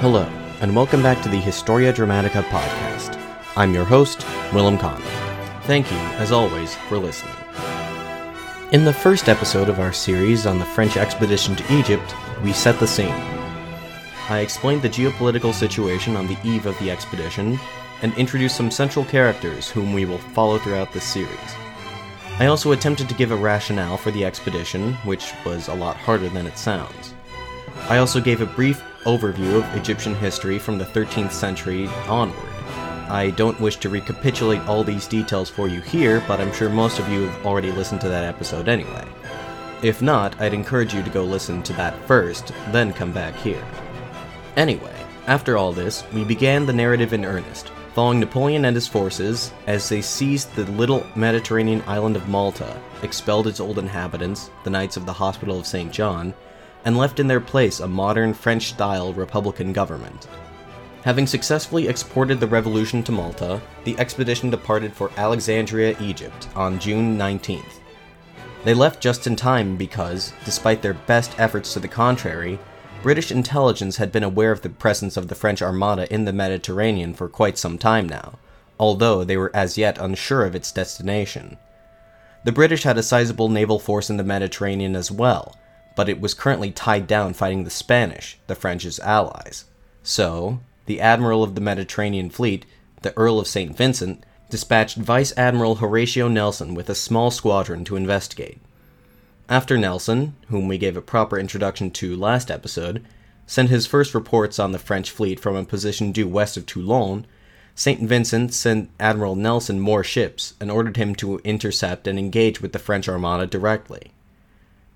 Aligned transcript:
Hello, 0.00 0.22
and 0.62 0.74
welcome 0.74 1.02
back 1.02 1.20
to 1.22 1.28
the 1.28 1.36
Historia 1.36 1.92
Dramatica 1.92 2.42
podcast. 2.44 3.20
I'm 3.54 3.74
your 3.74 3.84
host, 3.84 4.24
Willem 4.50 4.78
Kahn. 4.78 5.02
Thank 5.64 5.90
you, 5.90 5.98
as 6.16 6.32
always, 6.32 6.74
for 6.88 6.96
listening. 6.96 7.34
In 8.72 8.86
the 8.86 8.94
first 8.94 9.28
episode 9.28 9.68
of 9.68 9.78
our 9.78 9.92
series 9.92 10.46
on 10.46 10.58
the 10.58 10.64
French 10.64 10.96
expedition 10.96 11.54
to 11.54 11.74
Egypt, 11.74 12.14
we 12.42 12.54
set 12.54 12.80
the 12.80 12.86
scene. 12.86 13.12
I 14.30 14.38
explained 14.38 14.80
the 14.80 14.88
geopolitical 14.88 15.52
situation 15.52 16.16
on 16.16 16.26
the 16.26 16.38
eve 16.44 16.64
of 16.64 16.78
the 16.78 16.90
expedition 16.90 17.60
and 18.00 18.14
introduced 18.14 18.56
some 18.56 18.70
central 18.70 19.04
characters 19.04 19.68
whom 19.68 19.92
we 19.92 20.06
will 20.06 20.16
follow 20.16 20.56
throughout 20.56 20.94
this 20.94 21.04
series. 21.04 21.54
I 22.38 22.46
also 22.46 22.72
attempted 22.72 23.10
to 23.10 23.14
give 23.14 23.32
a 23.32 23.36
rationale 23.36 23.98
for 23.98 24.12
the 24.12 24.24
expedition, 24.24 24.94
which 25.04 25.34
was 25.44 25.68
a 25.68 25.74
lot 25.74 25.98
harder 25.98 26.30
than 26.30 26.46
it 26.46 26.56
sounds. 26.56 27.12
I 27.90 27.98
also 27.98 28.18
gave 28.18 28.40
a 28.40 28.46
brief 28.46 28.82
overview 29.04 29.56
of 29.56 29.76
Egyptian 29.76 30.14
history 30.14 30.58
from 30.58 30.78
the 30.78 30.84
13th 30.84 31.32
century 31.32 31.86
onward. 32.08 32.48
I 33.08 33.30
don't 33.30 33.60
wish 33.60 33.76
to 33.76 33.88
recapitulate 33.88 34.60
all 34.68 34.84
these 34.84 35.08
details 35.08 35.50
for 35.50 35.66
you 35.66 35.80
here, 35.80 36.22
but 36.28 36.40
I'm 36.40 36.52
sure 36.52 36.68
most 36.68 36.98
of 36.98 37.08
you 37.08 37.22
have 37.22 37.46
already 37.46 37.72
listened 37.72 38.00
to 38.02 38.08
that 38.08 38.24
episode 38.24 38.68
anyway. 38.68 39.04
If 39.82 40.00
not, 40.02 40.40
I'd 40.40 40.54
encourage 40.54 40.94
you 40.94 41.02
to 41.02 41.10
go 41.10 41.24
listen 41.24 41.62
to 41.64 41.72
that 41.72 41.98
first, 42.06 42.52
then 42.70 42.92
come 42.92 43.12
back 43.12 43.34
here. 43.36 43.64
Anyway, 44.56 44.94
after 45.26 45.56
all 45.56 45.72
this, 45.72 46.04
we 46.12 46.22
began 46.22 46.66
the 46.66 46.72
narrative 46.72 47.12
in 47.12 47.24
earnest, 47.24 47.72
following 47.94 48.20
Napoleon 48.20 48.64
and 48.66 48.76
his 48.76 48.86
forces 48.86 49.52
as 49.66 49.88
they 49.88 50.02
seized 50.02 50.54
the 50.54 50.70
little 50.72 51.06
Mediterranean 51.16 51.82
island 51.86 52.16
of 52.16 52.28
Malta, 52.28 52.80
expelled 53.02 53.46
its 53.46 53.58
old 53.60 53.78
inhabitants, 53.78 54.50
the 54.64 54.70
Knights 54.70 54.96
of 54.96 55.06
the 55.06 55.12
Hospital 55.12 55.58
of 55.58 55.66
St. 55.66 55.90
John, 55.90 56.34
and 56.84 56.96
left 56.96 57.20
in 57.20 57.26
their 57.26 57.40
place 57.40 57.80
a 57.80 57.88
modern 57.88 58.32
French 58.34 58.68
style 58.70 59.12
republican 59.12 59.72
government. 59.72 60.28
Having 61.02 61.26
successfully 61.26 61.88
exported 61.88 62.40
the 62.40 62.46
revolution 62.46 63.02
to 63.02 63.12
Malta, 63.12 63.60
the 63.84 63.98
expedition 63.98 64.50
departed 64.50 64.92
for 64.92 65.10
Alexandria, 65.16 65.96
Egypt, 66.00 66.48
on 66.54 66.78
June 66.78 67.16
19th. 67.16 67.80
They 68.64 68.74
left 68.74 69.00
just 69.02 69.26
in 69.26 69.36
time 69.36 69.76
because, 69.76 70.34
despite 70.44 70.82
their 70.82 70.92
best 70.92 71.38
efforts 71.40 71.72
to 71.72 71.80
the 71.80 71.88
contrary, 71.88 72.58
British 73.02 73.32
intelligence 73.32 73.96
had 73.96 74.12
been 74.12 74.22
aware 74.22 74.52
of 74.52 74.60
the 74.60 74.68
presence 74.68 75.16
of 75.16 75.28
the 75.28 75.34
French 75.34 75.62
Armada 75.62 76.12
in 76.12 76.26
the 76.26 76.34
Mediterranean 76.34 77.14
for 77.14 77.30
quite 77.30 77.56
some 77.56 77.78
time 77.78 78.06
now, 78.06 78.38
although 78.78 79.24
they 79.24 79.38
were 79.38 79.50
as 79.54 79.78
yet 79.78 79.96
unsure 79.98 80.44
of 80.44 80.54
its 80.54 80.70
destination. 80.70 81.56
The 82.44 82.52
British 82.52 82.82
had 82.82 82.98
a 82.98 83.02
sizable 83.02 83.48
naval 83.48 83.78
force 83.78 84.10
in 84.10 84.18
the 84.18 84.24
Mediterranean 84.24 84.94
as 84.94 85.10
well, 85.10 85.56
but 85.96 86.08
it 86.08 86.20
was 86.20 86.34
currently 86.34 86.70
tied 86.70 87.06
down 87.06 87.34
fighting 87.34 87.64
the 87.64 87.70
Spanish, 87.70 88.38
the 88.46 88.54
French's 88.54 89.00
allies. 89.00 89.64
So, 90.02 90.60
the 90.86 91.00
Admiral 91.00 91.42
of 91.42 91.54
the 91.54 91.60
Mediterranean 91.60 92.30
Fleet, 92.30 92.66
the 93.02 93.16
Earl 93.16 93.38
of 93.38 93.46
St. 93.46 93.76
Vincent, 93.76 94.24
dispatched 94.50 94.96
Vice 94.96 95.32
Admiral 95.36 95.76
Horatio 95.76 96.28
Nelson 96.28 96.74
with 96.74 96.90
a 96.90 96.94
small 96.94 97.30
squadron 97.30 97.84
to 97.84 97.96
investigate. 97.96 98.58
After 99.48 99.78
Nelson, 99.78 100.36
whom 100.48 100.68
we 100.68 100.78
gave 100.78 100.96
a 100.96 101.02
proper 101.02 101.38
introduction 101.38 101.90
to 101.92 102.16
last 102.16 102.50
episode, 102.50 103.04
sent 103.46 103.68
his 103.68 103.86
first 103.86 104.14
reports 104.14 104.58
on 104.58 104.72
the 104.72 104.78
French 104.78 105.10
fleet 105.10 105.40
from 105.40 105.56
a 105.56 105.64
position 105.64 106.12
due 106.12 106.28
west 106.28 106.56
of 106.56 106.66
Toulon, 106.66 107.26
St. 107.74 108.00
Vincent 108.00 108.52
sent 108.52 108.90
Admiral 109.00 109.34
Nelson 109.34 109.80
more 109.80 110.04
ships 110.04 110.54
and 110.60 110.70
ordered 110.70 110.96
him 110.96 111.14
to 111.16 111.38
intercept 111.40 112.06
and 112.06 112.18
engage 112.18 112.60
with 112.60 112.72
the 112.72 112.78
French 112.78 113.08
Armada 113.08 113.46
directly. 113.46 114.12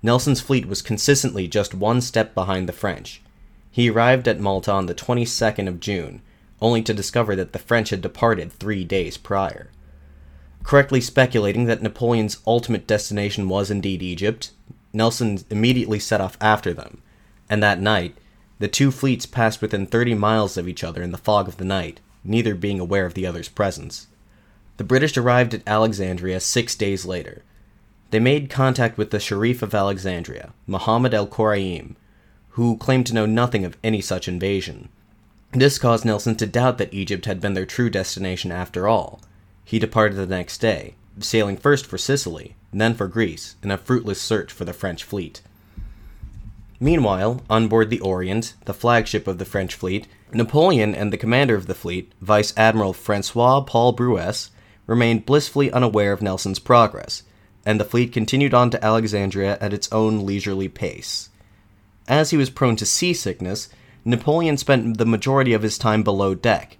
Nelson's 0.05 0.39
fleet 0.39 0.67
was 0.67 0.81
consistently 0.81 1.49
just 1.49 1.73
one 1.73 1.99
step 1.99 2.33
behind 2.33 2.69
the 2.69 2.73
French. 2.73 3.21
He 3.69 3.89
arrived 3.89 4.27
at 4.29 4.39
Malta 4.39 4.71
on 4.71 4.85
the 4.85 4.95
22nd 4.95 5.67
of 5.67 5.81
June, 5.81 6.21
only 6.61 6.81
to 6.83 6.93
discover 6.93 7.35
that 7.35 7.51
the 7.51 7.59
French 7.59 7.89
had 7.89 7.99
departed 7.99 8.53
three 8.53 8.85
days 8.85 9.17
prior 9.17 9.69
correctly 10.65 10.99
speculating 10.99 11.65
that 11.65 11.83
Napoleon's 11.83 12.39
ultimate 12.45 12.87
destination 12.87 13.47
was 13.47 13.69
indeed 13.69 14.01
Egypt, 14.01 14.51
Nelson 14.91 15.39
immediately 15.51 15.99
set 15.99 16.19
off 16.19 16.37
after 16.41 16.73
them, 16.73 17.01
and 17.47 17.61
that 17.61 17.79
night, 17.79 18.17
the 18.57 18.67
two 18.67 18.89
fleets 18.89 19.27
passed 19.27 19.61
within 19.61 19.85
30 19.85 20.15
miles 20.15 20.57
of 20.57 20.67
each 20.67 20.83
other 20.83 21.03
in 21.03 21.11
the 21.11 21.19
fog 21.19 21.47
of 21.47 21.57
the 21.57 21.65
night, 21.65 21.99
neither 22.23 22.55
being 22.55 22.79
aware 22.79 23.05
of 23.05 23.13
the 23.13 23.27
other's 23.27 23.47
presence. 23.47 24.07
The 24.77 24.83
British 24.83 25.15
arrived 25.15 25.53
at 25.53 25.61
Alexandria 25.67 26.39
six 26.39 26.75
days 26.75 27.05
later. 27.05 27.43
They 28.15 28.21
made 28.21 28.49
contact 28.49 28.97
with 28.97 29.11
the 29.11 29.19
Sharif 29.19 29.61
of 29.61 29.75
Alexandria, 29.75 30.53
Muhammad 30.67 31.13
el 31.13 31.27
Quraim, 31.27 31.97
who 32.51 32.77
claimed 32.77 33.05
to 33.07 33.13
know 33.13 33.25
nothing 33.25 33.65
of 33.65 33.75
any 33.83 33.99
such 33.99 34.29
invasion. 34.29 34.87
This 35.51 35.77
caused 35.77 36.05
Nelson 36.05 36.37
to 36.37 36.47
doubt 36.47 36.77
that 36.77 36.93
Egypt 36.93 37.25
had 37.25 37.41
been 37.41 37.55
their 37.55 37.65
true 37.65 37.89
destination 37.89 38.53
after 38.53 38.87
all, 38.87 39.19
he 39.65 39.79
departed 39.79 40.15
the 40.15 40.25
next 40.25 40.59
day, 40.59 40.95
sailing 41.19 41.57
first 41.57 41.85
for 41.85 41.97
Sicily, 41.97 42.55
then 42.71 42.93
for 42.93 43.09
Greece, 43.09 43.57
in 43.61 43.69
a 43.69 43.77
fruitless 43.77 44.21
search 44.21 44.49
for 44.49 44.63
the 44.63 44.71
French 44.71 45.03
fleet. 45.03 45.41
Meanwhile, 46.79 47.41
on 47.49 47.67
board 47.67 47.89
the 47.89 47.99
Orient, 47.99 48.53
the 48.63 48.73
flagship 48.73 49.27
of 49.27 49.39
the 49.39 49.43
French 49.43 49.75
fleet, 49.75 50.07
Napoleon 50.31 50.95
and 50.95 51.11
the 51.11 51.17
commander 51.17 51.55
of 51.55 51.67
the 51.67 51.75
fleet, 51.75 52.13
Vice 52.21 52.53
Admiral 52.55 52.93
Francois 52.93 53.59
Paul 53.59 53.91
Brueys, 53.91 54.51
remained 54.87 55.25
blissfully 55.25 55.69
unaware 55.69 56.13
of 56.13 56.21
Nelson's 56.21 56.59
progress, 56.59 57.21
and 57.65 57.79
the 57.79 57.85
fleet 57.85 58.13
continued 58.13 58.53
on 58.53 58.69
to 58.69 58.85
Alexandria 58.85 59.57
at 59.59 59.73
its 59.73 59.91
own 59.91 60.25
leisurely 60.25 60.67
pace. 60.67 61.29
As 62.07 62.29
he 62.29 62.37
was 62.37 62.49
prone 62.49 62.75
to 62.75 62.85
seasickness, 62.85 63.69
Napoleon 64.03 64.57
spent 64.57 64.97
the 64.99 65.05
majority 65.05 65.53
of 65.53 65.63
his 65.63 65.79
time 65.79 66.03
below 66.03 66.35
deck, 66.35 66.77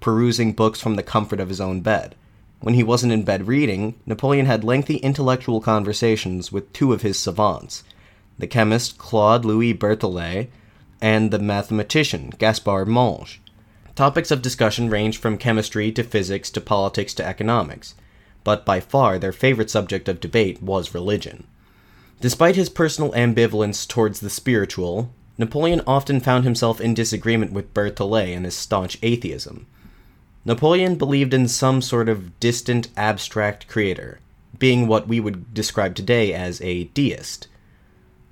perusing 0.00 0.52
books 0.52 0.80
from 0.80 0.96
the 0.96 1.02
comfort 1.02 1.40
of 1.40 1.48
his 1.48 1.60
own 1.60 1.80
bed. 1.80 2.14
When 2.60 2.74
he 2.74 2.82
wasn't 2.82 3.12
in 3.12 3.22
bed 3.22 3.46
reading, 3.46 3.94
Napoleon 4.04 4.46
had 4.46 4.64
lengthy 4.64 4.96
intellectual 4.96 5.60
conversations 5.60 6.52
with 6.52 6.72
two 6.72 6.92
of 6.92 7.02
his 7.02 7.18
savants, 7.18 7.84
the 8.38 8.46
chemist 8.46 8.98
Claude 8.98 9.44
Louis 9.44 9.72
Berthollet 9.72 10.48
and 11.00 11.30
the 11.30 11.38
mathematician 11.38 12.32
Gaspard 12.38 12.88
Monge. 12.88 13.40
Topics 13.94 14.30
of 14.30 14.42
discussion 14.42 14.90
ranged 14.90 15.20
from 15.20 15.38
chemistry 15.38 15.90
to 15.92 16.02
physics 16.02 16.50
to 16.50 16.60
politics 16.60 17.14
to 17.14 17.26
economics, 17.26 17.94
but 18.46 18.64
by 18.64 18.78
far 18.78 19.18
their 19.18 19.32
favorite 19.32 19.68
subject 19.68 20.08
of 20.08 20.20
debate 20.20 20.62
was 20.62 20.94
religion. 20.94 21.48
Despite 22.20 22.54
his 22.54 22.68
personal 22.68 23.10
ambivalence 23.10 23.88
towards 23.88 24.20
the 24.20 24.30
spiritual, 24.30 25.12
Napoleon 25.36 25.82
often 25.84 26.20
found 26.20 26.44
himself 26.44 26.80
in 26.80 26.94
disagreement 26.94 27.50
with 27.50 27.74
Berthollet 27.74 28.36
and 28.36 28.44
his 28.44 28.54
staunch 28.54 28.98
atheism. 29.02 29.66
Napoleon 30.44 30.94
believed 30.94 31.34
in 31.34 31.48
some 31.48 31.82
sort 31.82 32.08
of 32.08 32.38
distant, 32.38 32.86
abstract 32.96 33.66
creator, 33.66 34.20
being 34.60 34.86
what 34.86 35.08
we 35.08 35.18
would 35.18 35.52
describe 35.52 35.96
today 35.96 36.32
as 36.32 36.60
a 36.60 36.84
deist. 36.84 37.48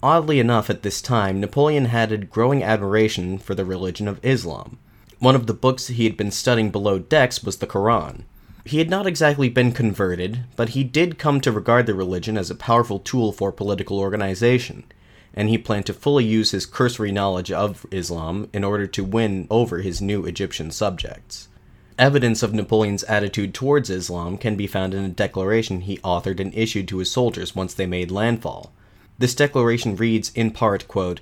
Oddly 0.01 0.39
enough, 0.39 0.71
at 0.71 0.85
this 0.85 1.03
time, 1.03 1.41
Napoleon 1.41 1.87
had 1.87 2.13
a 2.13 2.19
growing 2.19 2.63
admiration 2.63 3.39
for 3.39 3.57
the 3.57 3.65
religion 3.65 4.07
of 4.07 4.25
Islam. 4.25 4.79
One 5.19 5.35
of 5.35 5.49
the 5.49 5.55
books 5.55 5.89
he 5.89 6.05
had 6.05 6.17
been 6.17 6.31
studying 6.31 6.71
below 6.71 7.01
decks 7.01 7.43
was 7.43 7.57
the 7.57 7.67
Quran. 7.67 8.27
He 8.65 8.79
had 8.79 8.89
not 8.89 9.07
exactly 9.07 9.51
been 9.51 9.73
converted, 9.73 10.45
but 10.57 10.71
he 10.71 10.85
did 10.85 11.19
come 11.19 11.41
to 11.43 11.53
regard 11.53 11.85
the 11.85 11.95
religion 11.95 12.39
as 12.39 12.51
a 12.51 12.55
powerful 12.55 12.99
tool 12.99 13.31
for 13.31 13.53
political 13.53 13.99
organization, 13.99 14.85
and 15.35 15.51
he 15.51 15.59
planned 15.59 15.85
to 15.87 15.93
fully 15.93 16.25
use 16.25 16.53
his 16.53 16.65
cursory 16.65 17.13
knowledge 17.13 17.53
of 17.53 17.85
Islam 17.91 18.49
in 18.55 18.65
order 18.65 18.87
to 18.87 19.05
win 19.05 19.47
over 19.51 19.81
his 19.81 20.01
new 20.01 20.25
Egyptian 20.25 20.71
subjects. 20.71 21.49
Evidence 21.99 22.43
of 22.43 22.55
Napoleon's 22.55 23.05
attitude 23.05 23.53
towards 23.53 23.91
Islam 23.91 24.39
can 24.39 24.57
be 24.57 24.67
found 24.67 24.95
in 24.95 25.05
a 25.05 25.09
declaration 25.09 25.83
he 25.83 25.99
authored 25.99 26.41
and 26.41 26.53
issued 26.55 26.89
to 26.89 26.99
his 26.99 27.11
soldiers 27.11 27.55
once 27.55 27.75
they 27.75 27.87
made 27.87 28.11
landfall. 28.11 28.73
This 29.19 29.35
declaration 29.35 29.95
reads, 29.95 30.33
in 30.35 30.51
part, 30.51 30.89
quote, 30.89 31.21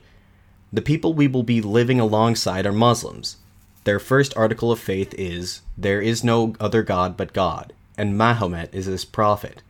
The 0.73 0.81
people 0.81 1.13
we 1.13 1.27
will 1.27 1.43
be 1.43 1.61
living 1.61 1.99
alongside 1.99 2.67
are 2.67 2.73
Muslims. 2.73 3.39
Their 3.83 3.99
first 3.99 4.33
article 4.37 4.71
of 4.71 4.79
faith 4.79 5.13
is, 5.19 5.62
There 5.77 6.01
is 6.01 6.25
no 6.25 6.55
other 6.61 6.83
God 6.83 7.17
but 7.17 7.33
God, 7.33 7.73
and 7.97 8.17
Mahomet 8.17 8.75
is 8.75 8.87
his 8.87 9.05
prophet. 9.05 9.63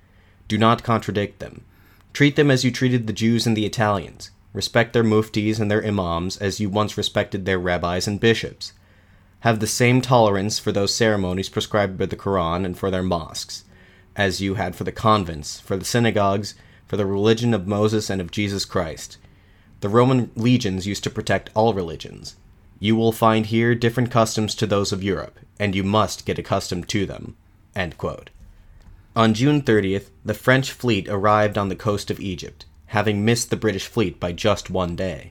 Do 0.49 0.59
not 0.59 0.83
contradict 0.83 1.39
them. 1.39 1.65
Treat 2.13 2.37
them 2.37 2.51
as 2.51 2.65
you 2.65 2.71
treated 2.71 3.07
the 3.07 3.13
Jews 3.13 3.47
and 3.47 3.57
the 3.57 3.67
Italians. 3.67 4.31
Respect 4.53 4.93
their 4.93 5.05
muftis 5.05 5.59
and 5.59 5.71
their 5.71 5.85
imams 5.85 6.37
as 6.37 6.61
you 6.61 6.69
once 6.69 6.99
respected 6.99 7.45
their 7.47 7.59
rabbis 7.59 8.07
and 8.07 8.21
bishops 8.21 8.73
have 9.43 9.59
the 9.59 9.67
same 9.67 10.01
tolerance 10.01 10.61
for 10.61 10.71
those 10.71 10.95
ceremonies 10.95 11.49
prescribed 11.49 11.99
by 11.99 12.07
the 12.07 12.17
Quran 12.17 12.65
and 12.65 12.79
for 12.79 12.93
their 12.93 13.03
mosques, 13.03 13.65
as 14.15 14.41
you 14.41 14.55
had 14.55 14.77
for 14.77 14.85
the 14.85 14.93
convents, 14.93 15.59
for 15.59 15.77
the 15.77 15.85
synagogues, 15.85 16.55
for 16.87 16.97
the 16.97 17.05
religion 17.05 17.53
of 17.53 17.67
Moses 17.67 18.09
and 18.09 18.21
of 18.21 18.31
Jesus 18.31 18.65
Christ. 18.65 19.19
The 19.81 19.89
Roman 19.89 20.31
legions 20.37 20.87
used 20.87 21.03
to 21.05 21.11
protect 21.11 21.51
all 21.55 21.75
religions. 21.75 22.37
You 22.83 22.97
will 22.97 23.13
find 23.13 23.47
here 23.47 23.77
different 23.77 24.11
customs 24.11 24.57
to 24.57 24.67
those 24.67 24.91
of 24.91 25.05
Europe, 25.05 25.39
and 25.57 25.73
you 25.73 25.85
must 25.85 26.27
get 26.27 26.41
accustomed 26.41 26.89
to 26.89 27.07
them. 27.07 27.37
On 27.77 29.35
June 29.35 29.63
30th, 29.63 30.11
the 30.25 30.35
French 30.35 30.73
fleet 30.73 31.07
arrived 31.09 31.57
on 31.57 31.69
the 31.69 31.77
coast 31.77 32.11
of 32.11 32.19
Egypt, 32.19 32.67
having 32.87 33.25
missed 33.25 33.51
the 33.51 33.57
British 33.57 33.87
fleet 33.87 34.19
by 34.19 34.33
just 34.33 34.69
one 34.69 34.97
day. 34.97 35.31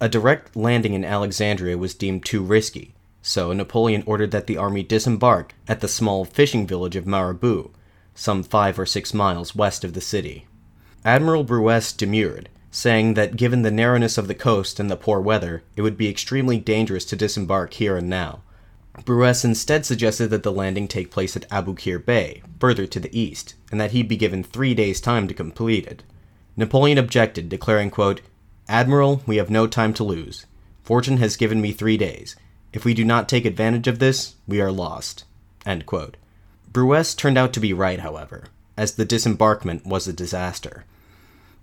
A 0.00 0.08
direct 0.08 0.56
landing 0.56 0.92
in 0.92 1.04
Alexandria 1.04 1.78
was 1.78 1.94
deemed 1.94 2.24
too 2.24 2.42
risky, 2.42 2.94
so 3.22 3.52
Napoleon 3.52 4.02
ordered 4.04 4.32
that 4.32 4.48
the 4.48 4.56
army 4.56 4.82
disembark 4.82 5.54
at 5.68 5.78
the 5.78 5.86
small 5.86 6.24
fishing 6.24 6.66
village 6.66 6.96
of 6.96 7.06
Marabout, 7.06 7.72
some 8.16 8.42
five 8.42 8.76
or 8.76 8.86
six 8.86 9.14
miles 9.14 9.54
west 9.54 9.84
of 9.84 9.92
the 9.92 10.00
city. 10.00 10.48
Admiral 11.04 11.44
Brueys 11.44 11.96
demurred, 11.96 12.48
saying 12.70 13.14
that 13.14 13.36
given 13.36 13.62
the 13.62 13.70
narrowness 13.70 14.16
of 14.16 14.28
the 14.28 14.34
coast 14.34 14.78
and 14.78 14.90
the 14.90 14.96
poor 14.96 15.20
weather, 15.20 15.62
it 15.76 15.82
would 15.82 15.96
be 15.96 16.08
extremely 16.08 16.58
dangerous 16.58 17.04
to 17.04 17.16
disembark 17.16 17.74
here 17.74 17.96
and 17.96 18.08
now. 18.08 18.42
Brueys 19.04 19.44
instead 19.44 19.86
suggested 19.86 20.28
that 20.28 20.42
the 20.42 20.52
landing 20.52 20.86
take 20.86 21.10
place 21.10 21.36
at 21.36 21.48
Aboukir 21.48 22.04
Bay, 22.04 22.42
further 22.58 22.86
to 22.86 23.00
the 23.00 23.18
east, 23.18 23.54
and 23.70 23.80
that 23.80 23.92
he 23.92 24.02
be 24.02 24.16
given 24.16 24.42
three 24.42 24.74
days' 24.74 25.00
time 25.00 25.26
to 25.28 25.34
complete 25.34 25.86
it. 25.86 26.02
Napoleon 26.56 26.98
objected, 26.98 27.48
declaring, 27.48 27.90
quote, 27.90 28.20
Admiral, 28.68 29.22
we 29.26 29.36
have 29.36 29.50
no 29.50 29.66
time 29.66 29.94
to 29.94 30.04
lose. 30.04 30.46
Fortune 30.84 31.16
has 31.16 31.36
given 31.36 31.60
me 31.60 31.72
three 31.72 31.96
days. 31.96 32.36
If 32.72 32.84
we 32.84 32.94
do 32.94 33.04
not 33.04 33.28
take 33.28 33.44
advantage 33.44 33.88
of 33.88 33.98
this, 33.98 34.36
we 34.46 34.60
are 34.60 34.72
lost. 34.72 35.24
Brueys 36.72 37.16
turned 37.16 37.38
out 37.38 37.52
to 37.52 37.60
be 37.60 37.72
right, 37.72 38.00
however, 38.00 38.44
as 38.76 38.94
the 38.94 39.06
disembarkment 39.06 39.86
was 39.86 40.06
a 40.06 40.12
disaster. 40.12 40.84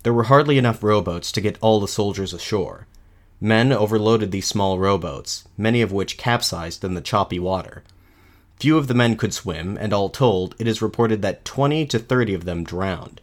There 0.04 0.14
were 0.14 0.24
hardly 0.24 0.58
enough 0.58 0.84
rowboats 0.84 1.32
to 1.32 1.42
get 1.42 1.58
all 1.62 1.80
the 1.80 1.88
soldiers 1.88 2.34
ashore. 2.34 2.88
Men 3.42 3.72
overloaded 3.72 4.32
these 4.32 4.48
small 4.48 4.80
rowboats, 4.80 5.48
many 5.58 5.82
of 5.82 5.92
which 5.92 6.18
capsized 6.18 6.84
in 6.84 6.94
the 6.94 7.02
choppy 7.02 7.40
water. 7.40 7.84
Few 8.60 8.78
of 8.78 8.88
the 8.88 8.96
men 8.96 9.16
could 9.16 9.34
swim, 9.34 9.78
and 9.80 9.94
all 9.94 10.10
told, 10.10 10.56
it 10.58 10.68
is 10.68 10.82
reported 10.82 11.22
that 11.22 11.46
20 11.46 11.86
to 11.88 12.00
30 12.00 12.34
of 12.34 12.46
them 12.46 12.64
drowned. 12.64 13.22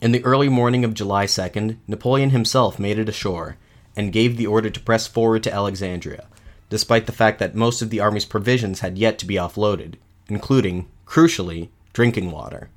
In 0.00 0.12
the 0.12 0.24
early 0.24 0.48
morning 0.48 0.84
of 0.84 0.94
July 0.94 1.26
2nd, 1.26 1.78
Napoleon 1.88 2.30
himself 2.30 2.78
made 2.78 2.98
it 2.98 3.08
ashore 3.08 3.56
and 3.96 4.12
gave 4.12 4.36
the 4.36 4.46
order 4.46 4.70
to 4.70 4.80
press 4.80 5.06
forward 5.06 5.42
to 5.42 5.52
Alexandria, 5.52 6.26
despite 6.68 7.06
the 7.06 7.12
fact 7.12 7.38
that 7.38 7.54
most 7.54 7.82
of 7.82 7.90
the 7.90 8.00
army's 8.00 8.24
provisions 8.24 8.80
had 8.80 8.98
yet 8.98 9.18
to 9.18 9.26
be 9.26 9.34
offloaded, 9.36 9.94
including, 10.28 10.86
crucially, 11.06 11.70
drinking 11.92 12.30
water. 12.30 12.68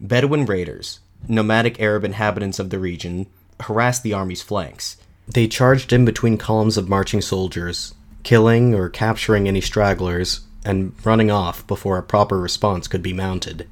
Bedouin 0.00 0.46
raiders, 0.46 1.00
nomadic 1.28 1.80
Arab 1.80 2.04
inhabitants 2.04 2.58
of 2.58 2.70
the 2.70 2.78
region, 2.78 3.26
harassed 3.60 4.02
the 4.02 4.12
army's 4.12 4.42
flanks. 4.42 4.96
They 5.26 5.48
charged 5.48 5.92
in 5.92 6.04
between 6.04 6.38
columns 6.38 6.76
of 6.76 6.88
marching 6.88 7.22
soldiers, 7.22 7.94
killing 8.22 8.74
or 8.74 8.88
capturing 8.88 9.48
any 9.48 9.60
stragglers, 9.60 10.40
and 10.64 10.94
running 11.04 11.30
off 11.30 11.66
before 11.66 11.98
a 11.98 12.02
proper 12.02 12.40
response 12.40 12.88
could 12.88 13.02
be 13.02 13.12
mounted. 13.12 13.68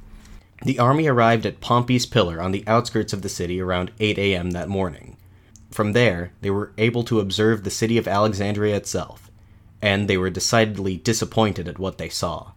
The 0.63 0.79
army 0.79 1.07
arrived 1.07 1.45
at 1.45 1.59
Pompey's 1.59 2.05
Pillar 2.05 2.41
on 2.41 2.51
the 2.51 2.63
outskirts 2.67 3.11
of 3.11 3.21
the 3.21 3.29
city 3.29 3.59
around 3.59 3.91
8 3.99 4.17
a.m. 4.17 4.51
that 4.51 4.69
morning. 4.69 5.17
From 5.71 5.93
there, 5.93 6.31
they 6.41 6.49
were 6.49 6.71
able 6.77 7.03
to 7.05 7.19
observe 7.19 7.63
the 7.63 7.71
city 7.71 7.97
of 7.97 8.07
Alexandria 8.07 8.75
itself, 8.75 9.29
and 9.81 10.07
they 10.07 10.17
were 10.17 10.29
decidedly 10.29 10.97
disappointed 10.97 11.67
at 11.67 11.79
what 11.79 11.97
they 11.97 12.09
saw. 12.09 12.51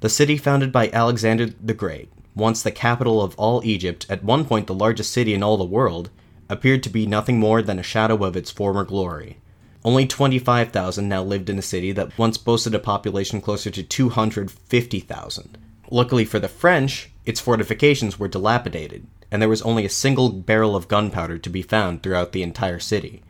The 0.00 0.08
city 0.08 0.36
founded 0.36 0.70
by 0.70 0.90
Alexander 0.90 1.46
the 1.46 1.74
Great, 1.74 2.12
once 2.38 2.62
the 2.62 2.70
capital 2.70 3.22
of 3.22 3.34
all 3.36 3.60
Egypt, 3.64 4.06
at 4.08 4.24
one 4.24 4.44
point 4.44 4.66
the 4.66 4.74
largest 4.74 5.12
city 5.12 5.34
in 5.34 5.42
all 5.42 5.56
the 5.56 5.64
world, 5.64 6.10
appeared 6.48 6.82
to 6.82 6.88
be 6.88 7.06
nothing 7.06 7.38
more 7.38 7.60
than 7.60 7.78
a 7.78 7.82
shadow 7.82 8.24
of 8.24 8.36
its 8.36 8.50
former 8.50 8.84
glory. 8.84 9.38
Only 9.84 10.06
25,000 10.06 11.08
now 11.08 11.22
lived 11.22 11.50
in 11.50 11.58
a 11.58 11.62
city 11.62 11.92
that 11.92 12.16
once 12.18 12.38
boasted 12.38 12.74
a 12.74 12.78
population 12.78 13.40
closer 13.40 13.70
to 13.70 13.82
250,000. 13.82 15.58
Luckily 15.90 16.24
for 16.24 16.38
the 16.38 16.48
French, 16.48 17.10
its 17.24 17.40
fortifications 17.40 18.18
were 18.18 18.28
dilapidated, 18.28 19.06
and 19.30 19.40
there 19.40 19.48
was 19.48 19.62
only 19.62 19.84
a 19.84 19.90
single 19.90 20.30
barrel 20.30 20.74
of 20.74 20.88
gunpowder 20.88 21.38
to 21.38 21.50
be 21.50 21.62
found 21.62 22.02
throughout 22.02 22.32
the 22.32 22.42
entire 22.42 22.78
city. 22.78 23.22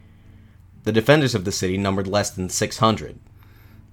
The 0.85 0.93
defenders 0.93 1.35
of 1.35 1.45
the 1.45 1.53
city 1.53 1.77
numbered 1.77 2.07
less 2.07 2.31
than 2.31 2.49
600. 2.49 3.19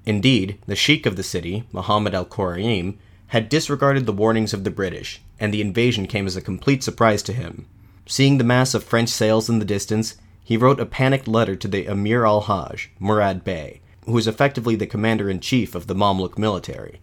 Indeed, 0.06 0.60
the 0.66 0.76
sheik 0.76 1.06
of 1.06 1.16
the 1.16 1.24
city, 1.24 1.64
Muhammad 1.72 2.14
al 2.14 2.26
Quraim, 2.26 2.98
had 3.28 3.50
disregarded 3.50 4.06
the 4.06 4.14
warnings 4.14 4.54
of 4.54 4.64
the 4.64 4.72
British, 4.72 5.22
and 5.40 5.54
the 5.54 5.62
invasion 5.62 6.08
came 6.08 6.28
as 6.28 6.36
a 6.36 6.42
complete 6.42 6.84
surprise 6.84 7.24
to 7.24 7.34
him. 7.34 7.68
Seeing 8.06 8.38
the 8.38 8.44
mass 8.44 8.74
of 8.74 8.84
French 8.84 9.10
sails 9.10 9.50
in 9.50 9.60
the 9.60 9.66
distance, 9.66 10.16
he 10.44 10.58
wrote 10.58 10.80
a 10.80 10.86
panicked 10.86 11.28
letter 11.28 11.56
to 11.56 11.68
the 11.68 11.88
Emir 11.88 12.26
al 12.26 12.42
Hajj, 12.42 12.92
Murad 13.00 13.44
Bey, 13.44 13.82
who 14.06 14.12
was 14.12 14.28
effectively 14.28 14.76
the 14.76 14.86
commander 14.86 15.30
in 15.30 15.40
chief 15.40 15.74
of 15.74 15.88
the 15.88 15.96
Mamluk 15.96 16.38
military. 16.38 17.02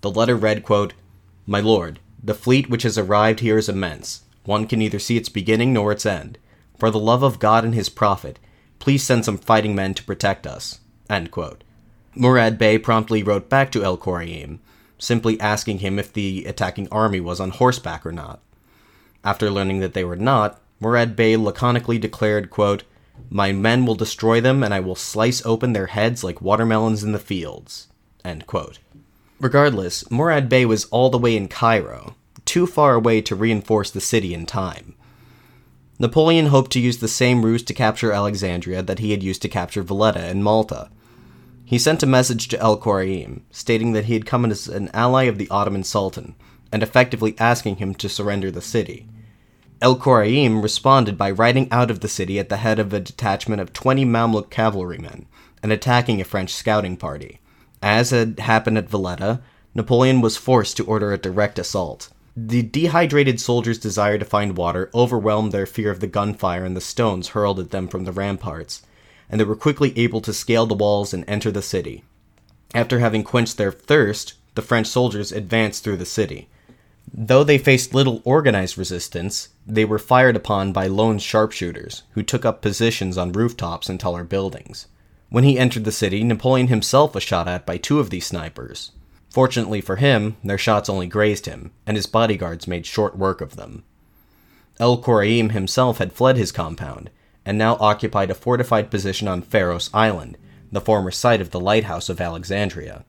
The 0.00 0.10
letter 0.10 0.36
read, 0.36 0.62
quote, 0.62 0.94
My 1.46 1.60
lord, 1.60 1.98
the 2.22 2.34
fleet 2.34 2.70
which 2.70 2.84
has 2.84 2.96
arrived 2.96 3.40
here 3.40 3.58
is 3.58 3.68
immense. 3.68 4.22
One 4.44 4.66
can 4.66 4.78
neither 4.78 4.98
see 4.98 5.16
its 5.16 5.28
beginning 5.28 5.72
nor 5.72 5.90
its 5.90 6.06
end. 6.06 6.38
For 6.78 6.90
the 6.90 6.98
love 6.98 7.22
of 7.22 7.38
God 7.38 7.64
and 7.64 7.74
his 7.74 7.88
prophet, 7.88 8.38
please 8.78 9.02
send 9.02 9.24
some 9.24 9.38
fighting 9.38 9.74
men 9.74 9.94
to 9.94 10.04
protect 10.04 10.46
us. 10.46 10.80
Murad 12.14 12.58
Bey 12.58 12.78
promptly 12.78 13.22
wrote 13.22 13.48
back 13.48 13.72
to 13.72 13.82
El 13.82 13.98
Quraim, 13.98 14.60
simply 15.04 15.40
asking 15.40 15.78
him 15.78 15.98
if 15.98 16.12
the 16.12 16.44
attacking 16.46 16.88
army 16.90 17.20
was 17.20 17.40
on 17.40 17.50
horseback 17.50 18.04
or 18.04 18.12
not. 18.12 18.40
After 19.22 19.50
learning 19.50 19.80
that 19.80 19.94
they 19.94 20.04
were 20.04 20.16
not, 20.16 20.60
Murad 20.80 21.16
Bey 21.16 21.36
laconically 21.36 21.98
declared, 21.98 22.50
quote, 22.50 22.84
My 23.30 23.52
men 23.52 23.86
will 23.86 23.94
destroy 23.94 24.40
them, 24.40 24.62
and 24.62 24.74
I 24.74 24.80
will 24.80 24.96
slice 24.96 25.44
open 25.46 25.72
their 25.72 25.86
heads 25.86 26.24
like 26.24 26.42
watermelons 26.42 27.02
in 27.02 27.12
the 27.12 27.18
fields. 27.18 27.88
Regardless, 29.40 30.10
Murad 30.10 30.48
Bey 30.48 30.64
was 30.64 30.86
all 30.86 31.10
the 31.10 31.18
way 31.18 31.36
in 31.36 31.48
Cairo, 31.48 32.16
too 32.44 32.66
far 32.66 32.94
away 32.94 33.20
to 33.22 33.34
reinforce 33.34 33.90
the 33.90 34.00
city 34.00 34.34
in 34.34 34.46
time. 34.46 34.94
Napoleon 35.98 36.46
hoped 36.46 36.72
to 36.72 36.80
use 36.80 36.98
the 36.98 37.08
same 37.08 37.44
ruse 37.44 37.62
to 37.62 37.74
capture 37.74 38.12
Alexandria 38.12 38.82
that 38.82 38.98
he 38.98 39.12
had 39.12 39.22
used 39.22 39.42
to 39.42 39.48
capture 39.48 39.82
Valletta 39.82 40.20
and 40.20 40.42
Malta. 40.42 40.90
He 41.64 41.78
sent 41.78 42.02
a 42.02 42.06
message 42.06 42.48
to 42.48 42.60
El 42.60 42.78
Quraim, 42.78 43.40
stating 43.50 43.92
that 43.92 44.04
he 44.04 44.14
had 44.14 44.26
come 44.26 44.44
as 44.44 44.68
an 44.68 44.90
ally 44.92 45.24
of 45.24 45.38
the 45.38 45.48
Ottoman 45.48 45.82
Sultan, 45.82 46.34
and 46.70 46.82
effectively 46.82 47.34
asking 47.38 47.76
him 47.76 47.94
to 47.94 48.08
surrender 48.08 48.50
the 48.50 48.60
city. 48.60 49.08
El 49.80 49.96
Quraim 49.96 50.62
responded 50.62 51.16
by 51.16 51.30
riding 51.30 51.68
out 51.70 51.90
of 51.90 52.00
the 52.00 52.08
city 52.08 52.38
at 52.38 52.48
the 52.48 52.58
head 52.58 52.78
of 52.78 52.92
a 52.92 53.00
detachment 53.00 53.60
of 53.60 53.72
20 53.72 54.04
Mamluk 54.04 54.50
cavalrymen 54.50 55.26
and 55.62 55.72
attacking 55.72 56.20
a 56.20 56.24
French 56.24 56.52
scouting 56.52 56.96
party. 56.96 57.40
As 57.82 58.10
had 58.10 58.40
happened 58.40 58.78
at 58.78 58.88
Valletta, 58.88 59.40
Napoleon 59.74 60.20
was 60.20 60.36
forced 60.36 60.76
to 60.76 60.84
order 60.84 61.12
a 61.12 61.18
direct 61.18 61.58
assault. 61.58 62.10
The 62.36 62.62
dehydrated 62.62 63.40
soldiers' 63.40 63.78
desire 63.78 64.18
to 64.18 64.24
find 64.24 64.56
water 64.56 64.90
overwhelmed 64.94 65.52
their 65.52 65.66
fear 65.66 65.90
of 65.90 66.00
the 66.00 66.06
gunfire 66.06 66.64
and 66.64 66.76
the 66.76 66.80
stones 66.80 67.28
hurled 67.28 67.60
at 67.60 67.70
them 67.70 67.88
from 67.88 68.04
the 68.04 68.12
ramparts, 68.12 68.82
and 69.28 69.40
they 69.40 69.44
were 69.44 69.56
quickly 69.56 69.96
able 69.98 70.20
to 70.20 70.32
scale 70.32 70.66
the 70.66 70.74
walls 70.74 71.14
and 71.14 71.24
enter 71.26 71.50
the 71.50 71.62
city. 71.62 72.04
After 72.74 72.98
having 72.98 73.22
quenched 73.22 73.56
their 73.56 73.72
thirst, 73.72 74.34
the 74.54 74.62
French 74.62 74.86
soldiers 74.86 75.32
advanced 75.32 75.84
through 75.84 75.96
the 75.98 76.04
city. 76.04 76.48
Though 77.12 77.44
they 77.44 77.58
faced 77.58 77.94
little 77.94 78.22
organized 78.24 78.76
resistance, 78.76 79.48
they 79.66 79.84
were 79.84 79.98
fired 79.98 80.36
upon 80.36 80.72
by 80.72 80.86
lone 80.86 81.18
sharpshooters, 81.18 82.02
who 82.12 82.22
took 82.22 82.44
up 82.44 82.62
positions 82.62 83.16
on 83.16 83.32
rooftops 83.32 83.88
and 83.88 84.00
taller 84.00 84.24
buildings. 84.24 84.88
When 85.28 85.44
he 85.44 85.58
entered 85.58 85.84
the 85.84 85.92
city, 85.92 86.24
Napoleon 86.24 86.68
himself 86.68 87.14
was 87.14 87.22
shot 87.22 87.46
at 87.46 87.66
by 87.66 87.76
two 87.76 88.00
of 88.00 88.10
these 88.10 88.26
snipers. 88.26 88.92
Fortunately 89.30 89.80
for 89.80 89.96
him, 89.96 90.36
their 90.44 90.58
shots 90.58 90.88
only 90.88 91.06
grazed 91.06 91.46
him, 91.46 91.72
and 91.86 91.96
his 91.96 92.06
bodyguards 92.06 92.68
made 92.68 92.86
short 92.86 93.18
work 93.18 93.40
of 93.40 93.56
them. 93.56 93.84
El 94.78 95.02
Quraim 95.02 95.50
himself 95.50 95.98
had 95.98 96.12
fled 96.12 96.36
his 96.36 96.52
compound, 96.52 97.10
and 97.46 97.58
now 97.58 97.76
occupied 97.80 98.30
a 98.30 98.34
fortified 98.34 98.90
position 98.90 99.28
on 99.28 99.42
Pharos 99.42 99.90
Island, 99.92 100.38
the 100.72 100.80
former 100.80 101.10
site 101.10 101.40
of 101.40 101.50
the 101.50 101.60
lighthouse 101.60 102.08
of 102.08 102.20
Alexandria. 102.20 103.04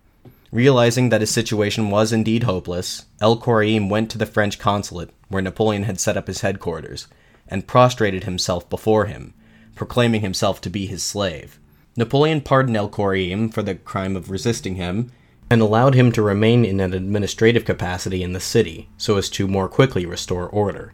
Realizing 0.51 1.09
that 1.09 1.21
his 1.21 1.31
situation 1.31 1.89
was 1.89 2.13
indeed 2.13 2.43
hopeless, 2.43 3.05
El 3.19 3.37
Quraim 3.37 3.89
went 3.89 4.09
to 4.11 4.17
the 4.17 4.25
French 4.25 4.59
consulate, 4.59 5.09
where 5.27 5.41
Napoleon 5.41 5.83
had 5.83 5.99
set 5.99 6.15
up 6.15 6.27
his 6.27 6.41
headquarters, 6.41 7.07
and 7.47 7.67
prostrated 7.67 8.23
himself 8.23 8.69
before 8.69 9.05
him, 9.05 9.33
proclaiming 9.75 10.21
himself 10.21 10.61
to 10.61 10.69
be 10.69 10.85
his 10.85 11.03
slave. 11.03 11.59
Napoleon 11.97 12.41
pardoned 12.41 12.77
El 12.77 12.89
Quraim 12.89 13.53
for 13.53 13.63
the 13.63 13.75
crime 13.75 14.15
of 14.15 14.29
resisting 14.29 14.75
him, 14.75 15.11
and 15.49 15.61
allowed 15.61 15.93
him 15.93 16.11
to 16.11 16.21
remain 16.21 16.65
in 16.65 16.79
an 16.79 16.93
administrative 16.93 17.65
capacity 17.65 18.23
in 18.23 18.33
the 18.33 18.39
city, 18.39 18.89
so 18.97 19.17
as 19.17 19.29
to 19.29 19.47
more 19.47 19.67
quickly 19.67 20.05
restore 20.05 20.47
order. 20.49 20.93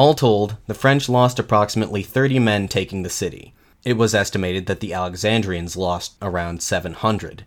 All 0.00 0.14
told, 0.14 0.56
the 0.66 0.72
French 0.72 1.10
lost 1.10 1.38
approximately 1.38 2.02
30 2.02 2.38
men 2.38 2.68
taking 2.68 3.02
the 3.02 3.10
city. 3.10 3.52
It 3.84 3.98
was 3.98 4.14
estimated 4.14 4.64
that 4.64 4.80
the 4.80 4.94
Alexandrians 4.94 5.76
lost 5.76 6.14
around 6.22 6.62
700. 6.62 7.44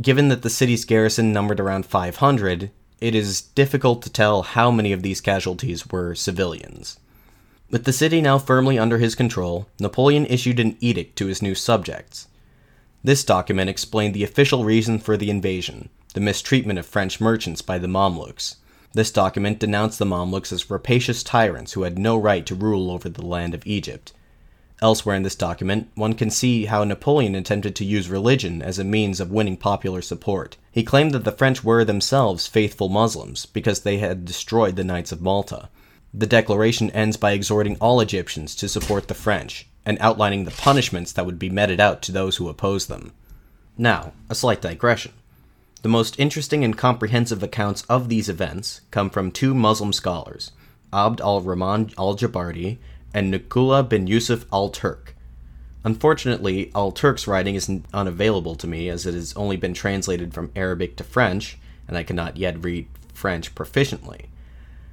Given 0.00 0.28
that 0.28 0.42
the 0.42 0.48
city's 0.48 0.84
garrison 0.84 1.32
numbered 1.32 1.58
around 1.58 1.84
500, 1.84 2.70
it 3.00 3.14
is 3.16 3.40
difficult 3.40 4.02
to 4.02 4.12
tell 4.12 4.42
how 4.42 4.70
many 4.70 4.92
of 4.92 5.02
these 5.02 5.20
casualties 5.20 5.88
were 5.88 6.14
civilians. 6.14 7.00
With 7.72 7.82
the 7.82 7.92
city 7.92 8.20
now 8.20 8.38
firmly 8.38 8.78
under 8.78 8.98
his 8.98 9.16
control, 9.16 9.66
Napoleon 9.80 10.26
issued 10.26 10.60
an 10.60 10.76
edict 10.78 11.16
to 11.16 11.26
his 11.26 11.42
new 11.42 11.56
subjects. 11.56 12.28
This 13.02 13.24
document 13.24 13.68
explained 13.68 14.14
the 14.14 14.22
official 14.22 14.64
reason 14.64 15.00
for 15.00 15.16
the 15.16 15.28
invasion 15.28 15.88
the 16.14 16.20
mistreatment 16.20 16.78
of 16.78 16.86
French 16.86 17.20
merchants 17.20 17.62
by 17.62 17.78
the 17.78 17.88
Mamluks. 17.88 18.58
This 18.96 19.10
document 19.10 19.58
denounced 19.58 19.98
the 19.98 20.06
Mamluks 20.06 20.54
as 20.54 20.70
rapacious 20.70 21.22
tyrants 21.22 21.74
who 21.74 21.82
had 21.82 21.98
no 21.98 22.16
right 22.16 22.46
to 22.46 22.54
rule 22.54 22.90
over 22.90 23.10
the 23.10 23.26
land 23.26 23.52
of 23.52 23.66
Egypt. 23.66 24.14
Elsewhere 24.80 25.14
in 25.14 25.22
this 25.22 25.34
document, 25.34 25.90
one 25.96 26.14
can 26.14 26.30
see 26.30 26.64
how 26.64 26.82
Napoleon 26.82 27.34
attempted 27.34 27.76
to 27.76 27.84
use 27.84 28.08
religion 28.08 28.62
as 28.62 28.78
a 28.78 28.84
means 28.84 29.20
of 29.20 29.30
winning 29.30 29.58
popular 29.58 30.00
support. 30.00 30.56
He 30.72 30.82
claimed 30.82 31.12
that 31.12 31.24
the 31.24 31.32
French 31.32 31.62
were 31.62 31.84
themselves 31.84 32.46
faithful 32.46 32.88
Muslims 32.88 33.44
because 33.44 33.80
they 33.80 33.98
had 33.98 34.24
destroyed 34.24 34.76
the 34.76 34.84
Knights 34.84 35.12
of 35.12 35.20
Malta. 35.20 35.68
The 36.14 36.26
declaration 36.26 36.90
ends 36.92 37.18
by 37.18 37.32
exhorting 37.32 37.76
all 37.78 38.00
Egyptians 38.00 38.54
to 38.54 38.66
support 38.66 39.08
the 39.08 39.14
French 39.14 39.68
and 39.84 39.98
outlining 40.00 40.46
the 40.46 40.52
punishments 40.52 41.12
that 41.12 41.26
would 41.26 41.38
be 41.38 41.50
meted 41.50 41.80
out 41.80 42.00
to 42.00 42.12
those 42.12 42.36
who 42.36 42.48
oppose 42.48 42.86
them. 42.86 43.12
Now, 43.76 44.14
a 44.30 44.34
slight 44.34 44.62
digression. 44.62 45.12
The 45.82 45.88
most 45.88 46.18
interesting 46.18 46.64
and 46.64 46.76
comprehensive 46.76 47.42
accounts 47.42 47.82
of 47.82 48.08
these 48.08 48.28
events 48.28 48.80
come 48.90 49.10
from 49.10 49.30
two 49.30 49.54
Muslim 49.54 49.92
scholars, 49.92 50.52
Abd 50.92 51.20
al 51.20 51.42
Rahman 51.42 51.90
al 51.98 52.16
Jabarti 52.16 52.78
and 53.12 53.32
Nuqula 53.32 53.88
bin 53.88 54.06
Yusuf 54.06 54.46
al 54.52 54.70
Turk. 54.70 55.14
Unfortunately, 55.84 56.72
al 56.74 56.90
Turk's 56.90 57.28
writing 57.28 57.54
is 57.54 57.70
unavailable 57.92 58.56
to 58.56 58.66
me 58.66 58.88
as 58.88 59.06
it 59.06 59.14
has 59.14 59.36
only 59.36 59.56
been 59.56 59.74
translated 59.74 60.34
from 60.34 60.50
Arabic 60.56 60.96
to 60.96 61.04
French, 61.04 61.58
and 61.86 61.96
I 61.96 62.02
cannot 62.02 62.36
yet 62.36 62.64
read 62.64 62.88
French 63.12 63.54
proficiently. 63.54 64.26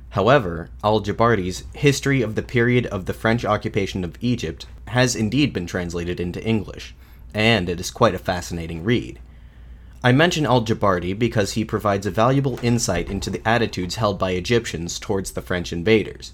However, 0.09 0.69
al 0.83 1.01
Jabarti's 1.01 1.63
History 1.73 2.21
of 2.21 2.35
the 2.35 2.43
Period 2.43 2.85
of 2.87 3.05
the 3.05 3.13
French 3.13 3.43
Occupation 3.43 4.03
of 4.03 4.17
Egypt 4.21 4.67
has 4.89 5.15
indeed 5.15 5.53
been 5.53 5.65
translated 5.65 6.19
into 6.19 6.45
English, 6.45 6.93
and 7.33 7.67
it 7.67 7.79
is 7.79 7.89
quite 7.89 8.13
a 8.13 8.19
fascinating 8.19 8.83
read. 8.83 9.19
I 10.05 10.11
mention 10.11 10.45
al 10.45 10.65
Jabarti 10.65 11.17
because 11.17 11.53
he 11.53 11.63
provides 11.63 12.05
a 12.05 12.11
valuable 12.11 12.59
insight 12.61 13.09
into 13.09 13.29
the 13.29 13.41
attitudes 13.47 13.95
held 13.95 14.19
by 14.19 14.31
Egyptians 14.31 14.99
towards 14.99 15.31
the 15.31 15.41
French 15.41 15.71
invaders. 15.71 16.33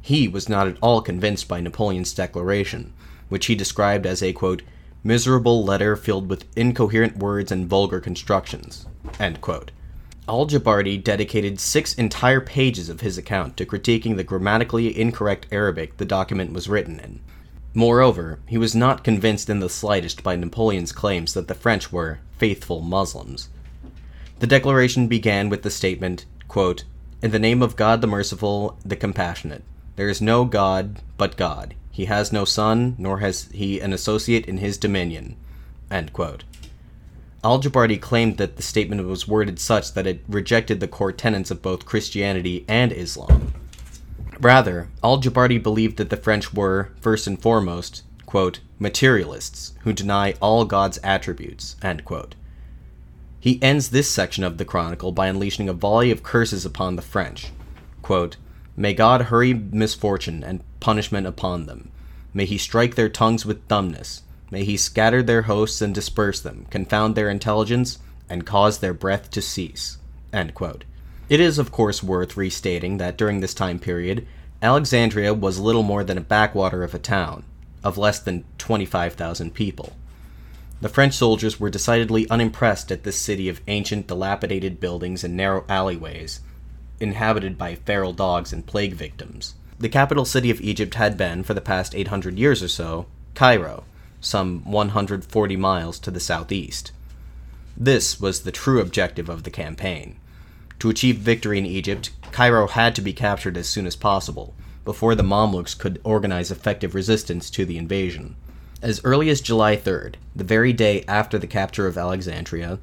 He 0.00 0.28
was 0.28 0.48
not 0.48 0.68
at 0.68 0.76
all 0.80 1.02
convinced 1.02 1.48
by 1.48 1.60
Napoleon's 1.60 2.14
declaration, 2.14 2.92
which 3.28 3.46
he 3.46 3.56
described 3.56 4.06
as 4.06 4.22
a 4.22 4.32
quote, 4.32 4.62
miserable 5.02 5.64
letter 5.64 5.96
filled 5.96 6.30
with 6.30 6.46
incoherent 6.56 7.16
words 7.16 7.50
and 7.50 7.66
vulgar 7.66 7.98
constructions. 7.98 8.86
Al 10.28 10.46
Jabarti 10.46 11.02
dedicated 11.02 11.58
six 11.58 11.94
entire 11.94 12.40
pages 12.40 12.88
of 12.88 13.00
his 13.00 13.18
account 13.18 13.56
to 13.56 13.66
critiquing 13.66 14.14
the 14.14 14.22
grammatically 14.22 14.96
incorrect 14.96 15.48
Arabic 15.50 15.96
the 15.96 16.04
document 16.04 16.52
was 16.52 16.68
written 16.68 17.00
in. 17.00 17.18
Moreover, 17.74 18.38
he 18.46 18.58
was 18.58 18.76
not 18.76 19.02
convinced 19.02 19.50
in 19.50 19.58
the 19.58 19.68
slightest 19.68 20.22
by 20.22 20.36
Napoleon's 20.36 20.92
claims 20.92 21.34
that 21.34 21.48
the 21.48 21.54
French 21.54 21.90
were 21.90 22.20
faithful 22.42 22.80
Muslims. 22.80 23.50
The 24.40 24.48
declaration 24.48 25.06
began 25.06 25.48
with 25.48 25.62
the 25.62 25.70
statement, 25.70 26.26
quote, 26.48 26.82
In 27.22 27.30
the 27.30 27.38
name 27.38 27.62
of 27.62 27.76
God 27.76 28.00
the 28.00 28.08
Merciful, 28.08 28.76
the 28.84 28.96
Compassionate, 28.96 29.62
there 29.94 30.08
is 30.08 30.20
no 30.20 30.44
God 30.44 30.98
but 31.16 31.36
God. 31.36 31.76
He 31.92 32.06
has 32.06 32.32
no 32.32 32.44
son, 32.44 32.96
nor 32.98 33.20
has 33.20 33.48
he 33.52 33.78
an 33.78 33.92
associate 33.92 34.46
in 34.46 34.58
his 34.58 34.76
dominion. 34.76 35.36
Al 35.88 36.08
Jabarti 37.60 38.00
claimed 38.00 38.38
that 38.38 38.56
the 38.56 38.62
statement 38.64 39.06
was 39.06 39.28
worded 39.28 39.60
such 39.60 39.94
that 39.94 40.08
it 40.08 40.24
rejected 40.26 40.80
the 40.80 40.88
core 40.88 41.12
tenets 41.12 41.52
of 41.52 41.62
both 41.62 41.86
Christianity 41.86 42.64
and 42.66 42.90
Islam. 42.90 43.54
Rather, 44.40 44.88
Al 45.04 45.22
Jabarti 45.22 45.62
believed 45.62 45.96
that 45.98 46.10
the 46.10 46.16
French 46.16 46.52
were, 46.52 46.90
first 47.00 47.28
and 47.28 47.40
foremost, 47.40 48.02
quote, 48.26 48.58
materialists 48.82 49.72
who 49.82 49.92
deny 49.92 50.32
all 50.40 50.64
God's 50.64 50.98
attributes. 51.02 51.76
He 53.40 53.62
ends 53.62 53.88
this 53.88 54.10
section 54.10 54.44
of 54.44 54.58
the 54.58 54.64
chronicle 54.64 55.12
by 55.12 55.28
unleashing 55.28 55.68
a 55.68 55.72
volley 55.72 56.10
of 56.10 56.22
curses 56.22 56.66
upon 56.66 56.96
the 56.96 57.02
French. 57.02 57.52
Quote, 58.02 58.36
May 58.76 58.94
God 58.94 59.22
hurry 59.22 59.54
misfortune 59.54 60.42
and 60.42 60.62
punishment 60.80 61.26
upon 61.26 61.66
them. 61.66 61.90
May 62.34 62.44
he 62.44 62.58
strike 62.58 62.94
their 62.94 63.08
tongues 63.08 63.46
with 63.46 63.66
dumbness. 63.68 64.22
May 64.50 64.64
he 64.64 64.76
scatter 64.76 65.22
their 65.22 65.42
hosts 65.42 65.80
and 65.80 65.94
disperse 65.94 66.40
them, 66.40 66.66
confound 66.70 67.14
their 67.14 67.30
intelligence, 67.30 67.98
and 68.28 68.46
cause 68.46 68.78
their 68.78 68.94
breath 68.94 69.30
to 69.30 69.42
cease. 69.42 69.98
It 71.28 71.40
is, 71.40 71.58
of 71.58 71.72
course, 71.72 72.02
worth 72.02 72.36
restating 72.36 72.98
that 72.98 73.16
during 73.16 73.40
this 73.40 73.54
time 73.54 73.78
period, 73.78 74.26
Alexandria 74.60 75.34
was 75.34 75.58
little 75.58 75.82
more 75.82 76.04
than 76.04 76.18
a 76.18 76.22
backwater 76.22 76.84
of 76.84 76.94
a 76.94 76.98
town, 76.98 77.44
of 77.84 77.98
less 77.98 78.18
than 78.18 78.44
25,000 78.58 79.54
people. 79.54 79.92
The 80.80 80.88
French 80.88 81.14
soldiers 81.14 81.60
were 81.60 81.70
decidedly 81.70 82.28
unimpressed 82.28 82.90
at 82.90 83.04
this 83.04 83.16
city 83.16 83.48
of 83.48 83.60
ancient, 83.68 84.08
dilapidated 84.08 84.80
buildings 84.80 85.22
and 85.22 85.36
narrow 85.36 85.64
alleyways, 85.68 86.40
inhabited 86.98 87.56
by 87.56 87.76
feral 87.76 88.12
dogs 88.12 88.52
and 88.52 88.66
plague 88.66 88.94
victims. 88.94 89.54
The 89.78 89.88
capital 89.88 90.24
city 90.24 90.50
of 90.50 90.60
Egypt 90.60 90.94
had 90.94 91.16
been, 91.16 91.42
for 91.42 91.54
the 91.54 91.60
past 91.60 91.94
800 91.94 92.38
years 92.38 92.62
or 92.62 92.68
so, 92.68 93.06
Cairo, 93.34 93.84
some 94.20 94.64
140 94.64 95.56
miles 95.56 95.98
to 96.00 96.10
the 96.10 96.20
southeast. 96.20 96.92
This 97.76 98.20
was 98.20 98.42
the 98.42 98.52
true 98.52 98.80
objective 98.80 99.28
of 99.28 99.42
the 99.42 99.50
campaign. 99.50 100.16
To 100.78 100.90
achieve 100.90 101.18
victory 101.18 101.58
in 101.58 101.66
Egypt, 101.66 102.10
Cairo 102.32 102.66
had 102.66 102.94
to 102.96 103.00
be 103.00 103.12
captured 103.12 103.56
as 103.56 103.68
soon 103.68 103.86
as 103.86 103.96
possible, 103.96 104.54
before 104.84 105.14
the 105.14 105.22
Mamluks 105.22 105.78
could 105.78 106.00
organize 106.04 106.50
effective 106.50 106.94
resistance 106.94 107.50
to 107.50 107.64
the 107.64 107.78
invasion. 107.78 108.36
As 108.82 109.00
early 109.04 109.30
as 109.30 109.40
July 109.40 109.76
3rd, 109.76 110.16
the 110.34 110.44
very 110.44 110.72
day 110.72 111.04
after 111.06 111.38
the 111.38 111.46
capture 111.46 111.86
of 111.86 111.96
Alexandria, 111.96 112.80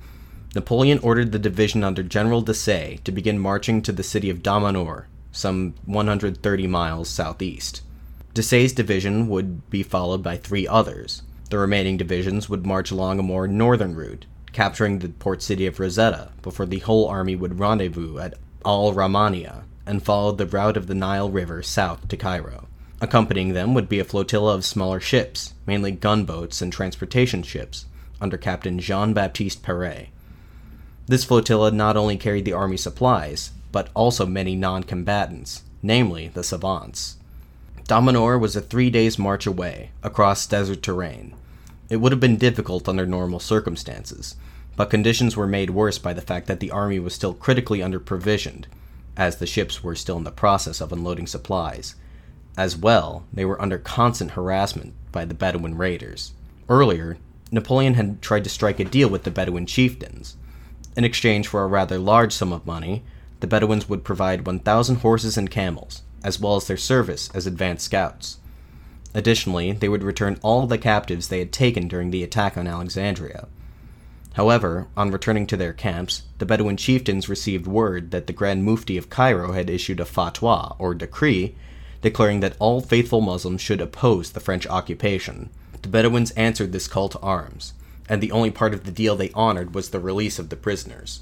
Napoleon 0.56 1.00
ordered 1.00 1.32
the 1.32 1.39
division 1.39 1.84
under 1.84 2.01
General 2.01 2.41
Desaix 2.41 3.03
to 3.03 3.12
begin 3.12 3.38
marching 3.38 3.82
to 3.82 3.91
the 3.91 4.01
city 4.01 4.29
of 4.29 4.41
Damanhur, 4.41 5.06
some 5.32 5.75
130 5.86 6.68
miles 6.68 7.10
southeast. 7.10 7.82
Desaix's 8.34 8.74
division 8.74 9.27
would 9.27 9.70
be 9.70 9.84
followed 9.84 10.24
by 10.24 10.38
three 10.38 10.68
others. 10.68 11.24
The 11.50 11.58
remaining 11.58 11.98
divisions 11.98 12.48
would 12.48 12.65
march 12.65 12.91
along 12.91 13.20
a 13.20 13.24
more 13.24 13.48
northern 13.48 13.94
route, 13.94 14.25
capturing 14.53 15.00
the 15.00 15.10
port 15.10 15.41
city 15.41 15.65
of 15.65 15.79
Rosetta 15.79 16.32
before 16.41 16.65
the 16.65 16.79
whole 16.79 17.08
army 17.08 17.36
would 17.36 17.60
rendezvous 17.60 18.20
at 18.20 18.36
Al 18.65 18.94
Rahmania 18.94 19.63
and 19.89 20.03
followed 20.03 20.38
the 20.38 20.46
route 20.46 20.77
of 20.77 20.86
the 20.86 20.93
Nile 20.93 21.31
River 21.31 21.63
south 21.63 22.08
to 22.08 22.15
Cairo. 22.15 22.67
Accompanying 23.01 23.53
them 23.53 23.74
would 23.74 23.89
be 23.89 24.00
a 24.00 24.03
flotilla 24.03 24.53
of 24.53 24.63
smaller 24.63 25.00
ships, 25.00 25.55
mainly 25.65 25.91
gunboats 25.91 26.62
and 26.62 26.72
transportation 26.72 27.41
ships, 27.41 27.88
under 28.22 28.38
Captain 28.38 28.77
Jean 28.77 29.13
Baptiste 29.13 29.63
Perrée. 29.63 30.10
This 31.08 31.24
flotilla 31.24 31.72
not 31.72 31.98
only 31.98 32.17
carried 32.17 32.46
the 32.46 32.53
army 32.53 32.77
supplies, 32.77 33.50
but 33.72 33.89
also 33.96 34.27
many 34.27 34.55
non 34.55 34.84
combatants, 34.84 35.63
namely 35.81 36.27
the 36.27 36.43
savants. 36.43 37.17
Damanhur 37.88 38.39
was 38.39 38.55
a 38.55 38.62
three 38.62 38.91
days' 38.91 39.17
march 39.17 39.48
away, 39.48 39.89
across 40.03 40.46
desert 40.46 40.84
terrain. 40.84 41.34
It 41.89 41.96
would 41.96 42.12
have 42.12 42.22
been 42.22 42.38
difficult 42.38 42.88
under 42.88 43.08
normal 43.08 43.39
circumstances, 43.39 44.36
but 44.75 44.91
conditions 44.91 45.36
were 45.36 45.48
made 45.48 45.72
worse 45.72 45.98
by 45.98 46.13
the 46.13 46.22
fact 46.22 46.46
that 46.46 46.60
the 46.60 46.69
army 46.69 47.00
was 47.00 47.15
still 47.15 47.34
critically 47.34 47.79
underprovisioned, 47.79 48.65
as 49.20 49.36
the 49.36 49.46
ships 49.46 49.84
were 49.84 49.96
still 49.96 50.18
in 50.18 50.24
the 50.24 50.32
process 50.32 50.80
of 50.80 50.94
unloading 50.94 51.28
supplies. 51.28 51.96
As 52.58 52.78
well, 52.78 53.26
they 53.34 53.44
were 53.44 53.62
under 53.62 53.78
constant 53.78 54.32
harassment 54.32 54.94
by 55.12 55.26
the 55.26 55.34
Bedouin 55.34 55.78
raiders. 55.78 56.32
Earlier, 56.70 57.18
Napoleon 57.52 57.96
had 57.96 58.22
tried 58.22 58.46
to 58.46 58.50
strike 58.50 58.80
a 58.80 58.86
deal 58.86 59.10
with 59.10 59.24
the 59.24 59.32
Bedouin 59.32 59.66
chieftains. 59.66 60.38
In 60.96 61.04
exchange 61.04 61.48
for 61.48 61.64
a 61.64 61.68
rather 61.68 62.00
large 62.00 62.32
sum 62.32 62.54
of 62.54 62.66
money, 62.66 63.04
the 63.42 63.48
Bedouins 63.48 63.90
would 63.90 64.06
provide 64.06 64.48
1,000 64.48 64.98
horses 64.98 65.38
and 65.38 65.52
camels, 65.52 66.02
as 66.24 66.40
well 66.40 66.56
as 66.56 66.68
their 66.68 66.78
service 66.78 67.30
as 67.34 67.46
advance 67.46 67.84
scouts. 67.84 68.38
Additionally, 69.14 69.74
they 69.74 69.90
would 69.90 70.04
return 70.04 70.40
all 70.42 70.66
the 70.66 70.78
captives 70.78 71.28
they 71.28 71.40
had 71.40 71.52
taken 71.52 71.90
during 71.90 72.12
the 72.12 72.24
attack 72.24 72.58
on 72.58 72.68
Alexandria. 72.68 73.48
However, 74.33 74.88
on 74.95 75.12
returning 75.12 75.48
to 75.48 75.57
their 75.57 75.74
camps, 75.74 76.24
the 76.38 76.45
Bedouin 76.45 76.77
chieftains 76.77 77.27
received 77.27 77.67
word 77.67 78.12
that 78.12 78.27
the 78.27 78.33
Grand 78.33 78.63
Mufti 78.63 78.98
of 78.98 79.09
Cairo 79.09 79.53
had 79.53 79.69
issued 79.69 80.00
a 80.00 80.05
fatwa, 80.05 80.75
or 80.79 80.93
decree, 80.93 81.55
declaring 82.01 82.39
that 82.39 82.55
all 82.59 82.79
faithful 82.81 83.21
Muslims 83.21 83.62
should 83.62 83.81
oppose 83.81 84.31
the 84.31 84.39
French 84.39 84.67
occupation. 84.67 85.50
The 85.81 85.89
Bedouins 85.89 86.31
answered 86.31 86.71
this 86.71 86.88
call 86.88 87.09
to 87.09 87.19
arms, 87.19 87.74
and 88.07 88.21
the 88.21 88.31
only 88.31 88.51
part 88.51 88.74
of 88.74 88.83
the 88.83 88.91
deal 88.91 89.15
they 89.15 89.31
honored 89.31 89.74
was 89.74 89.89
the 89.89 90.00
release 90.00 90.39
of 90.39 90.50
the 90.50 90.55
prisoners. 90.55 91.21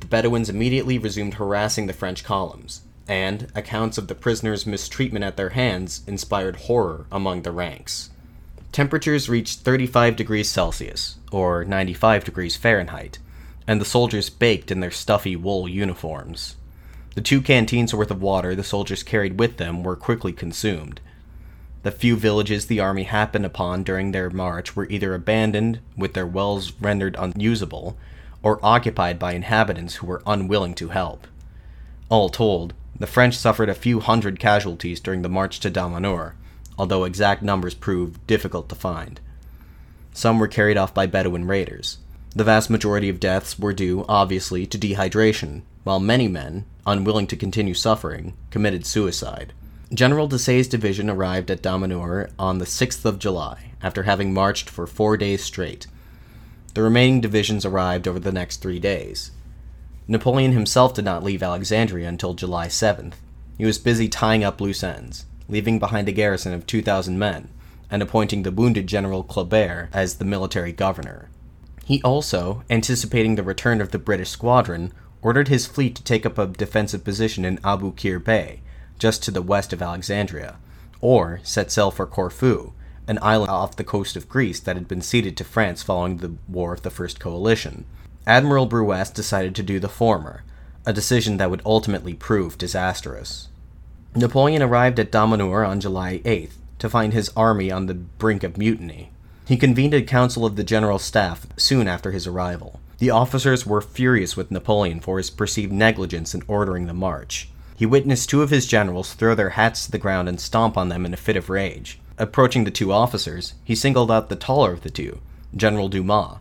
The 0.00 0.06
Bedouins 0.06 0.50
immediately 0.50 0.98
resumed 0.98 1.34
harassing 1.34 1.86
the 1.86 1.92
French 1.92 2.24
columns, 2.24 2.82
and 3.06 3.50
accounts 3.54 3.98
of 3.98 4.08
the 4.08 4.14
prisoners' 4.14 4.66
mistreatment 4.66 5.24
at 5.24 5.36
their 5.36 5.50
hands 5.50 6.02
inspired 6.06 6.56
horror 6.56 7.06
among 7.12 7.42
the 7.42 7.52
ranks. 7.52 8.10
Temperatures 8.72 9.28
reached 9.28 9.58
35 9.60 10.16
degrees 10.16 10.48
Celsius, 10.48 11.18
or 11.30 11.62
95 11.62 12.24
degrees 12.24 12.56
Fahrenheit, 12.56 13.18
and 13.66 13.78
the 13.78 13.84
soldiers 13.84 14.30
baked 14.30 14.70
in 14.70 14.80
their 14.80 14.90
stuffy 14.90 15.36
wool 15.36 15.68
uniforms. 15.68 16.56
The 17.14 17.20
two 17.20 17.42
canteens 17.42 17.92
worth 17.92 18.10
of 18.10 18.22
water 18.22 18.54
the 18.54 18.64
soldiers 18.64 19.02
carried 19.02 19.38
with 19.38 19.58
them 19.58 19.82
were 19.82 19.94
quickly 19.94 20.32
consumed. 20.32 21.02
The 21.82 21.90
few 21.90 22.16
villages 22.16 22.64
the 22.64 22.80
army 22.80 23.02
happened 23.02 23.44
upon 23.44 23.82
during 23.82 24.12
their 24.12 24.30
march 24.30 24.74
were 24.74 24.88
either 24.88 25.14
abandoned, 25.14 25.80
with 25.94 26.14
their 26.14 26.26
wells 26.26 26.72
rendered 26.80 27.14
unusable, 27.18 27.98
or 28.42 28.58
occupied 28.62 29.18
by 29.18 29.34
inhabitants 29.34 29.96
who 29.96 30.06
were 30.06 30.22
unwilling 30.26 30.74
to 30.76 30.88
help. 30.88 31.26
All 32.08 32.30
told, 32.30 32.72
the 32.98 33.06
French 33.06 33.36
suffered 33.36 33.68
a 33.68 33.74
few 33.74 34.00
hundred 34.00 34.40
casualties 34.40 34.98
during 34.98 35.20
the 35.20 35.28
march 35.28 35.60
to 35.60 35.70
Damanhur, 35.70 36.32
although 36.82 37.04
exact 37.04 37.44
numbers 37.44 37.74
proved 37.74 38.26
difficult 38.26 38.68
to 38.68 38.74
find. 38.74 39.20
Some 40.12 40.40
were 40.40 40.48
carried 40.48 40.76
off 40.76 40.92
by 40.92 41.06
Bedouin 41.06 41.46
raiders. 41.46 41.98
The 42.34 42.42
vast 42.42 42.70
majority 42.70 43.08
of 43.08 43.20
deaths 43.20 43.56
were 43.56 43.72
due, 43.72 44.04
obviously, 44.08 44.66
to 44.66 44.76
dehydration, 44.76 45.62
while 45.84 46.00
many 46.00 46.26
men, 46.26 46.64
unwilling 46.84 47.28
to 47.28 47.36
continue 47.36 47.72
suffering, 47.72 48.34
committed 48.50 48.84
suicide. 48.84 49.52
General 49.94 50.28
Desaix's 50.28 50.66
division 50.66 51.08
arrived 51.08 51.52
at 51.52 51.62
Damanhur 51.62 52.32
on 52.36 52.58
the 52.58 52.64
6th 52.64 53.04
of 53.04 53.20
July, 53.20 53.70
after 53.80 54.02
having 54.02 54.34
marched 54.34 54.68
for 54.68 54.88
four 54.88 55.16
days 55.16 55.44
straight. 55.44 55.86
The 56.74 56.82
remaining 56.82 57.20
divisions 57.20 57.64
arrived 57.64 58.08
over 58.08 58.18
the 58.18 58.32
next 58.32 58.56
three 58.56 58.80
days. 58.80 59.30
Napoleon 60.08 60.50
himself 60.50 60.94
did 60.94 61.04
not 61.04 61.22
leave 61.22 61.44
Alexandria 61.44 62.08
until 62.08 62.34
July 62.34 62.66
7th. 62.66 63.12
He 63.56 63.64
was 63.64 63.78
busy 63.78 64.08
tying 64.08 64.42
up 64.42 64.60
loose 64.60 64.82
ends, 64.82 65.26
leaving 65.52 65.78
behind 65.78 66.08
a 66.08 66.12
garrison 66.12 66.54
of 66.54 66.66
2,000 66.66 67.18
men, 67.18 67.50
and 67.90 68.02
appointing 68.02 68.42
the 68.42 68.50
wounded 68.50 68.86
General 68.86 69.22
Kleber 69.22 69.90
as 69.92 70.14
the 70.14 70.24
military 70.24 70.72
governor. 70.72 71.28
He 71.84 72.00
also, 72.02 72.64
anticipating 72.70 73.34
the 73.34 73.42
return 73.42 73.82
of 73.82 73.90
the 73.90 73.98
British 73.98 74.30
squadron, 74.30 74.94
ordered 75.20 75.48
his 75.48 75.66
fleet 75.66 75.94
to 75.96 76.02
take 76.02 76.24
up 76.24 76.38
a 76.38 76.46
defensive 76.46 77.04
position 77.04 77.44
in 77.44 77.58
Aboukir 77.58 78.18
Bay, 78.24 78.62
just 78.98 79.22
to 79.24 79.30
the 79.30 79.42
west 79.42 79.74
of 79.74 79.82
Alexandria, 79.82 80.56
or 81.02 81.40
set 81.42 81.70
sail 81.70 81.90
for 81.90 82.06
Corfu, 82.06 82.72
an 83.06 83.18
island 83.20 83.50
off 83.50 83.76
the 83.76 83.84
coast 83.84 84.16
of 84.16 84.30
Greece 84.30 84.58
that 84.60 84.76
had 84.76 84.88
been 84.88 85.02
ceded 85.02 85.36
to 85.36 85.44
France 85.44 85.82
following 85.82 86.16
the 86.16 86.34
War 86.48 86.72
of 86.72 86.80
the 86.80 86.90
First 86.90 87.20
Coalition. 87.20 87.84
Admiral 88.26 88.66
Brueys 88.66 89.12
decided 89.12 89.54
to 89.56 89.62
do 89.62 89.78
the 89.78 89.88
former, 89.88 90.44
a 90.86 90.94
decision 90.94 91.36
that 91.36 91.50
would 91.50 91.62
ultimately 91.66 92.14
prove 92.14 92.56
disastrous. 92.56 93.48
Napoleon 94.14 94.62
arrived 94.62 95.00
at 95.00 95.10
Damanhur 95.10 95.66
on 95.66 95.80
July 95.80 96.18
8th 96.24 96.52
to 96.78 96.90
find 96.90 97.14
his 97.14 97.30
army 97.34 97.70
on 97.70 97.86
the 97.86 97.94
brink 97.94 98.42
of 98.42 98.58
mutiny. 98.58 99.10
He 99.46 99.56
convened 99.56 99.94
a 99.94 100.02
council 100.02 100.44
of 100.44 100.56
the 100.56 100.64
general 100.64 100.98
staff 100.98 101.46
soon 101.56 101.88
after 101.88 102.10
his 102.10 102.26
arrival. 102.26 102.78
The 102.98 103.08
officers 103.08 103.66
were 103.66 103.80
furious 103.80 104.36
with 104.36 104.50
Napoleon 104.50 105.00
for 105.00 105.16
his 105.16 105.30
perceived 105.30 105.72
negligence 105.72 106.34
in 106.34 106.42
ordering 106.46 106.86
the 106.86 106.92
march. 106.92 107.48
He 107.74 107.86
witnessed 107.86 108.28
two 108.28 108.42
of 108.42 108.50
his 108.50 108.66
generals 108.66 109.14
throw 109.14 109.34
their 109.34 109.50
hats 109.50 109.86
to 109.86 109.90
the 109.90 109.98
ground 109.98 110.28
and 110.28 110.38
stomp 110.38 110.76
on 110.76 110.90
them 110.90 111.06
in 111.06 111.14
a 111.14 111.16
fit 111.16 111.36
of 111.36 111.48
rage. 111.48 111.98
Approaching 112.18 112.64
the 112.64 112.70
two 112.70 112.92
officers, 112.92 113.54
he 113.64 113.74
singled 113.74 114.10
out 114.10 114.28
the 114.28 114.36
taller 114.36 114.72
of 114.72 114.82
the 114.82 114.90
two, 114.90 115.20
General 115.56 115.88
Dumas, 115.88 116.36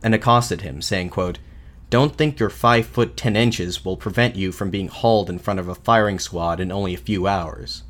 and 0.00 0.14
accosted 0.14 0.60
him, 0.60 0.80
saying, 0.80 1.10
quote, 1.10 1.40
Don't 1.88 2.16
think 2.16 2.40
your 2.40 2.50
five 2.50 2.86
foot 2.86 3.16
ten 3.16 3.36
inches 3.36 3.84
will 3.84 3.96
prevent 3.96 4.34
you 4.34 4.50
from 4.50 4.70
being 4.70 4.88
hauled 4.88 5.30
in 5.30 5.38
front 5.38 5.60
of 5.60 5.68
a 5.68 5.74
firing 5.76 6.18
squad 6.18 6.58
in 6.58 6.72
only 6.72 6.94
a 6.94 6.98
few 6.98 7.28
hours. 7.28 7.84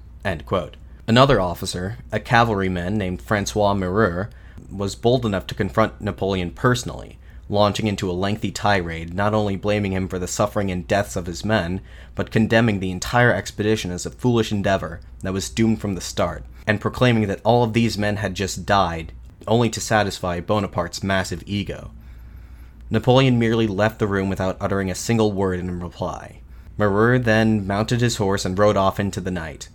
Another 1.08 1.40
officer, 1.40 1.96
a 2.12 2.20
cavalryman 2.20 2.98
named 2.98 3.22
Francois 3.22 3.72
Mireur, 3.72 4.28
was 4.70 4.94
bold 4.94 5.24
enough 5.24 5.46
to 5.46 5.54
confront 5.54 6.00
Napoleon 6.02 6.50
personally, 6.50 7.18
launching 7.48 7.86
into 7.86 8.10
a 8.10 8.12
lengthy 8.12 8.50
tirade, 8.50 9.14
not 9.14 9.32
only 9.32 9.56
blaming 9.56 9.92
him 9.92 10.08
for 10.08 10.18
the 10.18 10.28
suffering 10.28 10.70
and 10.70 10.86
deaths 10.86 11.16
of 11.16 11.24
his 11.24 11.44
men, 11.44 11.80
but 12.14 12.30
condemning 12.30 12.80
the 12.80 12.90
entire 12.90 13.32
expedition 13.32 13.90
as 13.90 14.04
a 14.04 14.10
foolish 14.10 14.52
endeavor 14.52 15.00
that 15.22 15.32
was 15.32 15.48
doomed 15.48 15.80
from 15.80 15.94
the 15.94 16.00
start, 16.02 16.44
and 16.66 16.82
proclaiming 16.82 17.28
that 17.28 17.40
all 17.44 17.64
of 17.64 17.72
these 17.72 17.96
men 17.96 18.16
had 18.16 18.34
just 18.34 18.66
died, 18.66 19.12
only 19.46 19.70
to 19.70 19.80
satisfy 19.80 20.40
Bonaparte's 20.40 21.02
massive 21.02 21.42
ego. 21.46 21.92
Napoleon 22.88 23.38
merely 23.38 23.66
left 23.66 23.98
the 23.98 24.06
room 24.06 24.28
without 24.28 24.56
uttering 24.60 24.90
a 24.90 24.94
single 24.94 25.32
word 25.32 25.58
in 25.58 25.80
reply. 25.80 26.40
Mireur 26.78 27.18
then 27.18 27.66
mounted 27.66 28.00
his 28.00 28.16
horse 28.16 28.44
and 28.44 28.58
rode 28.58 28.76
off 28.76 29.00
into 29.00 29.20
the 29.20 29.30
night. 29.30 29.68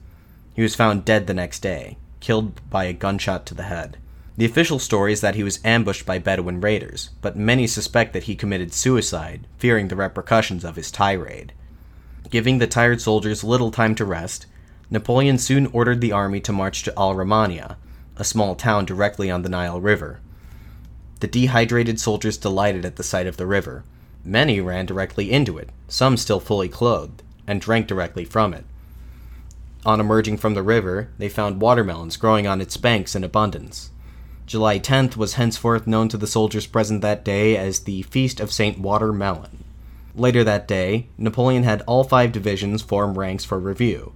He 0.53 0.61
was 0.61 0.75
found 0.75 1.03
dead 1.03 1.27
the 1.27 1.33
next 1.33 1.59
day, 1.59 1.97
killed 2.19 2.61
by 2.69 2.85
a 2.85 2.93
gunshot 2.93 3.45
to 3.47 3.53
the 3.53 3.63
head. 3.63 3.97
The 4.37 4.45
official 4.45 4.79
story 4.79 5.11
is 5.11 5.21
that 5.21 5.35
he 5.35 5.43
was 5.43 5.59
ambushed 5.65 6.05
by 6.05 6.19
Bedouin 6.19 6.61
raiders, 6.61 7.09
but 7.21 7.35
many 7.35 7.67
suspect 7.67 8.13
that 8.13 8.23
he 8.23 8.35
committed 8.35 8.73
suicide, 8.73 9.45
fearing 9.57 9.89
the 9.89 9.95
repercussions 9.95 10.63
of 10.63 10.77
his 10.77 10.89
tirade. 10.89 11.51
Giving 12.29 12.59
the 12.59 12.67
tired 12.67 13.01
soldiers 13.01 13.43
little 13.43 13.71
time 13.71 13.93
to 13.95 14.05
rest, 14.05 14.45
Napoleon 14.89 15.37
soon 15.37 15.67
ordered 15.67 15.99
the 15.99 16.13
army 16.13 16.39
to 16.41 16.53
march 16.53 16.83
to 16.83 16.93
Al 16.97 17.13
Rahmania, 17.13 17.75
a 18.15 18.23
small 18.23 18.55
town 18.55 18.85
directly 18.85 19.29
on 19.29 19.41
the 19.41 19.49
Nile 19.49 19.81
River. 19.81 20.21
The 21.21 21.27
dehydrated 21.27 21.99
soldiers 21.99 22.35
delighted 22.35 22.83
at 22.83 22.95
the 22.95 23.03
sight 23.03 23.27
of 23.27 23.37
the 23.37 23.45
river. 23.45 23.83
Many 24.25 24.59
ran 24.59 24.87
directly 24.87 25.31
into 25.31 25.59
it, 25.59 25.69
some 25.87 26.17
still 26.17 26.39
fully 26.39 26.67
clothed, 26.67 27.21
and 27.45 27.61
drank 27.61 27.85
directly 27.85 28.25
from 28.25 28.55
it. 28.55 28.65
On 29.85 29.99
emerging 29.99 30.37
from 30.37 30.55
the 30.55 30.63
river, 30.63 31.09
they 31.19 31.29
found 31.29 31.61
watermelons 31.61 32.17
growing 32.17 32.47
on 32.47 32.59
its 32.59 32.75
banks 32.75 33.15
in 33.15 33.23
abundance. 33.23 33.91
July 34.47 34.79
10th 34.79 35.15
was 35.15 35.35
henceforth 35.35 35.85
known 35.85 36.09
to 36.09 36.17
the 36.17 36.25
soldiers 36.25 36.65
present 36.65 37.01
that 37.01 37.23
day 37.23 37.55
as 37.55 37.81
the 37.81 38.01
Feast 38.01 38.39
of 38.39 38.51
St. 38.51 38.79
Watermelon. 38.79 39.63
Later 40.15 40.43
that 40.43 40.67
day, 40.67 41.07
Napoleon 41.19 41.63
had 41.63 41.83
all 41.83 42.03
five 42.03 42.31
divisions 42.31 42.81
form 42.81 43.17
ranks 43.17 43.45
for 43.45 43.59
review. 43.59 44.13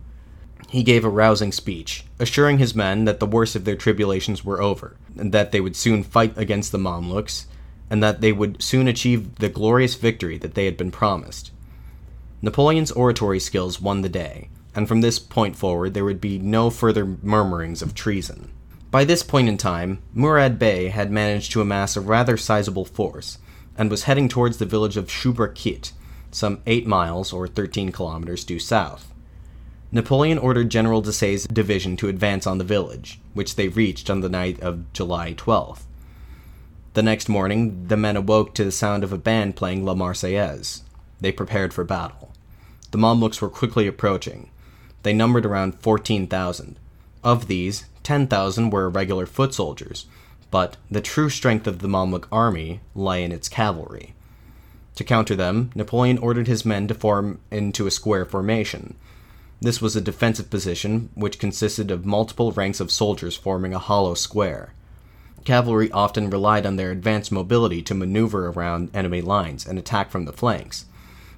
He 0.70 0.84
gave 0.84 1.06
a 1.06 1.10
rousing 1.10 1.52
speech, 1.52 2.06
assuring 2.20 2.58
his 2.58 2.76
men 2.76 3.06
that 3.06 3.20
the 3.20 3.26
worst 3.26 3.56
of 3.56 3.66
their 3.66 3.76
tribulations 3.76 4.44
were 4.44 4.62
over, 4.62 4.98
and 5.18 5.32
that 5.32 5.52
they 5.52 5.62
would 5.62 5.76
soon 5.76 6.04
fight 6.04 6.38
against 6.38 6.72
the 6.72 6.80
Mamluks, 6.80 7.46
and 7.90 8.02
that 8.02 8.22
they 8.22 8.32
would 8.32 8.62
soon 8.62 8.88
achieve 8.88 9.36
the 9.36 9.50
glorious 9.50 9.96
victory 9.96 10.38
that 10.40 10.56
they 10.56 10.66
had 10.66 10.76
been 10.76 10.92
promised. 10.92 11.52
Napoleon's 12.42 12.92
oratory 12.92 13.40
skills 13.40 13.80
won 13.80 14.02
the 14.02 14.10
day, 14.10 14.50
and 14.76 14.88
from 14.88 15.02
this 15.02 15.20
point 15.20 15.56
forward 15.56 15.94
there 15.94 16.04
would 16.04 16.20
be 16.20 16.38
no 16.38 16.70
further 16.70 17.06
murmurings 17.22 17.82
of 17.82 17.94
treason. 17.94 18.52
By 18.92 19.06
this 19.06 19.24
point 19.24 19.48
in 19.48 19.58
time, 19.58 20.02
Murad 20.14 20.58
Bey 20.60 20.90
had 20.90 21.12
managed 21.12 21.52
to 21.52 21.62
amass 21.62 21.96
a 21.96 22.02
rather 22.02 22.38
sizable 22.38 22.86
force, 22.86 23.38
and 23.78 23.90
was 23.90 24.04
heading 24.04 24.30
towards 24.30 24.58
the 24.58 24.66
village 24.66 24.98
of 24.98 25.08
Shubrakit, 25.08 25.92
some 26.32 26.62
8 26.66 26.88
miles 26.88 27.32
or 27.32 27.48
13 27.48 27.92
kilometers 27.92 28.44
due 28.44 28.60
south. 28.60 29.14
Napoleon 29.96 30.38
ordered 30.38 30.70
General 30.70 31.02
Desaix's 31.02 31.48
division 31.48 31.96
to 31.96 32.10
advance 32.10 32.46
on 32.46 32.58
the 32.58 32.66
village, 32.66 33.18
which 33.34 33.56
they 33.56 33.70
reached 33.70 34.10
on 34.10 34.20
the 34.20 34.28
night 34.28 34.60
of 34.60 34.92
July 34.92 35.34
12th. 35.34 35.84
The 36.96 37.02
next 37.02 37.30
morning, 37.30 37.88
the 37.88 37.96
men 37.96 38.18
awoke 38.18 38.54
to 38.56 38.66
the 38.66 38.74
sound 38.74 39.06
of 39.06 39.14
a 39.14 39.18
band 39.18 39.56
playing 39.56 39.86
La 39.86 39.94
Marseillaise. 39.94 40.82
They 41.22 41.32
prepared 41.32 41.74
for 41.74 41.86
battle. 41.86 42.34
The 42.92 42.98
Mamluks 42.98 43.40
were 43.40 43.48
quickly 43.48 43.88
approaching. 43.88 44.50
They 45.04 45.14
numbered 45.14 45.46
around 45.46 45.80
14,000. 45.80 46.78
Of 47.24 47.48
these, 47.48 47.86
10,000 48.04 48.72
were 48.72 48.90
regular 48.90 49.26
foot 49.26 49.54
soldiers, 49.54 50.08
but 50.52 50.76
the 50.92 51.00
true 51.00 51.30
strength 51.30 51.68
of 51.68 51.80
the 51.80 51.88
Mamluk 51.88 52.28
army 52.34 52.82
lay 52.96 53.24
in 53.24 53.32
its 53.32 53.48
cavalry. 53.48 54.14
To 54.96 55.06
counter 55.06 55.38
them, 55.38 55.72
Napoleon 55.74 56.18
ordered 56.18 56.48
his 56.48 56.66
men 56.66 56.86
to 56.90 56.94
form 56.94 57.40
into 57.50 57.88
a 57.88 57.92
square 57.92 58.26
formation. 58.26 58.96
This 59.62 59.82
was 59.82 59.96
a 59.96 60.02
defensive 60.02 60.50
position 60.50 61.10
which 61.16 61.40
consisted 61.40 61.90
of 61.90 62.06
multiple 62.06 62.52
ranks 62.52 62.80
of 62.80 62.92
soldiers 62.92 63.36
forming 63.36 63.74
a 63.74 63.80
hollow 63.80 64.14
square. 64.14 64.74
Cavalry 65.46 65.92
often 65.92 66.30
relied 66.30 66.66
on 66.66 66.76
their 66.76 66.92
advanced 66.92 67.32
mobility 67.32 67.82
to 67.84 67.94
maneuver 67.94 68.50
around 68.50 68.90
enemy 68.94 69.22
lines 69.22 69.66
and 69.66 69.80
attack 69.80 70.12
from 70.12 70.26
the 70.26 70.34
flanks. 70.34 70.86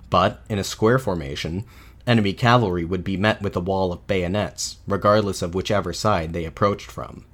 But, 0.10 0.42
in 0.50 0.58
a 0.58 0.64
square 0.64 0.98
formation, 0.98 1.66
enemy 2.08 2.34
cavalry 2.34 2.86
would 2.86 3.04
be 3.04 3.18
met 3.18 3.42
with 3.42 3.56
a 3.56 3.62
wall 3.62 3.92
of 3.92 4.08
bayonets, 4.08 4.78
regardless 4.88 5.42
of 5.42 5.54
whichever 5.54 5.94
side 5.94 6.34
they 6.34 6.46
approached 6.46 6.90
from. 6.90 7.26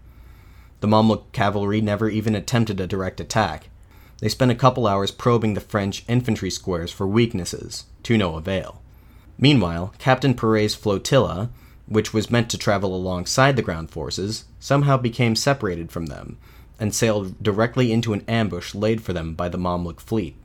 The 0.81 0.87
Mamluk 0.87 1.31
cavalry 1.31 1.79
never 1.79 2.09
even 2.09 2.35
attempted 2.35 2.79
a 2.81 2.87
direct 2.87 3.21
attack. 3.21 3.69
They 4.19 4.29
spent 4.29 4.51
a 4.51 4.55
couple 4.55 4.85
hours 4.85 5.11
probing 5.11 5.53
the 5.53 5.61
French 5.61 6.03
infantry 6.09 6.49
squares 6.49 6.91
for 6.91 7.07
weaknesses, 7.07 7.85
to 8.03 8.17
no 8.17 8.35
avail. 8.35 8.82
Meanwhile, 9.37 9.93
Captain 9.97 10.33
Perrée's 10.33 10.75
flotilla, 10.75 11.49
which 11.87 12.13
was 12.13 12.31
meant 12.31 12.49
to 12.49 12.57
travel 12.57 12.95
alongside 12.95 13.55
the 13.55 13.61
ground 13.61 13.89
forces, 13.89 14.45
somehow 14.59 14.97
became 14.97 15.35
separated 15.35 15.91
from 15.91 16.07
them, 16.07 16.37
and 16.79 16.93
sailed 16.93 17.41
directly 17.43 17.91
into 17.91 18.13
an 18.13 18.23
ambush 18.27 18.73
laid 18.73 19.01
for 19.01 19.13
them 19.13 19.33
by 19.33 19.49
the 19.49 19.57
Mamluk 19.57 19.99
fleet. 19.99 20.35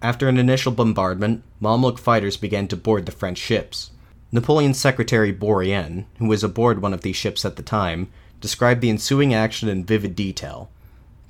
After 0.00 0.28
an 0.28 0.38
initial 0.38 0.72
bombardment, 0.72 1.42
Mamluk 1.60 1.98
fighters 1.98 2.36
began 2.36 2.68
to 2.68 2.76
board 2.76 3.06
the 3.06 3.12
French 3.12 3.38
ships. 3.38 3.90
Napoleon's 4.30 4.78
secretary 4.78 5.32
Bourrienne, 5.32 6.04
who 6.18 6.26
was 6.26 6.44
aboard 6.44 6.80
one 6.80 6.94
of 6.94 7.00
these 7.00 7.16
ships 7.16 7.44
at 7.44 7.56
the 7.56 7.62
time, 7.62 8.08
described 8.40 8.80
the 8.80 8.90
ensuing 8.90 9.34
action 9.34 9.68
in 9.68 9.84
vivid 9.84 10.14
detail. 10.14 10.70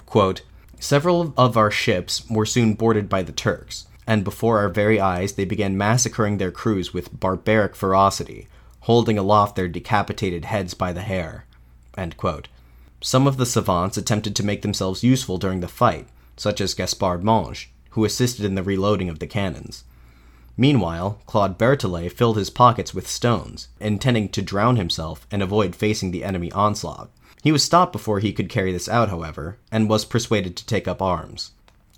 Quote, 0.05 0.43
Several 0.81 1.33
of 1.37 1.57
our 1.57 1.71
ships 1.71 2.29
were 2.29 2.47
soon 2.47 2.75
boarded 2.75 3.09
by 3.09 3.23
the 3.23 3.33
Turks, 3.33 3.87
and 4.09 4.25
before 4.25 4.59
our 4.59 4.71
very 4.71 4.99
eyes 4.99 5.35
they 5.35 5.45
began 5.45 5.77
massacring 5.77 6.39
their 6.39 6.51
crews 6.51 6.95
with 6.95 7.21
barbaric 7.21 7.77
ferocity, 7.77 8.49
holding 8.81 9.19
aloft 9.19 9.55
their 9.55 9.69
decapitated 9.69 10.47
heads 10.47 10.73
by 10.73 10.95
the 10.95 11.03
hair. 11.03 11.45
Some 13.03 13.27
of 13.27 13.37
the 13.37 13.45
savants 13.45 13.99
attempted 13.99 14.35
to 14.35 14.47
make 14.47 14.63
themselves 14.63 15.05
useful 15.05 15.37
during 15.37 15.61
the 15.61 15.69
fight, 15.69 16.09
such 16.39 16.59
as 16.59 16.73
Gaspard 16.73 17.23
Monge, 17.23 17.71
who 17.91 18.07
assisted 18.07 18.47
in 18.47 18.55
the 18.55 18.63
reloading 18.63 19.11
of 19.11 19.19
the 19.19 19.27
cannons. 19.27 19.85
Meanwhile, 20.57 21.21
Claude 21.27 21.59
Berthollet 21.59 22.11
filled 22.11 22.39
his 22.39 22.49
pockets 22.49 22.95
with 22.95 23.07
stones, 23.07 23.69
intending 23.79 24.31
to 24.31 24.41
drown 24.41 24.77
himself 24.77 25.27
and 25.31 25.43
avoid 25.43 25.77
facing 25.77 26.13
the 26.13 26.25
enemy 26.25 26.51
onslaught. 26.53 27.11
He 27.43 27.53
was 27.53 27.63
stopped 27.63 27.93
before 27.93 28.21
he 28.21 28.33
could 28.33 28.49
carry 28.49 28.73
this 28.73 28.89
out, 28.89 29.11
however, 29.11 29.59
and 29.71 29.89
was 29.89 30.07
persuaded 30.07 30.57
to 30.57 30.67
take 30.67 30.89
up 30.89 31.03
arms. 31.03 31.51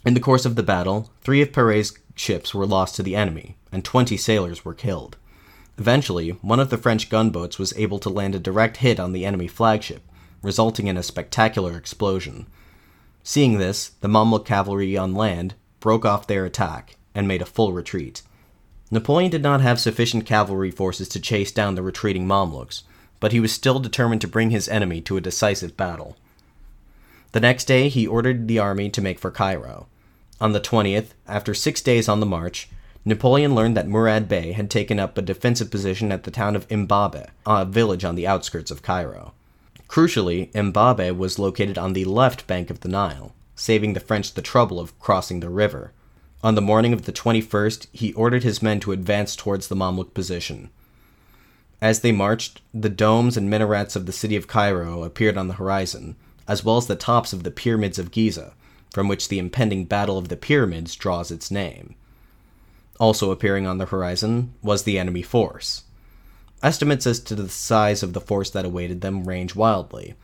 In 0.04 0.14
the 0.14 0.20
course 0.20 0.46
of 0.46 0.56
the 0.56 0.62
battle, 0.62 1.10
three 1.20 1.42
of 1.42 1.52
Perrée's 1.52 1.92
ships 2.14 2.54
were 2.54 2.66
lost 2.66 2.96
to 2.96 3.02
the 3.02 3.14
enemy, 3.14 3.56
and 3.70 3.84
20 3.84 4.16
sailors 4.16 4.64
were 4.64 4.72
killed. 4.72 5.18
Eventually, 5.76 6.30
one 6.40 6.58
of 6.58 6.70
the 6.70 6.78
French 6.78 7.10
gunboats 7.10 7.58
was 7.58 7.76
able 7.76 7.98
to 7.98 8.08
land 8.08 8.34
a 8.34 8.38
direct 8.38 8.78
hit 8.78 8.98
on 8.98 9.12
the 9.12 9.26
enemy 9.26 9.46
flagship, 9.46 10.02
resulting 10.42 10.86
in 10.86 10.96
a 10.96 11.02
spectacular 11.02 11.76
explosion. 11.76 12.46
Seeing 13.22 13.58
this, 13.58 13.90
the 14.00 14.08
Mamluk 14.08 14.46
cavalry 14.46 14.96
on 14.96 15.14
land 15.14 15.54
broke 15.80 16.06
off 16.06 16.26
their 16.26 16.46
attack 16.46 16.96
and 17.14 17.28
made 17.28 17.42
a 17.42 17.46
full 17.46 17.72
retreat. 17.72 18.22
Napoleon 18.90 19.30
did 19.30 19.42
not 19.42 19.60
have 19.60 19.78
sufficient 19.78 20.24
cavalry 20.24 20.70
forces 20.70 21.08
to 21.10 21.20
chase 21.20 21.52
down 21.52 21.74
the 21.74 21.82
retreating 21.82 22.26
Mamluks, 22.26 22.82
but 23.20 23.32
he 23.32 23.40
was 23.40 23.52
still 23.52 23.78
determined 23.78 24.22
to 24.22 24.28
bring 24.28 24.48
his 24.48 24.68
enemy 24.68 25.02
to 25.02 25.18
a 25.18 25.20
decisive 25.20 25.76
battle. 25.76 26.16
The 27.32 27.40
next 27.40 27.64
day, 27.64 27.88
he 27.88 28.06
ordered 28.06 28.48
the 28.48 28.58
army 28.58 28.90
to 28.90 29.00
make 29.00 29.18
for 29.18 29.30
Cairo. 29.30 29.86
On 30.40 30.52
the 30.52 30.60
20th, 30.60 31.08
after 31.28 31.54
six 31.54 31.80
days 31.80 32.08
on 32.08 32.20
the 32.20 32.26
march, 32.26 32.68
Napoleon 33.04 33.54
learned 33.54 33.76
that 33.76 33.88
Murad 33.88 34.28
Bey 34.28 34.52
had 34.52 34.70
taken 34.70 34.98
up 34.98 35.16
a 35.16 35.22
defensive 35.22 35.70
position 35.70 36.12
at 36.12 36.24
the 36.24 36.30
town 36.30 36.56
of 36.56 36.68
Imbabe, 36.68 37.28
a 37.46 37.64
village 37.64 38.04
on 38.04 38.14
the 38.14 38.26
outskirts 38.26 38.70
of 38.70 38.82
Cairo. 38.82 39.32
Crucially, 39.88 40.52
Imbabe 40.52 41.16
was 41.16 41.38
located 41.38 41.78
on 41.78 41.92
the 41.92 42.04
left 42.04 42.46
bank 42.46 42.68
of 42.68 42.80
the 42.80 42.88
Nile, 42.88 43.32
saving 43.54 43.92
the 43.92 44.00
French 44.00 44.34
the 44.34 44.42
trouble 44.42 44.78
of 44.78 44.98
crossing 44.98 45.40
the 45.40 45.48
river. 45.48 45.92
On 46.42 46.54
the 46.54 46.62
morning 46.62 46.92
of 46.92 47.04
the 47.04 47.12
21st, 47.12 47.86
he 47.92 48.12
ordered 48.14 48.42
his 48.42 48.62
men 48.62 48.80
to 48.80 48.92
advance 48.92 49.36
towards 49.36 49.68
the 49.68 49.76
Mamluk 49.76 50.14
position. 50.14 50.70
As 51.82 52.00
they 52.00 52.12
marched, 52.12 52.60
the 52.74 52.88
domes 52.88 53.36
and 53.36 53.48
minarets 53.48 53.96
of 53.96 54.06
the 54.06 54.12
city 54.12 54.36
of 54.36 54.46
Cairo 54.46 55.02
appeared 55.04 55.36
on 55.36 55.48
the 55.48 55.54
horizon, 55.54 56.16
as 56.50 56.64
well 56.64 56.76
as 56.76 56.88
the 56.88 56.96
tops 56.96 57.32
of 57.32 57.44
the 57.44 57.50
pyramids 57.52 57.96
of 57.96 58.10
Giza, 58.10 58.54
from 58.92 59.06
which 59.06 59.28
the 59.28 59.38
impending 59.38 59.84
Battle 59.84 60.18
of 60.18 60.28
the 60.28 60.36
Pyramids 60.36 60.96
draws 60.96 61.30
its 61.30 61.48
name. 61.48 61.94
Also 62.98 63.30
appearing 63.30 63.68
on 63.68 63.78
the 63.78 63.86
horizon 63.86 64.52
was 64.60 64.82
the 64.82 64.98
enemy 64.98 65.22
force. 65.22 65.84
Estimates 66.60 67.06
as 67.06 67.20
to 67.20 67.36
the 67.36 67.48
size 67.48 68.02
of 68.02 68.14
the 68.14 68.20
force 68.20 68.50
that 68.50 68.64
awaited 68.64 69.00
them 69.00 69.28
range 69.28 69.54
wildly, 69.54 70.16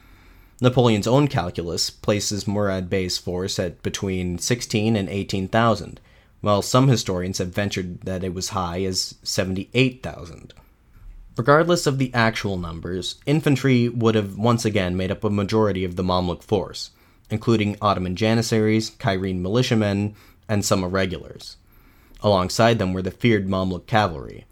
Napoleon's 0.61 1.07
own 1.07 1.29
calculus 1.29 1.91
places 1.91 2.49
Murad 2.49 2.91
Bey's 2.91 3.19
force 3.19 3.59
at 3.61 3.83
between 3.83 4.39
16 4.39 4.97
and 4.97 5.09
18,000, 5.09 6.01
while 6.41 6.61
some 6.61 6.89
historians 6.89 7.39
have 7.39 7.49
ventured 7.49 8.01
that 8.01 8.25
it 8.25 8.35
was 8.35 8.49
high 8.49 8.83
as 8.83 9.15
78,000. 9.23 10.55
Regardless 11.37 11.87
of 11.87 11.99
the 11.99 12.13
actual 12.15 12.57
numbers, 12.57 13.17
infantry 13.27 13.91
would 13.91 14.15
have 14.15 14.39
once 14.39 14.65
again 14.65 14.97
made 14.97 15.11
up 15.11 15.23
a 15.23 15.29
majority 15.29 15.85
of 15.85 15.97
the 15.97 16.03
Mamluk 16.03 16.43
force, 16.43 16.91
including 17.29 17.77
Ottoman 17.83 18.17
janissaries, 18.17 18.91
Cairene 18.91 19.43
militiamen, 19.43 20.15
and 20.49 20.65
some 20.65 20.83
irregulars. 20.83 21.57
Alongside 22.23 22.79
them 22.79 22.95
were 22.95 23.03
the 23.03 23.11
feared 23.11 23.49
Mamluk 23.49 23.87
cavalry. 23.87 24.47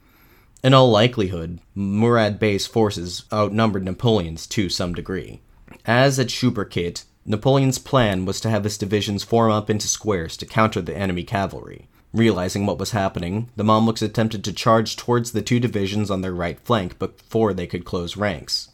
In 0.63 0.75
all 0.75 0.91
likelihood, 0.91 1.59
Murad 1.75 2.39
Bey's 2.39 2.67
forces 2.67 3.25
outnumbered 3.33 3.85
Napoleon's 3.85 4.47
to 4.49 4.69
some 4.69 4.93
degree. 4.93 5.41
As 5.87 6.19
at 6.19 6.29
Shubrakit, 6.29 7.05
Napoleon's 7.25 7.79
plan 7.79 8.27
was 8.27 8.41
to 8.41 8.51
have 8.51 8.65
his 8.65 8.77
divisions 8.77 9.25
form 9.25 9.51
up 9.51 9.71
into 9.71 9.89
squares 9.89 10.37
to 10.37 10.47
counter 10.47 10.83
the 10.83 10.97
enemy 10.97 11.23
cavalry. 11.23 11.89
Realizing 12.15 12.65
what 12.65 12.79
was 12.79 12.93
happening, 12.93 13.51
the 13.57 13.65
Mamluks 13.65 14.01
attempted 14.01 14.45
to 14.45 14.53
charge 14.53 14.95
towards 14.95 15.33
the 15.33 15.43
two 15.43 15.59
divisions 15.59 16.13
on 16.13 16.21
their 16.21 16.33
right 16.33 16.61
flank 16.61 16.97
before 17.01 17.53
they 17.53 17.67
could 17.67 17.85
close 17.85 18.17
ranks. 18.17 18.69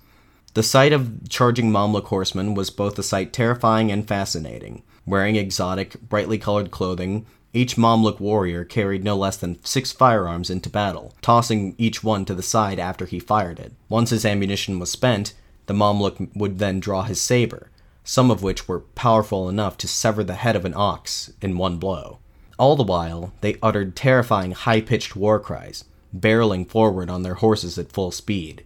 The 0.52 0.62
sight 0.62 0.92
of 0.92 1.26
charging 1.30 1.70
Mamluk 1.72 2.04
horsemen 2.04 2.52
was 2.52 2.68
both 2.68 2.98
a 2.98 3.02
sight 3.02 3.32
terrifying 3.32 3.90
and 3.90 4.06
fascinating. 4.06 4.82
Wearing 5.06 5.36
exotic, 5.36 5.98
brightly 6.02 6.36
colored 6.36 6.70
clothing, 6.70 7.24
each 7.54 7.78
Mamluk 7.78 8.20
warrior 8.20 8.62
carried 8.62 9.04
no 9.04 9.16
less 9.16 9.38
than 9.38 9.64
six 9.64 9.90
firearms 9.90 10.50
into 10.50 10.68
battle, 10.68 11.14
tossing 11.22 11.74
each 11.78 12.04
one 12.04 12.26
to 12.26 12.34
the 12.34 12.42
side 12.42 12.78
after 12.78 13.06
he 13.06 13.18
fired 13.18 13.58
it. 13.58 13.72
Once 13.88 14.10
his 14.10 14.26
ammunition 14.26 14.78
was 14.78 14.90
spent, 14.90 15.32
the 15.64 15.72
Mamluk 15.72 16.28
would 16.36 16.58
then 16.58 16.78
draw 16.78 17.04
his 17.04 17.22
saber, 17.22 17.70
some 18.04 18.30
of 18.30 18.42
which 18.42 18.68
were 18.68 18.80
powerful 18.80 19.48
enough 19.48 19.78
to 19.78 19.88
sever 19.88 20.22
the 20.22 20.34
head 20.34 20.56
of 20.56 20.66
an 20.66 20.74
ox 20.76 21.32
in 21.40 21.56
one 21.56 21.78
blow. 21.78 22.18
All 22.60 22.76
the 22.76 22.82
while, 22.82 23.32
they 23.40 23.56
uttered 23.62 23.96
terrifying 23.96 24.52
high 24.52 24.82
pitched 24.82 25.16
war 25.16 25.40
cries, 25.40 25.84
barreling 26.14 26.68
forward 26.68 27.08
on 27.08 27.22
their 27.22 27.36
horses 27.36 27.78
at 27.78 27.90
full 27.90 28.10
speed. 28.10 28.64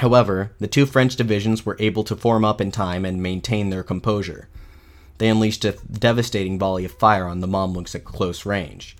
However, 0.00 0.50
the 0.58 0.66
two 0.66 0.86
French 0.86 1.14
divisions 1.14 1.64
were 1.64 1.76
able 1.78 2.02
to 2.02 2.16
form 2.16 2.44
up 2.44 2.60
in 2.60 2.72
time 2.72 3.04
and 3.04 3.22
maintain 3.22 3.70
their 3.70 3.84
composure. 3.84 4.48
They 5.18 5.28
unleashed 5.28 5.64
a 5.64 5.76
devastating 5.88 6.58
volley 6.58 6.84
of 6.84 6.90
fire 6.90 7.28
on 7.28 7.38
the 7.38 7.46
Mamluks 7.46 7.94
at 7.94 8.04
close 8.04 8.44
range. 8.44 8.96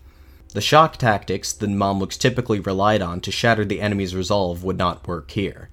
The 0.54 0.60
shock 0.60 0.98
tactics 0.98 1.52
the 1.52 1.66
Mamluks 1.66 2.16
typically 2.16 2.60
relied 2.60 3.02
on 3.02 3.20
to 3.22 3.32
shatter 3.32 3.64
the 3.64 3.80
enemy's 3.80 4.14
resolve 4.14 4.62
would 4.62 4.78
not 4.78 5.08
work 5.08 5.32
here. 5.32 5.68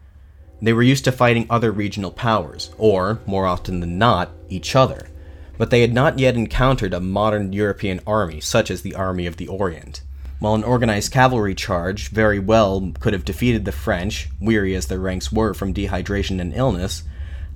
They 0.60 0.74
were 0.74 0.82
used 0.82 1.04
to 1.04 1.12
fighting 1.12 1.46
other 1.52 1.72
regional 1.72 2.10
powers, 2.10 2.72
or, 2.80 3.20
more 3.28 3.46
often 3.46 3.80
than 3.80 4.00
not, 4.00 4.32
each 4.50 4.76
other, 4.76 5.10
but 5.58 5.70
they 5.70 5.82
had 5.82 5.94
not 5.94 6.20
yet 6.20 6.36
encountered 6.36 6.94
a 6.94 7.00
modern 7.00 7.54
European 7.54 8.00
army 8.06 8.40
such 8.42 8.70
as 8.70 8.82
the 8.82 8.96
Army 8.96 9.26
of 9.26 9.38
the 9.38 9.48
Orient. 9.48 10.02
While 10.40 10.56
an 10.56 10.64
organized 10.64 11.12
cavalry 11.12 11.56
charge 11.56 12.10
very 12.10 12.40
well 12.40 12.92
could 13.00 13.14
have 13.14 13.26
defeated 13.26 13.64
the 13.64 13.72
French, 13.72 14.30
weary 14.40 14.76
as 14.76 14.88
their 14.88 15.00
ranks 15.00 15.32
were 15.32 15.54
from 15.54 15.74
dehydration 15.74 16.42
and 16.42 16.54
illness, 16.54 17.04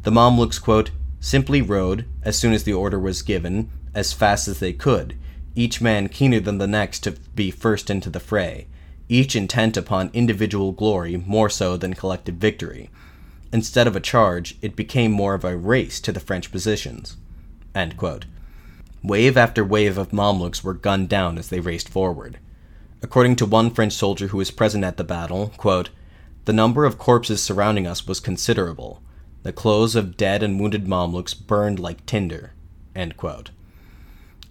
the 0.03 0.11
Mamluks, 0.11 0.61
quote, 0.61 0.91
simply 1.19 1.61
rode, 1.61 2.05
as 2.23 2.37
soon 2.37 2.53
as 2.53 2.63
the 2.63 2.73
order 2.73 2.97
was 2.97 3.21
given, 3.21 3.69
as 3.93 4.13
fast 4.13 4.47
as 4.47 4.59
they 4.59 4.71
could, 4.71 5.15
each 5.55 5.81
man 5.81 6.07
keener 6.07 6.39
than 6.39 6.57
the 6.57 6.67
next 6.67 6.99
to 7.01 7.11
be 7.35 7.51
first 7.51 7.89
into 7.89 8.09
the 8.09 8.19
fray, 8.19 8.67
each 9.09 9.35
intent 9.35 9.75
upon 9.75 10.09
individual 10.13 10.71
glory 10.71 11.17
more 11.17 11.49
so 11.49 11.75
than 11.75 11.93
collective 11.93 12.35
victory. 12.35 12.89
Instead 13.51 13.87
of 13.87 13.95
a 13.95 13.99
charge, 13.99 14.55
it 14.61 14.75
became 14.75 15.11
more 15.11 15.33
of 15.33 15.43
a 15.43 15.57
race 15.57 15.99
to 15.99 16.13
the 16.13 16.19
French 16.19 16.51
positions. 16.51 17.17
Wave 19.01 19.37
after 19.37 19.63
wave 19.63 19.97
of 19.97 20.11
Mamluks 20.11 20.63
were 20.63 20.73
gunned 20.73 21.07
down 21.07 21.37
as 21.37 21.47
they 21.47 21.59
raced 21.59 21.87
forward. 21.87 22.37
According 23.01 23.37
to 23.37 23.45
one 23.45 23.71
French 23.71 23.93
soldier 23.93 24.27
who 24.27 24.37
was 24.37 24.51
present 24.51 24.83
at 24.83 24.97
the 24.97 25.03
battle, 25.05 25.53
quote, 25.55 25.89
the 26.43 26.53
number 26.53 26.83
of 26.83 26.97
corpses 26.97 27.41
surrounding 27.41 27.87
us 27.87 28.07
was 28.07 28.19
considerable. 28.19 29.01
The 29.43 29.53
clothes 29.53 29.95
of 29.95 30.17
dead 30.17 30.43
and 30.43 30.59
wounded 30.59 30.87
Mamluks 30.87 31.33
burned 31.33 31.79
like 31.79 32.05
tinder. 32.05 32.51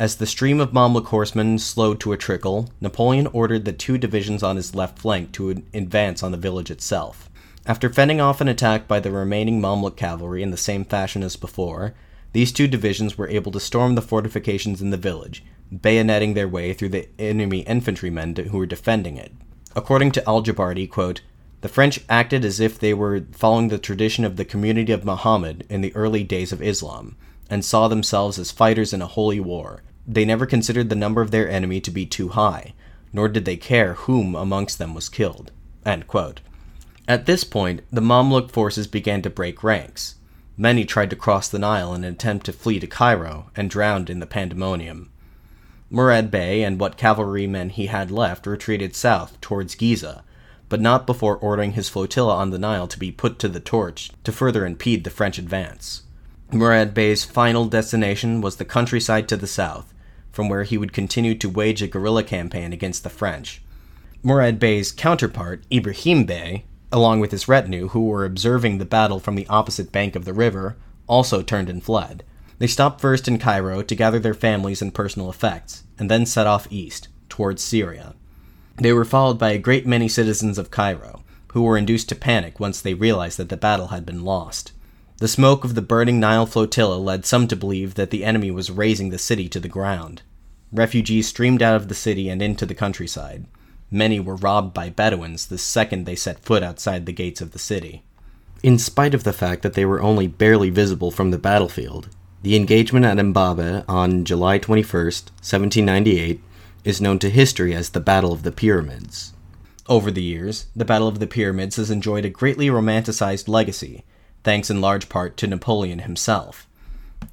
As 0.01 0.17
the 0.17 0.27
stream 0.27 0.61
of 0.61 0.73
Mamluk 0.73 1.07
horsemen 1.07 1.59
slowed 1.59 1.99
to 2.01 2.12
a 2.12 2.17
trickle, 2.17 2.71
Napoleon 2.81 3.27
ordered 3.27 3.64
the 3.64 3.73
two 3.73 3.99
divisions 3.99 4.43
on 4.43 4.57
his 4.57 4.75
left 4.75 4.99
flank 4.99 5.33
to 5.33 5.51
advance 5.75 6.23
on 6.23 6.31
the 6.31 6.38
village 6.38 6.71
itself. 6.71 7.29
After 7.67 7.91
fending 7.91 8.21
off 8.21 8.41
an 8.41 8.49
attack 8.49 8.88
by 8.88 9.01
the 9.01 9.11
remaining 9.11 9.61
Mamluk 9.61 9.97
cavalry 9.97 10.43
in 10.43 10.53
the 10.53 10.57
same 10.57 10.85
fashion 10.85 11.23
as 11.23 11.37
before, 11.37 11.95
these 12.33 12.53
two 12.53 12.69
divisions 12.69 13.17
were 13.17 13.29
able 13.29 13.53
to 13.53 13.61
storm 13.61 13.95
the 13.95 14.03
fortifications 14.03 14.83
in 14.83 14.91
the 14.91 14.97
village, 14.97 15.45
bayoneting 15.75 16.35
their 16.35 16.49
way 16.49 16.73
through 16.73 16.91
the 16.91 17.09
enemy 17.19 17.61
infantrymen 17.61 18.35
who 18.37 18.59
were 18.59 18.67
defending 18.67 19.17
it. 19.17 19.33
According 19.75 20.12
to 20.12 20.29
al 20.29 20.43
Jabarti, 20.43 20.88
quote, 20.88 21.23
the 21.61 21.69
French 21.69 22.01
acted 22.09 22.45
as 22.45 22.61
if 22.61 22.79
they 22.79 22.95
were 22.95 23.25
following 23.33 23.69
the 23.69 23.79
tradition 23.79 24.25
of 24.25 24.37
the 24.37 24.45
community 24.45 24.93
of 24.93 25.05
Muhammad 25.05 25.67
in 25.69 25.81
the 25.81 25.95
early 25.97 26.23
days 26.23 26.53
of 26.53 26.62
Islam, 26.62 27.17
and 27.51 27.64
saw 27.64 27.88
themselves 27.88 28.38
as 28.38 28.51
fighters 28.51 28.93
in 28.93 29.03
a 29.03 29.07
holy 29.07 29.41
war, 29.41 29.83
they 30.07 30.25
never 30.25 30.47
considered 30.47 30.88
the 30.88 30.95
number 30.95 31.21
of 31.21 31.31
their 31.31 31.51
enemy 31.51 31.81
to 31.81 31.91
be 31.91 32.07
too 32.07 32.29
high, 32.29 32.75
nor 33.12 33.29
did 33.29 33.45
they 33.45 33.57
care 33.57 33.95
whom 33.95 34.35
amongst 34.35 34.79
them 34.79 34.95
was 34.95 35.09
killed. 35.09 35.51
At 35.85 37.27
this 37.27 37.45
point, 37.45 37.83
the 37.91 38.03
Mamluk 38.03 38.51
forces 38.51 38.87
began 38.87 39.23
to 39.23 39.31
break 39.31 39.64
ranks. 39.64 40.14
Many 40.61 40.85
tried 40.85 41.11
to 41.11 41.16
cross 41.16 41.49
the 41.49 41.61
Nile 41.61 41.94
in 41.94 42.03
an 42.03 42.12
attempt 42.12 42.44
to 42.47 42.53
flee 42.53 42.81
to 42.81 42.88
Cairo, 42.88 43.49
and 43.55 43.71
drowned 43.71 44.11
in 44.11 44.18
the 44.18 44.27
pandemonium. 44.27 45.09
Murad 45.88 46.33
Bey 46.33 46.64
and 46.64 46.81
what 46.81 46.97
cavalrymen 46.97 47.71
he 47.71 47.87
had 47.87 48.11
left 48.11 48.44
retreated 48.44 48.97
south 48.97 49.40
towards 49.40 49.77
Giza, 49.77 50.25
but 50.68 50.81
not 50.81 51.07
before 51.07 51.37
ordering 51.37 51.73
his 51.73 51.88
flotilla 51.88 52.35
on 52.35 52.51
the 52.51 52.59
Nile 52.59 52.88
to 52.88 52.99
be 52.99 53.12
put 53.12 53.38
to 53.38 53.49
the 53.49 53.61
torch 53.61 54.11
to 54.25 54.33
further 54.33 54.66
impede 54.66 55.05
the 55.05 55.11
French 55.11 55.38
advance. 55.38 56.03
Murad 56.51 56.92
Bey's 56.92 57.25
final 57.25 57.66
destination 57.66 58.40
was 58.40 58.57
the 58.57 58.64
countryside 58.64 59.29
to 59.29 59.37
the 59.37 59.47
south, 59.47 59.94
from 60.33 60.49
where 60.49 60.64
he 60.64 60.77
would 60.77 60.92
continue 60.92 61.37
to 61.37 61.49
wage 61.49 61.83
a 61.83 61.87
guerrilla 61.87 62.25
campaign 62.25 62.73
against 62.73 63.05
the 63.05 63.11
French. 63.11 63.62
Murad 64.25 64.59
Bey's 64.59 64.90
counterpart, 64.90 65.62
Ibrahim 65.73 66.25
Bey, 66.25 66.64
along 66.90 67.20
with 67.20 67.31
his 67.31 67.48
retinue, 67.48 67.88
who 67.88 68.07
were 68.07 68.24
observing 68.24 68.79
the 68.79 68.85
battle 68.85 69.20
from 69.20 69.35
the 69.35 69.46
opposite 69.48 69.92
bank 69.92 70.16
of 70.16 70.24
the 70.24 70.33
river, 70.33 70.77
also 71.07 71.42
turned 71.42 71.68
and 71.68 71.83
fled. 71.83 72.22
They 72.59 72.66
stopped 72.66 73.01
first 73.01 73.29
in 73.29 73.38
Cairo 73.38 73.83
to 73.83 73.94
gather 73.94 74.18
their 74.18 74.35
families 74.35 74.83
and 74.83 74.94
personal 74.94 75.31
effects, 75.31 75.85
and 75.98 76.11
then 76.11 76.27
set 76.27 76.46
off 76.46 76.66
east, 76.70 77.09
towards 77.29 77.62
Syria. 77.62 78.14
They 78.77 78.92
were 78.92 79.05
followed 79.05 79.38
by 79.38 79.51
a 79.51 79.59
great 79.59 79.87
many 79.87 80.09
citizens 80.09 80.59
of 80.59 80.70
Cairo, 80.70 81.22
who 81.53 81.62
were 81.62 81.79
induced 81.79 82.09
to 82.11 82.14
panic 82.14 82.61
once 82.61 82.81
they 82.81 82.94
realized 82.94 83.38
that 83.38 83.48
the 83.48 83.57
battle 83.57 83.88
had 83.88 84.07
been 84.07 84.24
lost. 84.24 84.72
The 85.18 85.29
smoke 85.29 85.64
of 85.64 85.74
the 85.74 85.83
burning 85.83 86.20
Nile 86.20 86.46
flotilla 86.46 86.96
led 86.96 87.27
some 87.27 87.48
to 87.48 87.57
believe 87.57 87.94
that 87.94 88.11
the 88.11 88.24
enemy 88.24 88.51
was 88.51 88.70
razing 88.70 89.11
the 89.11 89.18
city 89.18 89.48
to 89.48 89.59
the 89.59 89.68
ground. 89.68 90.22
Refugees 90.72 91.27
streamed 91.27 91.62
out 91.62 91.74
of 91.74 91.88
the 91.88 91.94
city 91.94 92.29
and 92.29 92.40
into 92.40 92.66
the 92.66 92.74
countryside. 92.74 93.46
Many 93.90 94.20
were 94.20 94.37
robbed 94.37 94.74
by 94.74 94.90
Bedouins 94.90 95.46
the 95.46 95.59
second 95.59 96.05
they 96.05 96.14
set 96.14 96.40
foot 96.40 96.62
outside 96.62 97.07
the 97.07 97.12
gates 97.12 97.40
of 97.40 97.53
the 97.53 97.59
city. 97.59 98.03
In 98.62 98.79
spite 98.79 99.14
of 99.14 99.24
the 99.24 99.33
fact 99.33 99.62
that 99.62 99.74
they 99.74 99.85
were 99.85 100.03
only 100.03 100.27
barely 100.27 100.68
visible 100.68 101.11
from 101.11 101.31
the 101.31 101.38
battlefield, 101.38 102.09
the 102.42 102.57
engagement 102.57 103.05
at 103.05 103.18
Imbabe 103.18 103.85
on 103.88 104.24
July 104.24 104.59
21, 104.59 104.85
1798, 104.85 106.40
is 106.85 107.01
known 107.01 107.18
to 107.18 107.31
history 107.31 107.74
as 107.74 107.90
the 107.90 108.01
Battle 108.01 108.33
of 108.33 108.42
the 108.42 108.53
Pyramids. 108.53 109.33
Over 109.88 110.11
the 110.11 110.22
years, 110.22 110.66
the 110.77 110.85
Battle 110.85 111.09
of 111.09 111.18
the 111.18 111.27
Pyramids 111.27 111.77
has 111.77 111.90
enjoyed 111.90 112.24
a 112.24 112.31
greatly 112.31 112.68
romanticized 112.68 113.48
legacy, 113.48 114.05
thanks 114.44 114.70
in 114.70 114.81
large 114.81 115.09
part 115.09 115.37
to 115.38 115.46
Napoleon 115.46 116.01
himself. 116.01 116.68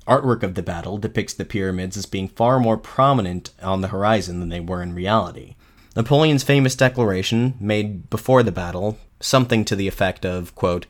Artwork 0.08 0.42
of 0.44 0.56
the 0.56 0.64
battle 0.64 0.98
depicts 0.98 1.34
the 1.34 1.46
pyramids 1.46 1.98
as 1.98 2.06
being 2.06 2.28
far 2.28 2.60
more 2.60 2.78
prominent 2.78 3.52
on 3.62 3.82
the 3.82 3.90
horizon 3.90 4.40
than 4.40 4.50
they 4.50 4.60
were 4.60 4.82
in 4.82 4.94
reality. 4.94 5.56
Napoleon's 5.96 6.44
famous 6.44 6.76
declaration, 6.76 7.54
made 7.58 8.10
before 8.10 8.44
the 8.44 8.52
battle, 8.52 8.98
something 9.22 9.64
to 9.64 9.78
the 9.78 9.88
effect 9.88 10.26
of, 10.26 10.54
quote, 10.54 10.88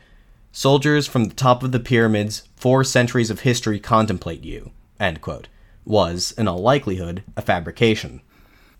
Soldiers 0.51 1.05
from 1.05 1.25
the 1.25 1.35
top 1.35 1.61
of 1.61 1.71
the 1.71 1.79
pyramids, 1.79 2.47
four 2.55 2.83
centuries 2.83 3.29
of 3.29 3.41
history 3.41 3.79
contemplate 3.79 4.43
you, 4.43 4.71
quote, 5.21 5.47
was, 5.85 6.33
in 6.39 6.47
all 6.47 6.59
likelihood, 6.59 7.21
a 7.37 7.43
fabrication. 7.43 8.21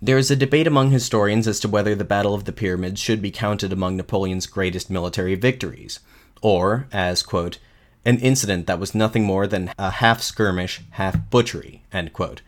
There 0.01 0.17
is 0.17 0.31
a 0.31 0.35
debate 0.35 0.65
among 0.65 0.89
historians 0.89 1.47
as 1.47 1.59
to 1.59 1.67
whether 1.67 1.93
the 1.93 2.03
Battle 2.03 2.33
of 2.33 2.45
the 2.45 2.51
Pyramids 2.51 2.99
should 2.99 3.21
be 3.21 3.29
counted 3.29 3.71
among 3.71 3.95
Napoleon's 3.95 4.47
greatest 4.47 4.89
military 4.89 5.35
victories, 5.35 5.99
or 6.41 6.87
as, 6.91 7.21
quote, 7.21 7.59
an 8.03 8.17
incident 8.17 8.65
that 8.65 8.79
was 8.79 8.95
nothing 8.95 9.25
more 9.25 9.45
than 9.45 9.71
a 9.77 9.91
half 9.91 10.23
skirmish, 10.23 10.81
half 10.91 11.29
butchery, 11.29 11.83
quote, 12.13 12.41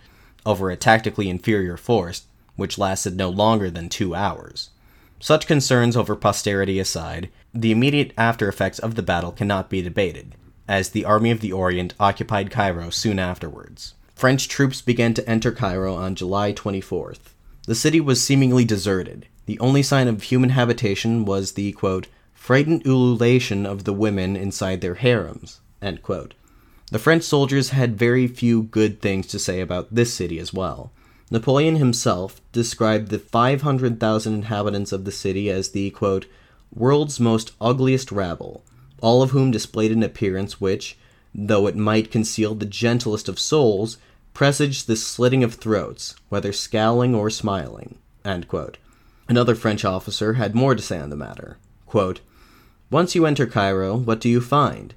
over 0.48 0.72
a 0.72 0.76
tactically 0.76 1.30
inferior 1.30 1.78
force 1.78 2.24
which 2.58 2.78
lasted 2.78 3.16
no 3.16 3.30
longer 3.30 3.72
than 3.72 3.88
two 3.88 4.14
hours. 4.14 4.72
Such 5.20 5.48
concerns 5.48 5.96
over 5.96 6.16
posterity 6.16 6.78
aside, 6.80 7.30
the 7.54 7.72
immediate 7.72 8.14
after 8.18 8.50
effects 8.50 8.78
of 8.80 8.96
the 8.96 9.02
battle 9.02 9.32
cannot 9.32 9.70
be 9.70 9.82
debated, 9.82 10.36
as 10.68 10.90
the 10.90 11.06
Army 11.06 11.32
of 11.32 11.40
the 11.40 11.54
Orient 11.54 11.94
occupied 12.00 12.52
Cairo 12.52 12.90
soon 12.90 13.18
afterwards. 13.18 13.94
French 14.14 14.48
troops 14.48 14.82
began 14.82 15.14
to 15.14 15.28
enter 15.30 15.52
Cairo 15.52 15.96
on 15.96 16.16
July 16.16 16.52
24th. 16.52 17.34
The 17.66 17.76
city 17.76 18.00
was 18.00 18.24
seemingly 18.24 18.66
deserted. 18.66 19.28
The 19.46 19.60
only 19.60 19.82
sign 19.82 20.08
of 20.08 20.24
human 20.24 20.50
habitation 20.52 21.26
was 21.26 21.54
the, 21.54 21.72
quote, 21.72 22.08
frightened 22.34 22.84
ululation 22.86 23.66
of 23.66 23.84
the 23.84 23.94
women 23.94 24.36
inside 24.36 24.82
their 24.82 24.96
harems. 24.96 25.62
The 26.92 27.00
French 27.00 27.24
soldiers 27.24 27.70
had 27.70 27.98
very 27.98 28.28
few 28.28 28.64
good 28.64 29.02
things 29.02 29.28
to 29.28 29.40
say 29.40 29.62
about 29.62 29.94
this 29.94 30.14
city 30.14 30.40
as 30.40 30.54
well. 30.54 30.92
Napoleon 31.30 31.76
himself 31.76 32.42
described 32.52 33.10
the 33.10 33.20
500,000 33.20 34.34
inhabitants 34.34 34.92
of 34.92 35.04
the 35.04 35.12
city 35.12 35.50
as 35.50 35.72
the, 35.72 35.90
quote, 35.90 36.26
world's 36.74 37.20
most 37.20 37.52
ugliest 37.60 38.12
rabble, 38.12 38.64
all 39.02 39.22
of 39.22 39.32
whom 39.32 39.52
displayed 39.52 39.92
an 39.92 40.04
appearance 40.04 40.62
which, 40.62 40.98
though 41.36 41.68
it 41.68 41.76
might 41.76 42.12
conceal 42.12 42.56
the 42.56 42.66
gentlest 42.66 43.28
of 43.28 43.40
souls, 43.40 43.98
presaged 44.34 44.88
the 44.88 44.96
slitting 44.96 45.44
of 45.44 45.56
throats, 45.56 46.16
whether 46.30 46.54
scowling 46.54 47.14
or 47.14 47.30
smiling. 47.30 47.98
Another 49.28 49.56
French 49.56 49.84
officer 49.84 50.34
had 50.34 50.56
more 50.56 50.76
to 50.76 50.82
say 50.82 51.00
on 51.00 51.10
the 51.10 51.16
matter. 51.16 51.58
Quote, 51.86 52.22
Once 52.90 53.16
you 53.16 53.26
enter 53.26 53.46
Cairo, 53.46 53.98
what 53.98 54.22
do 54.22 54.30
you 54.30 54.40
find? 54.40 54.94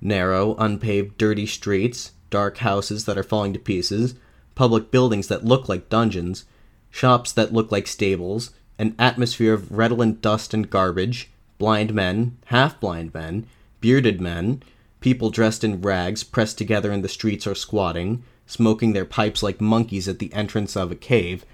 Narrow, 0.00 0.54
unpaved, 0.56 1.18
dirty 1.18 1.46
streets, 1.46 2.12
dark 2.30 2.58
houses 2.58 3.04
that 3.06 3.18
are 3.18 3.24
falling 3.24 3.52
to 3.52 3.58
pieces, 3.58 4.14
public 4.54 4.90
buildings 4.90 5.28
that 5.28 5.44
look 5.44 5.68
like 5.68 5.88
dungeons, 5.88 6.44
shops 6.90 7.32
that 7.32 7.52
look 7.52 7.72
like 7.72 7.86
stables, 7.86 8.50
an 8.78 8.94
atmosphere 8.98 9.54
of 9.54 9.70
redolent 9.70 10.20
dust 10.20 10.52
and 10.52 10.68
garbage, 10.68 11.30
blind 11.58 11.94
men, 11.94 12.36
half 12.46 12.78
blind 12.80 13.14
men, 13.14 13.46
bearded 13.80 14.20
men, 14.20 14.62
people 15.00 15.30
dressed 15.30 15.64
in 15.64 15.80
rags 15.80 16.24
pressed 16.24 16.58
together 16.58 16.92
in 16.92 17.02
the 17.02 17.08
streets 17.08 17.46
or 17.46 17.54
squatting, 17.54 18.22
smoking 18.46 18.92
their 18.92 19.04
pipes 19.04 19.42
like 19.42 19.60
monkeys 19.60 20.08
at 20.08 20.18
the 20.18 20.32
entrance 20.32 20.76
of 20.76 20.90
a 20.90 20.96
cave, 20.96 21.44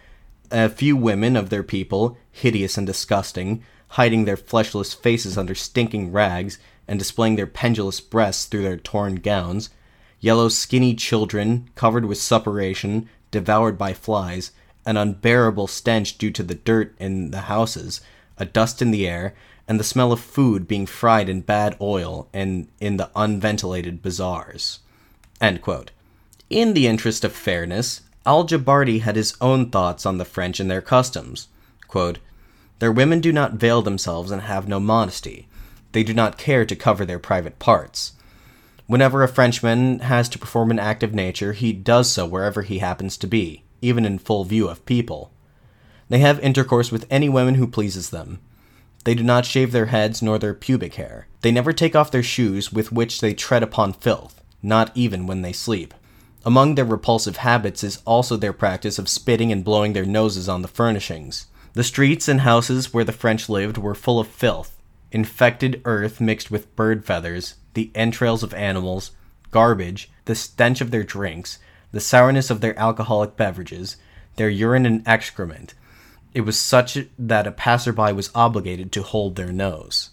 a 0.51 0.69
few 0.69 0.97
women 0.97 1.37
of 1.37 1.51
their 1.51 1.63
people, 1.63 2.17
hideous 2.31 2.79
and 2.79 2.87
disgusting, 2.87 3.63
hiding 3.89 4.25
their 4.25 4.37
fleshless 4.37 4.95
faces 4.95 5.37
under 5.37 5.55
stinking 5.55 6.13
rags 6.13 6.59
and 6.87 6.99
displaying 6.99 7.37
their 7.37 7.47
pendulous 7.47 8.01
breasts 8.01 8.47
through 8.47 8.63
their 8.63 8.77
torn 8.77 9.17
gowns, 9.17 9.71
yellow 10.21 10.49
skinny 10.49 10.95
children 10.95 11.69
covered 11.75 12.05
with 12.05 12.19
suppuration, 12.19 13.09
devoured 13.31 13.79
by 13.79 13.93
flies, 13.93 14.53
an 14.87 14.97
unbearable 14.97 15.67
stench 15.67 16.19
due 16.19 16.31
to 16.31 16.43
the 16.43 16.55
dirt 16.55 16.95
in 16.99 17.31
the 17.31 17.43
houses, 17.43 18.01
a 18.39 18.45
dust 18.45 18.81
in 18.81 18.91
the 18.91 19.07
air, 19.07 19.35
and 19.67 19.79
the 19.79 19.85
smell 19.85 20.13
of 20.13 20.21
food 20.21 20.67
being 20.67 20.87
fried 20.87 21.29
in 21.29 21.43
bad 21.43 21.77
oil 21.81 22.29
and 22.33 22.69
in 22.81 22.97
the 22.97 23.11
unventilated 23.15 24.03
bazaars. 24.03 24.79
In 26.49 26.73
the 26.73 26.87
interest 26.87 27.25
of 27.25 27.33
fairness, 27.33 28.01
Al 28.25 28.47
Jabarti 28.47 29.03
had 29.03 29.17
his 29.17 29.37
own 29.41 29.71
thoughts 29.71 30.07
on 30.07 30.19
the 30.19 30.25
French 30.25 30.59
and 30.59 30.71
their 30.71 30.81
customs. 30.81 31.49
Quote, 31.87 32.19
their 32.79 32.93
women 32.93 33.21
do 33.21 33.33
not 33.33 33.55
veil 33.55 33.83
themselves 33.83 34.31
and 34.31 34.43
have 34.43 34.69
no 34.69 34.79
modesty. 34.81 35.49
They 35.93 36.03
do 36.03 36.15
not 36.15 36.39
care 36.39 36.65
to 36.65 36.77
cover 36.77 37.05
their 37.05 37.19
private 37.19 37.59
parts. 37.59 38.13
Whenever 38.89 39.23
a 39.23 39.29
Frenchman 39.29 39.99
has 39.99 40.31
to 40.31 40.39
perform 40.39 40.71
an 40.71 40.79
act 40.79 41.03
of 41.03 41.13
nature, 41.13 41.53
he 41.53 41.75
does 41.75 42.11
so 42.11 42.25
wherever 42.25 42.63
he 42.63 42.79
happens 42.79 43.19
to 43.19 43.27
be, 43.27 43.63
even 43.83 44.07
in 44.07 44.19
full 44.19 44.45
view 44.45 44.67
of 44.67 44.85
people. 44.87 45.31
They 46.09 46.21
have 46.21 46.41
intercourse 46.41 46.91
with 46.91 47.07
any 47.11 47.29
woman 47.29 47.57
who 47.57 47.67
pleases 47.67 48.09
them. 48.09 48.39
They 49.05 49.15
do 49.15 49.23
not 49.23 49.45
shave 49.45 49.73
their 49.73 49.87
heads 49.87 50.23
nor 50.23 50.39
their 50.39 50.55
pubic 50.55 50.95
hair. 50.95 51.27
They 51.43 51.53
never 51.53 51.75
take 51.75 51.95
off 51.95 52.11
their 52.11 52.23
shoes 52.23 52.73
with 52.73 52.91
which 52.91 53.21
they 53.21 53.35
tread 53.35 53.63
upon 53.63 53.93
filth, 53.93 54.43
not 54.63 54.91
even 54.95 55.27
when 55.27 55.43
they 55.43 55.53
sleep. 55.53 55.93
Among 56.47 56.75
their 56.75 56.87
repulsive 56.87 57.37
habits 57.37 57.85
is 57.85 58.01
also 58.07 58.39
their 58.39 58.55
practice 58.55 58.99
of 58.99 59.11
spitting 59.11 59.53
and 59.53 59.63
blowing 59.63 59.93
their 59.93 60.07
noses 60.07 60.49
on 60.49 60.63
the 60.63 60.67
furnishings. 60.67 61.47
The 61.75 61.85
streets 61.85 62.27
and 62.27 62.41
houses 62.41 62.95
where 62.95 63.05
the 63.05 63.13
French 63.13 63.51
lived 63.51 63.77
were 63.77 63.95
full 63.95 64.19
of 64.19 64.29
filth, 64.29 64.81
infected 65.13 65.83
earth 65.85 66.23
mixed 66.23 66.51
with 66.51 66.75
bird 66.75 67.05
feathers, 67.05 67.57
the 67.79 67.93
entrails 67.95 68.43
of 68.43 68.53
animals, 68.55 69.13
garbage, 69.53 70.11
the 70.25 70.35
stench 70.35 70.81
of 70.81 70.91
their 70.91 71.05
drinks, 71.05 71.61
the 71.93 72.01
sourness 72.01 72.51
of 72.51 72.61
their 72.61 72.77
alcoholic 72.77 73.37
beverages, 73.37 73.97
their 74.35 74.49
urine 74.49 74.85
and 74.85 75.07
excrement. 75.07 75.75
It 76.35 76.41
was 76.41 76.59
such 76.59 76.99
that 77.17 77.47
a 77.47 77.53
passerby 77.53 78.13
was 78.13 78.33
obligated 78.35 78.91
to 78.91 79.05
hold 79.05 79.37
their 79.37 79.53
nose. 79.53 80.11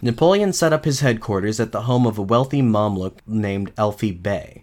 Napoleon 0.00 0.52
set 0.52 0.72
up 0.72 0.84
his 0.84 1.00
headquarters 1.00 1.58
at 1.58 1.72
the 1.72 1.82
home 1.82 2.06
of 2.06 2.16
a 2.16 2.22
wealthy 2.22 2.62
Mamluk 2.62 3.18
named 3.26 3.74
Elfi 3.74 4.12
Bey. 4.22 4.62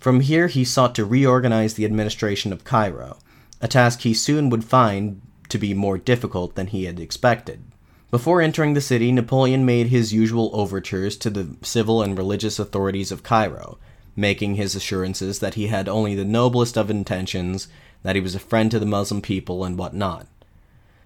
From 0.00 0.18
here, 0.18 0.48
he 0.48 0.64
sought 0.64 0.96
to 0.96 1.04
reorganize 1.04 1.74
the 1.74 1.84
administration 1.84 2.52
of 2.52 2.64
Cairo, 2.64 3.18
a 3.60 3.68
task 3.68 4.00
he 4.00 4.14
soon 4.14 4.50
would 4.50 4.64
find 4.64 5.22
to 5.48 5.58
be 5.58 5.74
more 5.74 5.96
difficult 5.96 6.56
than 6.56 6.66
he 6.66 6.86
had 6.86 6.98
expected. 6.98 7.62
Before 8.10 8.40
entering 8.40 8.72
the 8.72 8.80
city, 8.80 9.12
Napoleon 9.12 9.66
made 9.66 9.88
his 9.88 10.14
usual 10.14 10.50
overtures 10.54 11.14
to 11.18 11.28
the 11.28 11.56
civil 11.60 12.02
and 12.02 12.16
religious 12.16 12.58
authorities 12.58 13.12
of 13.12 13.22
Cairo, 13.22 13.76
making 14.16 14.54
his 14.54 14.74
assurances 14.74 15.40
that 15.40 15.54
he 15.54 15.66
had 15.66 15.88
only 15.88 16.14
the 16.14 16.24
noblest 16.24 16.78
of 16.78 16.88
intentions, 16.88 17.68
that 18.02 18.16
he 18.16 18.22
was 18.22 18.34
a 18.34 18.40
friend 18.40 18.70
to 18.70 18.78
the 18.78 18.86
Muslim 18.86 19.20
people, 19.20 19.62
and 19.62 19.76
what 19.76 19.94
not. 19.94 20.26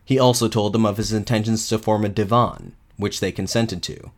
He 0.05 0.17
also 0.17 0.47
told 0.47 0.73
them 0.73 0.87
of 0.87 0.97
his 0.97 1.13
intentions 1.13 1.69
to 1.69 1.79
form 1.79 2.05
a 2.05 2.09
divan, 2.09 2.75
which 2.97 3.19
they 3.19 3.33
consented 3.33 3.83
to. 3.83 4.13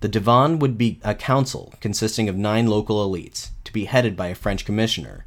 The 0.00 0.08
divan 0.08 0.58
would 0.58 0.76
be 0.76 0.98
a 1.04 1.14
council 1.14 1.74
consisting 1.80 2.28
of 2.28 2.36
nine 2.36 2.66
local 2.66 3.08
elites, 3.08 3.50
to 3.62 3.72
be 3.72 3.84
headed 3.84 4.16
by 4.16 4.28
a 4.28 4.34
French 4.34 4.64
commissioner. 4.64 5.26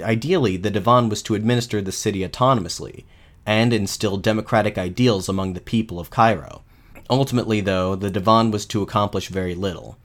Ideally, 0.00 0.56
the 0.56 0.70
divan 0.70 1.08
was 1.08 1.22
to 1.22 1.36
administer 1.36 1.80
the 1.80 1.92
city 1.92 2.26
autonomously, 2.26 3.04
and 3.46 3.72
instill 3.72 4.16
democratic 4.16 4.78
ideals 4.78 5.28
among 5.28 5.52
the 5.52 5.60
people 5.60 6.00
of 6.00 6.10
Cairo. 6.10 6.62
Ultimately, 7.10 7.60
though, 7.60 7.94
the 7.94 8.10
Divan 8.10 8.50
was 8.50 8.64
to 8.66 8.82
accomplish 8.82 9.28
very 9.28 9.54
little. 9.54 9.98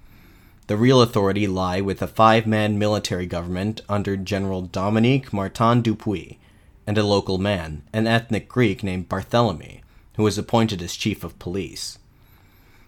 The 0.68 0.78
real 0.78 1.02
authority 1.02 1.48
lay 1.48 1.82
with 1.82 2.02
a 2.02 2.08
five 2.08 2.46
man 2.46 2.78
military 2.78 3.26
government 3.26 3.82
under 3.90 4.16
General 4.18 4.62
Dominique 4.62 5.34
Martin 5.34 5.82
Dupuy, 5.82 6.38
and 6.86 6.98
a 6.98 7.04
local 7.04 7.38
man, 7.38 7.84
an 7.94 8.08
ethnic 8.08 8.50
Greek 8.50 8.84
named 8.84 9.10
Barthélemy, 9.10 9.82
who 10.16 10.24
was 10.24 10.38
appointed 10.38 10.82
as 10.82 10.96
chief 10.96 11.24
of 11.24 11.40
police. 11.40 12.00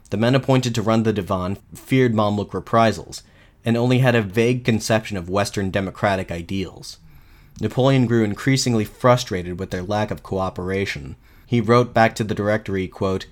The 0.10 0.18
men 0.18 0.36
appointed 0.36 0.76
to 0.76 0.82
run 0.82 1.04
the 1.04 1.14
Divan 1.14 1.58
feared 1.74 2.14
Mamluk 2.14 2.54
reprisals, 2.54 3.24
and 3.64 3.78
only 3.78 4.00
had 4.00 4.16
a 4.16 4.22
vague 4.22 4.66
conception 4.66 5.18
of 5.18 5.30
Western 5.30 5.72
democratic 5.72 6.32
ideals. 6.32 6.98
Napoleon 7.60 8.08
grew 8.08 8.24
increasingly 8.24 8.86
frustrated 8.86 9.60
with 9.60 9.72
their 9.72 9.84
lack 9.84 10.10
of 10.10 10.24
cooperation. 10.24 11.16
He 11.46 11.60
wrote 11.62 11.94
back 11.94 12.16
to 12.16 12.24
the 12.24 12.34
Directory, 12.34 12.88
quote, 12.88 13.26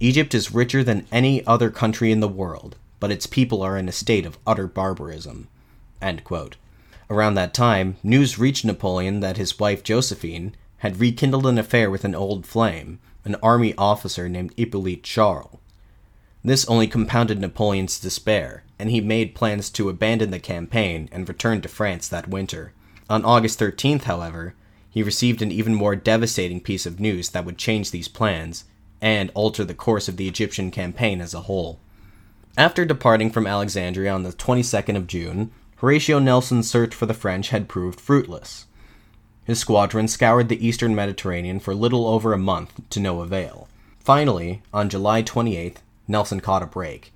Egypt 0.00 0.34
is 0.34 0.52
richer 0.52 0.82
than 0.82 1.06
any 1.12 1.46
other 1.46 1.70
country 1.70 2.10
in 2.10 2.18
the 2.18 2.26
world, 2.26 2.76
but 2.98 3.12
its 3.12 3.26
people 3.26 3.62
are 3.62 3.78
in 3.78 3.88
a 3.88 3.92
state 3.92 4.26
of 4.26 4.36
utter 4.46 4.66
barbarism. 4.66 5.46
Around 7.08 7.34
that 7.34 7.54
time, 7.54 7.96
news 8.02 8.38
reached 8.38 8.64
Napoleon 8.64 9.20
that 9.20 9.36
his 9.36 9.60
wife 9.60 9.84
Josephine 9.84 10.56
had 10.78 10.98
rekindled 10.98 11.46
an 11.46 11.58
affair 11.58 11.88
with 11.88 12.04
an 12.04 12.14
old 12.14 12.46
flame, 12.46 12.98
an 13.24 13.36
army 13.36 13.74
officer 13.78 14.28
named 14.28 14.52
Hippolyte 14.56 15.04
Charles. 15.04 15.58
This 16.44 16.64
only 16.64 16.88
compounded 16.88 17.40
Napoleon's 17.40 18.00
despair, 18.00 18.64
and 18.78 18.90
he 18.90 19.00
made 19.00 19.36
plans 19.36 19.70
to 19.70 19.88
abandon 19.88 20.32
the 20.32 20.40
campaign 20.40 21.08
and 21.12 21.28
return 21.28 21.60
to 21.60 21.68
France 21.68 22.08
that 22.08 22.26
winter. 22.26 22.72
On 23.10 23.24
August 23.24 23.58
13th, 23.58 24.02
however, 24.04 24.54
he 24.88 25.02
received 25.02 25.42
an 25.42 25.50
even 25.50 25.74
more 25.74 25.96
devastating 25.96 26.60
piece 26.60 26.86
of 26.86 27.00
news 27.00 27.30
that 27.30 27.44
would 27.44 27.58
change 27.58 27.90
these 27.90 28.08
plans 28.08 28.64
and 29.00 29.30
alter 29.34 29.64
the 29.64 29.74
course 29.74 30.08
of 30.08 30.16
the 30.16 30.28
Egyptian 30.28 30.70
campaign 30.70 31.20
as 31.20 31.34
a 31.34 31.42
whole. 31.42 31.80
After 32.56 32.84
departing 32.84 33.30
from 33.30 33.46
Alexandria 33.46 34.12
on 34.12 34.22
the 34.22 34.32
22nd 34.32 34.96
of 34.96 35.06
June, 35.06 35.50
Horatio 35.76 36.18
Nelson's 36.18 36.70
search 36.70 36.94
for 36.94 37.06
the 37.06 37.14
French 37.14 37.48
had 37.48 37.68
proved 37.68 38.00
fruitless. 38.00 38.66
His 39.44 39.58
squadron 39.58 40.06
scoured 40.06 40.48
the 40.48 40.64
eastern 40.64 40.94
Mediterranean 40.94 41.58
for 41.58 41.74
little 41.74 42.06
over 42.06 42.32
a 42.32 42.38
month 42.38 42.80
to 42.90 43.00
no 43.00 43.20
avail. 43.20 43.68
Finally, 43.98 44.62
on 44.72 44.88
July 44.88 45.22
28th, 45.22 45.78
Nelson 46.06 46.40
caught 46.40 46.62
a 46.62 46.66
break. 46.66 47.12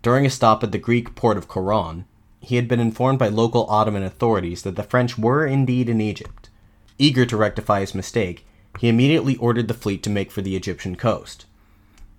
During 0.00 0.24
a 0.24 0.30
stop 0.30 0.62
at 0.62 0.72
the 0.72 0.78
Greek 0.78 1.14
port 1.14 1.36
of 1.36 1.48
Coron, 1.48 2.06
he 2.42 2.56
had 2.56 2.68
been 2.68 2.80
informed 2.80 3.18
by 3.18 3.28
local 3.28 3.66
Ottoman 3.70 4.02
authorities 4.02 4.62
that 4.62 4.76
the 4.76 4.82
French 4.82 5.16
were 5.16 5.46
indeed 5.46 5.88
in 5.88 6.00
Egypt. 6.00 6.50
Eager 6.98 7.24
to 7.24 7.36
rectify 7.36 7.80
his 7.80 7.94
mistake, 7.94 8.44
he 8.78 8.88
immediately 8.88 9.36
ordered 9.36 9.68
the 9.68 9.74
fleet 9.74 10.02
to 10.02 10.10
make 10.10 10.30
for 10.30 10.42
the 10.42 10.56
Egyptian 10.56 10.96
coast. 10.96 11.46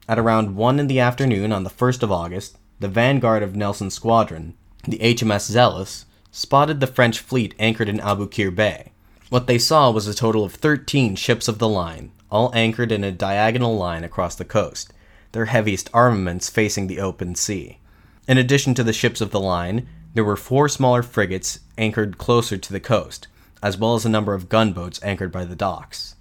At 0.07 0.19
around 0.19 0.55
1 0.55 0.79
in 0.79 0.87
the 0.87 0.99
afternoon 0.99 1.51
on 1.51 1.63
the 1.63 1.69
1st 1.69 2.03
of 2.03 2.11
August, 2.11 2.57
the 2.79 2.87
vanguard 2.87 3.43
of 3.43 3.55
Nelson's 3.55 3.93
squadron, 3.93 4.55
the 4.87 4.97
HMS 4.99 5.49
Zealous, 5.49 6.05
spotted 6.31 6.79
the 6.79 6.87
French 6.87 7.19
fleet 7.19 7.53
anchored 7.59 7.89
in 7.89 7.99
Aboukir 7.99 8.53
Bay. 8.53 8.91
What 9.29 9.47
they 9.47 9.57
saw 9.57 9.91
was 9.91 10.07
a 10.07 10.13
total 10.13 10.43
of 10.43 10.53
13 10.53 11.15
ships 11.15 11.47
of 11.47 11.59
the 11.59 11.69
line, 11.69 12.11
all 12.29 12.51
anchored 12.53 12.91
in 12.91 13.03
a 13.03 13.11
diagonal 13.11 13.77
line 13.77 14.03
across 14.03 14.35
the 14.35 14.45
coast, 14.45 14.93
their 15.31 15.45
heaviest 15.45 15.89
armaments 15.93 16.49
facing 16.49 16.87
the 16.87 16.99
open 16.99 17.35
sea. 17.35 17.79
In 18.27 18.37
addition 18.37 18.73
to 18.75 18.83
the 18.83 18.93
ships 18.93 19.21
of 19.21 19.31
the 19.31 19.39
line, 19.39 19.87
there 20.13 20.23
were 20.23 20.35
four 20.35 20.69
smaller 20.69 21.01
frigates 21.01 21.59
anchored 21.77 22.17
closer 22.17 22.57
to 22.57 22.73
the 22.73 22.79
coast, 22.79 23.27
as 23.61 23.77
well 23.77 23.95
as 23.95 24.05
a 24.05 24.09
number 24.09 24.33
of 24.33 24.49
gunboats 24.49 25.01
anchored 25.03 25.31
by 25.31 25.45
the 25.45 25.55
docks. 25.55 26.15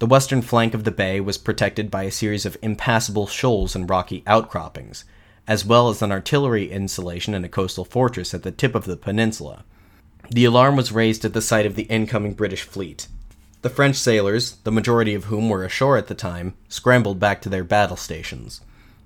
The 0.00 0.06
western 0.06 0.42
flank 0.42 0.74
of 0.74 0.84
the 0.84 0.90
bay 0.90 1.20
was 1.20 1.38
protected 1.38 1.90
by 1.90 2.04
a 2.04 2.10
series 2.10 2.46
of 2.46 2.56
impassable 2.62 3.26
shoals 3.26 3.74
and 3.74 3.88
rocky 3.88 4.22
outcroppings, 4.26 5.04
as 5.46 5.64
well 5.64 5.88
as 5.88 6.02
an 6.02 6.12
artillery 6.12 6.70
installation 6.70 7.34
and 7.34 7.44
a 7.44 7.48
coastal 7.48 7.84
fortress 7.84 8.34
at 8.34 8.42
the 8.42 8.52
tip 8.52 8.74
of 8.74 8.84
the 8.84 8.96
peninsula. 8.96 9.64
The 10.30 10.44
alarm 10.44 10.76
was 10.76 10.92
raised 10.92 11.24
at 11.24 11.32
the 11.32 11.40
sight 11.40 11.64
of 11.64 11.74
the 11.74 11.84
incoming 11.84 12.34
British 12.34 12.62
fleet. 12.62 13.08
The 13.62 13.70
French 13.70 13.96
sailors, 13.96 14.56
the 14.62 14.70
majority 14.70 15.14
of 15.14 15.24
whom 15.24 15.48
were 15.48 15.64
ashore 15.64 15.96
at 15.96 16.06
the 16.06 16.14
time, 16.14 16.54
scrambled 16.68 17.18
back 17.18 17.42
to 17.42 17.48
their 17.48 17.64
battle 17.64 17.96
stations. 17.96 18.60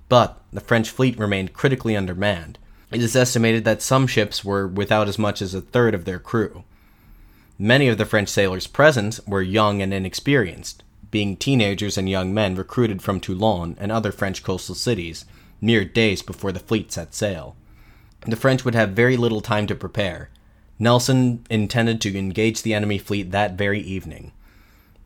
But 0.09 0.39
the 0.51 0.61
French 0.61 0.89
fleet 0.89 1.17
remained 1.17 1.53
critically 1.53 1.95
undermanned, 1.95 2.59
it 2.93 3.01
is 3.01 3.15
estimated 3.15 3.65
that 3.65 3.81
some 3.81 4.05
ships 4.05 4.45
were 4.45 4.67
without 4.67 5.07
as 5.07 5.17
much 5.17 5.41
as 5.41 5.53
a 5.53 5.61
third 5.61 5.95
of 5.95 6.05
their 6.05 6.19
crew. 6.19 6.63
Many 7.57 7.87
of 7.87 7.97
the 7.97 8.05
French 8.05 8.29
sailors 8.29 8.67
present 8.67 9.19
were 9.27 9.41
young 9.41 9.81
and 9.81 9.93
inexperienced, 9.93 10.83
being 11.11 11.35
teenagers 11.35 11.97
and 11.97 12.09
young 12.09 12.33
men 12.33 12.55
recruited 12.55 13.01
from 13.01 13.19
Toulon 13.19 13.75
and 13.79 13.91
other 13.91 14.11
French 14.11 14.43
coastal 14.43 14.75
cities, 14.75 15.25
mere 15.59 15.85
days 15.85 16.21
before 16.21 16.51
the 16.51 16.59
fleet 16.59 16.91
set 16.91 17.13
sail. 17.13 17.55
The 18.27 18.35
French 18.35 18.63
would 18.63 18.75
have 18.75 18.91
very 18.91 19.17
little 19.17 19.41
time 19.41 19.67
to 19.67 19.75
prepare. 19.75 20.29
Nelson 20.79 21.45
intended 21.49 21.99
to 22.01 22.17
engage 22.17 22.61
the 22.61 22.73
enemy 22.73 22.97
fleet 22.97 23.31
that 23.31 23.53
very 23.53 23.79
evening. 23.79 24.31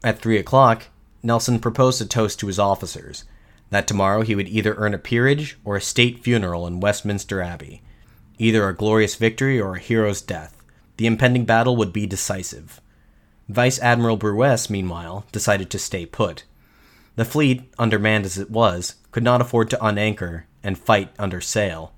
At 0.04 0.20
three 0.20 0.38
o'clock, 0.38 0.88
Nelson 1.24 1.60
proposed 1.60 2.02
a 2.02 2.06
toast 2.06 2.40
to 2.40 2.48
his 2.48 2.60
officers, 2.60 3.26
that 3.70 3.88
tomorrow 3.88 4.22
he 4.22 4.36
would 4.36 4.48
either 4.48 4.76
earn 4.76 4.94
a 4.94 4.98
peerage 4.98 5.58
or 5.66 5.76
a 5.76 5.82
state 5.82 6.24
funeral 6.24 6.66
in 6.68 6.80
Westminster 6.80 7.42
Abbey, 7.42 7.82
either 8.38 8.68
a 8.68 8.76
glorious 8.76 9.16
victory 9.16 9.60
or 9.60 9.76
a 9.76 9.80
hero's 9.80 10.22
death. 10.22 10.64
The 10.98 11.08
impending 11.08 11.46
battle 11.46 11.76
would 11.76 11.94
be 11.94 12.06
decisive. 12.06 12.82
Vice 13.50 13.80
Admiral 13.80 14.18
Brueys, 14.18 14.70
meanwhile, 14.70 15.26
decided 15.32 15.70
to 15.70 15.80
stay 15.80 16.06
put. 16.06 16.44
The 17.16 17.26
fleet, 17.26 17.74
undermanned 17.80 18.26
as 18.26 18.38
it 18.38 18.52
was, 18.52 18.96
could 19.12 19.24
not 19.24 19.42
afford 19.42 19.70
to 19.70 19.78
unanchor 19.78 20.44
and 20.64 20.78
fight 20.78 21.10
under 21.18 21.42
sail. 21.42 21.94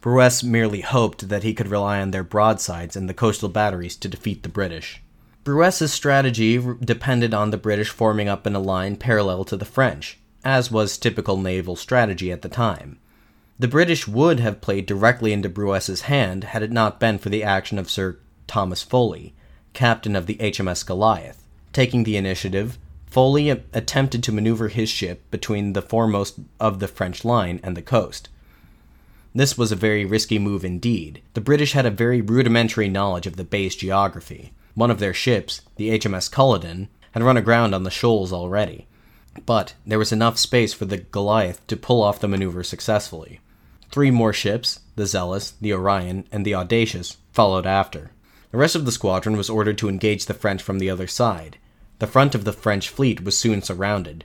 Brueys 0.00 0.44
merely 0.44 0.82
hoped 0.82 1.28
that 1.28 1.42
he 1.42 1.52
could 1.52 1.68
rely 1.68 2.00
on 2.00 2.12
their 2.12 2.22
broadsides 2.22 2.96
and 2.96 3.08
the 3.08 3.14
coastal 3.14 3.48
batteries 3.48 3.96
to 3.96 4.08
defeat 4.08 4.42
the 4.42 4.48
British. 4.48 5.02
Brueys's 5.44 5.92
strategy 5.92 6.62
depended 6.80 7.34
on 7.34 7.50
the 7.50 7.56
British 7.56 7.88
forming 7.88 8.28
up 8.28 8.46
in 8.46 8.54
a 8.54 8.60
line 8.60 8.96
parallel 8.96 9.44
to 9.44 9.56
the 9.56 9.64
French, 9.64 10.18
as 10.44 10.70
was 10.70 10.96
typical 10.96 11.36
naval 11.36 11.76
strategy 11.76 12.30
at 12.30 12.42
the 12.42 12.48
time. 12.48 12.98
The 13.58 13.68
British 13.68 14.06
would 14.06 14.38
have 14.38 14.60
played 14.60 14.86
directly 14.86 15.32
into 15.32 15.48
Brueys's 15.48 16.02
hand 16.02 16.44
had 16.44 16.62
it 16.62 16.70
not 16.70 17.00
been 17.00 17.18
for 17.18 17.28
the 17.28 17.42
action 17.42 17.78
of 17.78 17.90
Sir 17.90 18.18
Thomas 18.46 18.82
Foley, 18.82 19.34
captain 19.72 20.14
of 20.14 20.26
the 20.26 20.36
HMS 20.36 20.86
Goliath. 20.86 21.42
Taking 21.72 22.04
the 22.04 22.16
initiative, 22.16 22.78
Foley 23.06 23.50
attempted 23.50 24.22
to 24.22 24.32
maneuver 24.32 24.68
his 24.68 24.88
ship 24.88 25.28
between 25.30 25.72
the 25.72 25.82
foremost 25.82 26.38
of 26.60 26.78
the 26.78 26.88
French 26.88 27.24
line 27.24 27.58
and 27.62 27.76
the 27.76 27.82
coast. 27.82 28.28
This 29.34 29.58
was 29.58 29.72
a 29.72 29.76
very 29.76 30.04
risky 30.04 30.38
move 30.38 30.64
indeed. 30.64 31.20
The 31.34 31.40
British 31.40 31.72
had 31.72 31.86
a 31.86 31.90
very 31.90 32.20
rudimentary 32.20 32.88
knowledge 32.88 33.26
of 33.26 33.36
the 33.36 33.44
bay's 33.44 33.74
geography. 33.74 34.52
One 34.74 34.90
of 34.90 35.00
their 35.00 35.14
ships, 35.14 35.62
the 35.76 35.90
HMS 35.98 36.30
Culloden, 36.30 36.88
had 37.12 37.22
run 37.22 37.36
aground 37.36 37.74
on 37.74 37.82
the 37.82 37.90
shoals 37.90 38.32
already 38.32 38.86
but 39.46 39.74
there 39.86 39.98
was 39.98 40.12
enough 40.12 40.38
space 40.38 40.72
for 40.72 40.84
the 40.84 40.98
Goliath 40.98 41.66
to 41.66 41.76
pull 41.76 42.02
off 42.02 42.20
the 42.20 42.28
maneuver 42.28 42.62
successfully. 42.62 43.40
Three 43.90 44.10
more 44.10 44.32
ships, 44.32 44.80
the 44.96 45.06
Zealous, 45.06 45.52
the 45.60 45.72
Orion, 45.72 46.26
and 46.30 46.44
the 46.44 46.54
Audacious, 46.54 47.16
followed 47.32 47.66
after. 47.66 48.10
The 48.50 48.58
rest 48.58 48.74
of 48.74 48.84
the 48.84 48.92
squadron 48.92 49.36
was 49.36 49.50
ordered 49.50 49.78
to 49.78 49.88
engage 49.88 50.26
the 50.26 50.34
French 50.34 50.62
from 50.62 50.78
the 50.78 50.90
other 50.90 51.06
side. 51.06 51.58
The 51.98 52.06
front 52.06 52.34
of 52.34 52.44
the 52.44 52.52
French 52.52 52.88
fleet 52.88 53.22
was 53.22 53.36
soon 53.36 53.62
surrounded. 53.62 54.24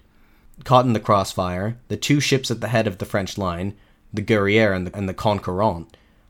Caught 0.64 0.86
in 0.86 0.94
the 0.94 1.00
crossfire, 1.00 1.78
the 1.88 1.98
two 1.98 2.20
ships 2.20 2.52
at 2.52 2.62
the 2.62 2.68
head 2.68 2.88
of 2.88 3.00
the 3.00 3.06
French 3.06 3.38
line, 3.38 3.76
the 4.14 4.22
Guerriere 4.22 4.74
and 4.74 4.88
the, 4.88 4.96
and 4.96 5.10
the 5.10 5.14
Conquérant, 5.14 5.88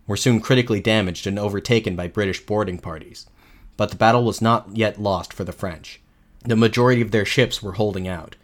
were 0.08 0.17
soon 0.17 0.39
critically 0.39 0.80
damaged 0.80 1.28
and 1.28 1.38
overtaken 1.38 1.96
by 1.96 2.08
British 2.08 2.46
boarding 2.46 2.78
parties. 2.78 3.28
But 3.76 3.89
the 3.89 3.98
battle 3.98 4.24
was 4.24 4.41
not 4.41 4.69
yet 4.76 5.02
lost 5.02 5.34
for 5.34 5.43
the 5.43 5.52
French. 5.52 6.02
The 6.46 6.56
majority 6.56 7.02
of 7.02 7.12
their 7.12 7.26
ships 7.26 7.62
were 7.62 7.74
holding 7.74 8.08
out. 8.08 8.36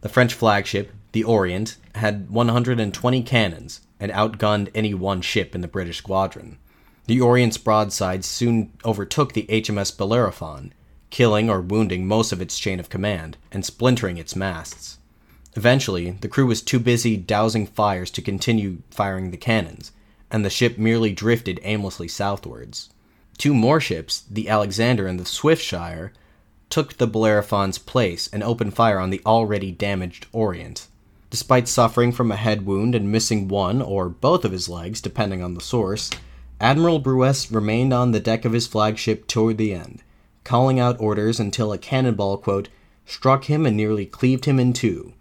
The 0.00 0.08
French 0.08 0.34
flagship, 0.34 0.92
the 1.12 1.24
Orient, 1.24 1.76
had 1.94 2.30
120 2.30 3.22
cannons 3.22 3.80
and 3.98 4.12
outgunned 4.12 4.70
any 4.74 4.94
one 4.94 5.22
ship 5.22 5.54
in 5.54 5.62
the 5.62 5.68
British 5.68 5.98
squadron. 5.98 6.58
The 7.06 7.20
Orient's 7.20 7.56
broadsides 7.56 8.26
soon 8.26 8.72
overtook 8.84 9.32
the 9.32 9.46
HMS 9.48 9.96
Bellerophon, 9.96 10.72
killing 11.10 11.48
or 11.48 11.60
wounding 11.60 12.06
most 12.06 12.32
of 12.32 12.42
its 12.42 12.58
chain 12.58 12.80
of 12.80 12.88
command 12.88 13.36
and 13.52 13.64
splintering 13.64 14.18
its 14.18 14.36
masts. 14.36 14.98
Eventually, 15.54 16.10
the 16.20 16.28
crew 16.28 16.46
was 16.46 16.60
too 16.60 16.78
busy 16.78 17.16
dousing 17.16 17.66
fires 17.66 18.10
to 18.10 18.22
continue 18.22 18.82
firing 18.90 19.30
the 19.30 19.36
cannons, 19.36 19.92
and 20.30 20.44
the 20.44 20.50
ship 20.50 20.76
merely 20.76 21.12
drifted 21.12 21.60
aimlessly 21.62 22.08
southwards. 22.08 22.90
Two 23.38 23.54
more 23.54 23.80
ships, 23.80 24.24
the 24.30 24.48
Alexander 24.48 25.06
and 25.06 25.18
the 25.18 25.24
Swiftsure, 25.24 26.10
took 26.68 26.98
the 26.98 27.06
Bellerophon's 27.06 27.78
place 27.78 28.28
and 28.32 28.42
opened 28.42 28.74
fire 28.74 28.98
on 28.98 29.10
the 29.10 29.22
already 29.24 29.70
damaged 29.72 30.26
Orient. 30.32 30.88
Despite 31.30 31.68
suffering 31.68 32.12
from 32.12 32.30
a 32.30 32.36
head 32.36 32.64
wound 32.64 32.94
and 32.94 33.10
missing 33.10 33.48
one 33.48 33.82
or 33.82 34.08
both 34.08 34.44
of 34.44 34.52
his 34.52 34.68
legs, 34.68 35.00
depending 35.00 35.42
on 35.42 35.54
the 35.54 35.60
source, 35.60 36.10
Admiral 36.60 37.00
Brueys 37.00 37.52
remained 37.52 37.92
on 37.92 38.12
the 38.12 38.20
deck 38.20 38.44
of 38.44 38.52
his 38.52 38.66
flagship 38.66 39.26
toward 39.26 39.58
the 39.58 39.74
end, 39.74 40.02
calling 40.44 40.80
out 40.80 41.00
orders 41.00 41.38
until 41.38 41.72
a 41.72 41.78
cannonball, 41.78 42.38
quote, 42.38 42.68
struck 43.04 43.44
him 43.44 43.66
and 43.66 43.76
nearly 43.76 44.06
cleaved 44.06 44.46
him 44.46 44.58
in 44.58 44.72
two, 44.72 45.12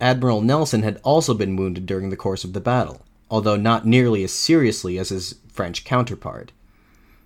Admiral 0.00 0.40
Nelson 0.40 0.82
had 0.82 1.00
also 1.02 1.34
been 1.34 1.56
wounded 1.56 1.86
during 1.86 2.10
the 2.10 2.16
course 2.16 2.44
of 2.44 2.52
the 2.52 2.60
battle, 2.60 3.02
although 3.30 3.56
not 3.56 3.86
nearly 3.86 4.24
as 4.24 4.32
seriously 4.32 4.98
as 4.98 5.10
his 5.10 5.36
French 5.48 5.84
counterpart. 5.84 6.52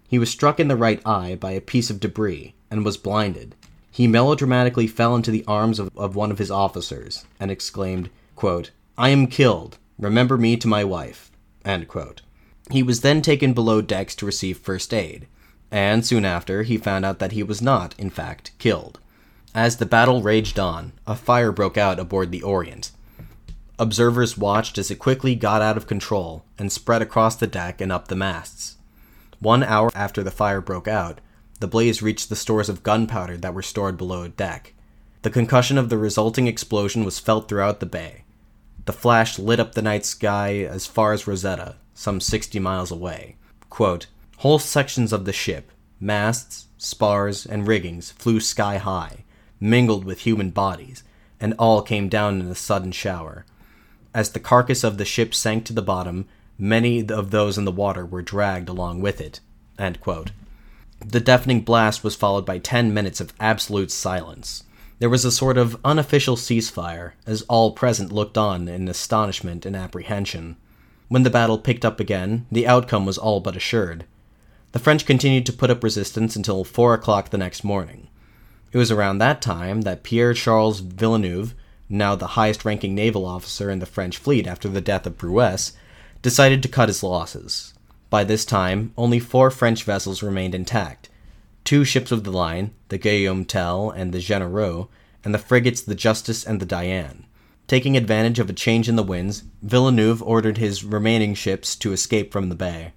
He 0.09 0.19
was 0.19 0.31
struck 0.31 0.59
in 0.59 0.69
the 0.69 0.77
right 0.77 1.01
eye 1.07 1.37
by 1.37 1.53
a 1.53 1.61
piece 1.61 1.91
of 1.91 2.01
debris, 2.01 2.55
and 2.71 2.85
was 2.85 2.97
blinded. 2.97 3.55
He 3.91 4.07
melodramatically 4.07 4.87
fell 4.87 5.17
into 5.17 5.31
the 5.31 5.45
arms 5.47 5.79
of, 5.79 5.91
of 5.97 6.15
one 6.15 6.31
of 6.31 6.39
his 6.39 6.51
officers 6.51 7.25
and 7.41 7.51
exclaimed, 7.51 8.11
quote, 8.37 8.71
I 8.97 9.09
am 9.09 9.27
killed. 9.27 9.79
Remember 9.99 10.39
me 10.39 10.57
to 10.57 10.69
my 10.69 10.85
wife. 10.85 11.31
He 12.71 12.83
was 12.83 13.01
then 13.01 13.23
taken 13.23 13.55
below 13.55 13.81
decks 13.81 14.15
to 14.17 14.27
receive 14.27 14.59
first 14.59 14.93
aid. 14.95 15.27
and 15.71 16.05
soon 16.07 16.25
after, 16.25 16.63
he 16.63 16.79
found 16.79 17.05
out 17.05 17.19
that 17.19 17.33
he 17.33 17.43
was 17.43 17.61
not, 17.61 17.95
in 17.99 18.11
fact, 18.11 18.53
killed. 18.59 19.01
As 19.55 19.77
the 19.77 19.87
battle 19.87 20.23
raged 20.23 20.59
on, 20.59 20.93
a 21.07 21.17
fire 21.17 21.53
broke 21.53 21.77
out 21.77 21.99
aboard 21.99 22.31
the 22.31 22.43
Orient. 22.43 22.91
Observers 23.79 24.37
watched 24.39 24.79
as 24.79 24.91
it 24.91 24.99
quickly 24.99 25.35
got 25.35 25.63
out 25.63 25.77
of 25.77 25.87
control 25.87 26.45
and 26.59 26.73
spread 26.73 27.03
across 27.03 27.37
the 27.37 27.47
deck 27.47 27.81
and 27.81 27.93
up 27.93 28.09
the 28.09 28.17
masts. 28.17 28.77
One 29.41 29.63
hour 29.63 29.91
after 29.95 30.23
the 30.23 30.31
fire 30.31 30.61
broke 30.61 30.89
out, 30.89 31.21
the 31.61 31.69
blaze 31.69 32.03
reached 32.03 32.29
the 32.29 32.37
stores 32.37 32.69
of 32.69 32.83
gunpowder 32.83 33.37
that 33.37 33.55
were 33.55 33.63
stored 33.63 33.97
below 33.97 34.29
deck. 34.29 34.75
The 35.23 35.31
concussion 35.31 35.79
of 35.79 35.89
the 35.89 35.99
resulting 35.99 36.47
explosion 36.47 37.05
was 37.05 37.19
felt 37.19 37.49
throughout 37.49 37.81
the 37.81 37.87
bay. 37.87 38.25
The 38.85 38.93
flash 38.93 39.39
lit 39.39 39.61
up 39.61 39.75
the 39.75 39.83
night 39.83 40.07
sky 40.07 40.59
as 40.61 40.87
far 40.87 41.13
as 41.13 41.27
Rosetta, 41.27 41.77
some 41.93 42.21
60 42.21 42.59
miles 42.59 42.91
away. 42.91 43.37
Quote, 43.69 44.07
Whole 44.39 44.59
sections 44.59 45.13
of 45.13 45.25
the 45.25 45.33
ship, 45.33 45.73
masts, 46.01 46.69
spars, 46.79 47.45
and 47.45 47.67
riggings 47.67 48.13
flew 48.13 48.41
sky 48.41 48.79
high, 48.79 49.25
mingled 49.61 50.05
with 50.05 50.21
human 50.21 50.51
bodies, 50.51 51.03
and 51.41 51.55
all 51.59 51.83
came 51.83 52.09
down 52.09 52.41
in 52.41 52.47
a 52.47 52.55
sudden 52.55 52.93
shower. 52.93 53.45
As 54.15 54.31
the 54.31 54.41
carcass 54.41 54.85
of 54.85 54.97
the 54.97 55.05
ship 55.05 55.35
sank 55.35 55.65
to 55.67 55.73
the 55.73 55.83
bottom, 55.83 56.27
many 56.57 57.07
of 57.09 57.31
those 57.31 57.59
in 57.59 57.65
the 57.65 57.73
water 57.73 58.07
were 58.07 58.23
dragged 58.23 58.69
along 58.69 59.01
with 59.01 59.21
it. 59.21 59.41
The 61.11 61.21
deafening 61.21 61.63
blast 61.63 62.05
was 62.05 62.15
followed 62.15 62.45
by 62.45 62.59
ten 62.59 62.93
minutes 62.93 63.19
of 63.19 63.33
absolute 63.41 63.91
silence. 63.91 64.65
There 64.99 65.09
was 65.09 65.25
a 65.25 65.33
sort 65.33 65.57
of 65.57 65.81
unofficial 65.83 66.37
ceasefire, 66.37 67.13
as 67.27 67.41
all 67.49 67.73
present 67.73 68.13
looked 68.13 68.37
on 68.37 68.69
in 68.69 68.89
astonishment 68.89 69.65
and 69.65 69.75
apprehension. 69.75 70.57
When 71.09 71.23
the 71.23 71.31
battle 71.31 71.57
picked 71.57 71.87
up 71.87 71.99
again, 71.99 72.45
the 72.53 72.67
outcome 72.67 73.07
was 73.07 73.17
all 73.17 73.41
but 73.41 73.57
assured. 73.57 74.05
The 74.73 74.79
French 74.79 75.07
continued 75.07 75.47
to 75.47 75.53
put 75.55 75.71
up 75.71 75.83
resistance 75.83 76.37
until 76.37 76.63
four 76.63 76.93
o'clock 76.93 77.31
the 77.31 77.39
next 77.39 77.65
morning. 77.65 78.09
It 78.71 78.77
was 78.77 78.91
around 78.91 79.17
that 79.17 79.41
time 79.41 79.81
that 79.83 80.03
Pierre 80.03 80.35
Charles 80.35 80.81
Villeneuve, 80.81 81.55
now 81.89 82.17
the 82.17 82.37
highest 82.37 82.67
ranking 82.67 82.95
naval 82.95 83.25
officer 83.25 83.71
in 83.71 83.79
the 83.79 83.87
French 83.87 84.19
fleet 84.19 84.47
after 84.47 84.69
the 84.69 84.83
death 84.83 85.07
of 85.07 85.17
Brueys, 85.17 85.73
decided 86.21 86.63
to 86.63 86.69
cut 86.69 86.91
his 86.91 87.03
losses. 87.03 87.73
By 88.11 88.25
this 88.25 88.45
time, 88.45 88.93
only 88.97 89.19
four 89.19 89.51
French 89.51 89.85
vessels 89.85 90.23
remained 90.23 90.55
intact 90.55 91.09
two 91.65 91.85
ships 91.85 92.11
of 92.11 92.25
the 92.25 92.31
line, 92.31 92.71
the 92.89 92.97
Guillaume 92.97 93.45
Tell 93.45 93.91
and 93.91 94.11
the 94.11 94.21
Genereux, 94.21 94.89
and 95.23 95.35
the 95.35 95.39
frigates 95.39 95.83
the 95.83 95.95
Justice 95.95 96.43
and 96.43 96.61
the 96.61 96.65
Diane. 96.65 97.27
Taking 97.67 97.95
advantage 97.95 98.39
of 98.39 98.49
a 98.49 98.55
change 98.55 98.89
in 98.89 98.97
the 98.97 99.03
winds, 99.03 99.43
Villeneuve 99.61 100.23
ordered 100.23 100.57
his 100.57 100.83
remaining 100.83 101.35
ships 101.35 101.77
to 101.77 101.93
escape 101.93 102.33
from 102.33 102.49
the 102.49 102.55
bay. 102.55 102.95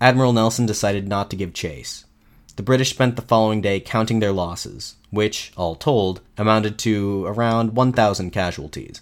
Admiral 0.00 0.32
Nelson 0.32 0.66
decided 0.66 1.06
not 1.06 1.30
to 1.30 1.36
give 1.36 1.54
chase. 1.54 2.06
The 2.56 2.64
British 2.64 2.90
spent 2.90 3.14
the 3.14 3.22
following 3.22 3.60
day 3.60 3.78
counting 3.78 4.18
their 4.18 4.32
losses, 4.32 4.96
which, 5.10 5.52
all 5.56 5.76
told, 5.76 6.20
amounted 6.36 6.76
to 6.80 7.24
around 7.26 7.76
1,000 7.76 8.32
casualties. 8.32 9.00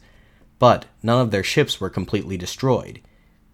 But 0.58 0.84
none 1.02 1.22
of 1.22 1.30
their 1.30 1.42
ships 1.42 1.80
were 1.80 1.88
completely 1.88 2.36
destroyed. 2.36 3.00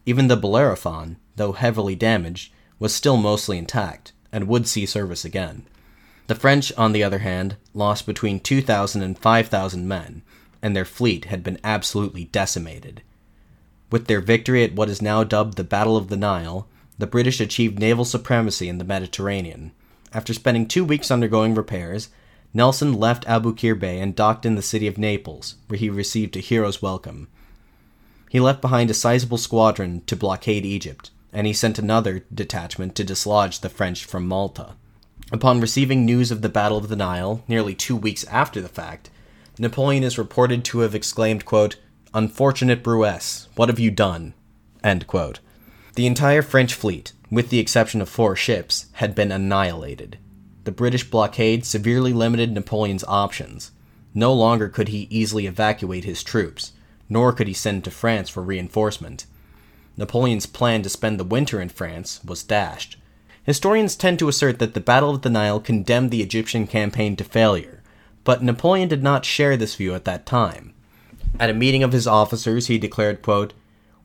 Even 0.04 0.26
the 0.26 0.36
Bellerophon, 0.36 1.18
though 1.40 1.52
heavily 1.52 1.96
damaged, 1.96 2.52
was 2.78 2.94
still 2.94 3.16
mostly 3.16 3.56
intact 3.56 4.12
and 4.30 4.46
would 4.46 4.68
see 4.68 4.84
service 4.84 5.24
again. 5.24 5.64
The 6.26 6.34
French, 6.34 6.70
on 6.76 6.92
the 6.92 7.02
other 7.02 7.20
hand, 7.20 7.56
lost 7.72 8.04
between 8.04 8.40
2,000 8.40 9.02
and 9.02 9.18
5,000 9.18 9.88
men, 9.88 10.20
and 10.60 10.76
their 10.76 10.84
fleet 10.84 11.24
had 11.24 11.42
been 11.42 11.58
absolutely 11.64 12.24
decimated. 12.24 13.02
With 13.90 14.06
their 14.06 14.20
victory 14.20 14.62
at 14.62 14.74
what 14.74 14.90
is 14.90 15.00
now 15.00 15.24
dubbed 15.24 15.56
the 15.56 15.64
Battle 15.64 15.96
of 15.96 16.08
the 16.08 16.16
Nile, 16.18 16.68
the 16.98 17.06
British 17.06 17.40
achieved 17.40 17.78
naval 17.78 18.04
supremacy 18.04 18.68
in 18.68 18.76
the 18.76 18.84
Mediterranean. 18.84 19.72
After 20.12 20.34
spending 20.34 20.68
two 20.68 20.84
weeks 20.84 21.10
undergoing 21.10 21.54
repairs, 21.54 22.10
Nelson 22.52 22.92
left 22.92 23.24
Aboukir 23.24 23.78
Bay 23.78 23.98
and 23.98 24.14
docked 24.14 24.44
in 24.44 24.56
the 24.56 24.62
city 24.62 24.86
of 24.86 24.98
Naples, 24.98 25.54
where 25.68 25.78
he 25.78 25.88
received 25.88 26.36
a 26.36 26.40
hero's 26.40 26.82
welcome. 26.82 27.28
He 28.28 28.40
left 28.40 28.60
behind 28.60 28.90
a 28.90 28.94
sizable 28.94 29.38
squadron 29.38 30.02
to 30.06 30.14
blockade 30.14 30.66
Egypt, 30.66 31.10
and 31.32 31.46
he 31.46 31.52
sent 31.52 31.78
another 31.78 32.24
detachment 32.32 32.94
to 32.94 33.04
dislodge 33.04 33.60
the 33.60 33.68
French 33.68 34.04
from 34.04 34.26
Malta. 34.26 34.74
Upon 35.32 35.60
receiving 35.60 36.04
news 36.04 36.30
of 36.30 36.42
the 36.42 36.48
Battle 36.48 36.78
of 36.78 36.88
the 36.88 36.96
Nile, 36.96 37.44
nearly 37.46 37.74
two 37.74 37.96
weeks 37.96 38.24
after 38.24 38.60
the 38.60 38.68
fact, 38.68 39.10
Napoleon 39.58 40.02
is 40.02 40.18
reported 40.18 40.64
to 40.64 40.80
have 40.80 40.94
exclaimed, 40.94 41.44
quote, 41.44 41.76
Unfortunate 42.12 42.82
Brueys, 42.82 43.46
what 43.54 43.68
have 43.68 43.78
you 43.78 43.90
done? 43.90 44.34
The 45.94 46.06
entire 46.06 46.42
French 46.42 46.74
fleet, 46.74 47.12
with 47.30 47.50
the 47.50 47.58
exception 47.58 48.00
of 48.00 48.08
four 48.08 48.34
ships, 48.34 48.86
had 48.94 49.14
been 49.14 49.30
annihilated. 49.30 50.18
The 50.64 50.72
British 50.72 51.08
blockade 51.08 51.64
severely 51.64 52.12
limited 52.12 52.52
Napoleon's 52.52 53.04
options. 53.04 53.70
No 54.12 54.32
longer 54.32 54.68
could 54.68 54.88
he 54.88 55.06
easily 55.10 55.46
evacuate 55.46 56.04
his 56.04 56.24
troops, 56.24 56.72
nor 57.08 57.32
could 57.32 57.46
he 57.46 57.54
send 57.54 57.84
to 57.84 57.90
France 57.90 58.28
for 58.28 58.42
reinforcement. 58.42 59.26
Napoleon's 59.96 60.46
plan 60.46 60.82
to 60.82 60.88
spend 60.88 61.18
the 61.18 61.24
winter 61.24 61.60
in 61.60 61.68
France 61.68 62.20
was 62.24 62.42
dashed. 62.42 62.96
Historians 63.44 63.96
tend 63.96 64.18
to 64.18 64.28
assert 64.28 64.58
that 64.58 64.74
the 64.74 64.80
Battle 64.80 65.10
of 65.10 65.22
the 65.22 65.30
Nile 65.30 65.60
condemned 65.60 66.10
the 66.10 66.22
Egyptian 66.22 66.66
campaign 66.66 67.16
to 67.16 67.24
failure, 67.24 67.82
but 68.22 68.42
Napoleon 68.42 68.88
did 68.88 69.02
not 69.02 69.24
share 69.24 69.56
this 69.56 69.74
view 69.74 69.94
at 69.94 70.04
that 70.04 70.26
time. 70.26 70.72
At 71.38 71.50
a 71.50 71.54
meeting 71.54 71.82
of 71.82 71.92
his 71.92 72.06
officers, 72.06 72.66
he 72.66 72.78
declared, 72.78 73.22
quote, 73.22 73.54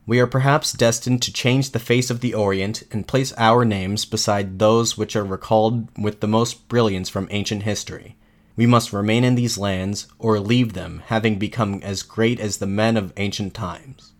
We 0.06 0.20
are 0.20 0.26
perhaps 0.26 0.72
destined 0.72 1.22
to 1.22 1.32
change 1.32 1.70
the 1.70 1.78
face 1.78 2.10
of 2.10 2.20
the 2.20 2.34
Orient 2.34 2.82
and 2.90 3.06
place 3.06 3.32
our 3.36 3.64
names 3.64 4.04
beside 4.04 4.58
those 4.58 4.96
which 4.96 5.14
are 5.16 5.24
recalled 5.24 5.88
with 5.98 6.20
the 6.20 6.28
most 6.28 6.68
brilliance 6.68 7.08
from 7.08 7.28
ancient 7.30 7.64
history. 7.64 8.16
We 8.56 8.66
must 8.66 8.92
remain 8.92 9.22
in 9.22 9.34
these 9.34 9.58
lands, 9.58 10.06
or 10.18 10.40
leave 10.40 10.72
them, 10.72 11.02
having 11.06 11.38
become 11.38 11.80
as 11.82 12.02
great 12.02 12.40
as 12.40 12.56
the 12.56 12.66
men 12.66 12.96
of 12.96 13.12
ancient 13.16 13.52
times. 13.52 14.12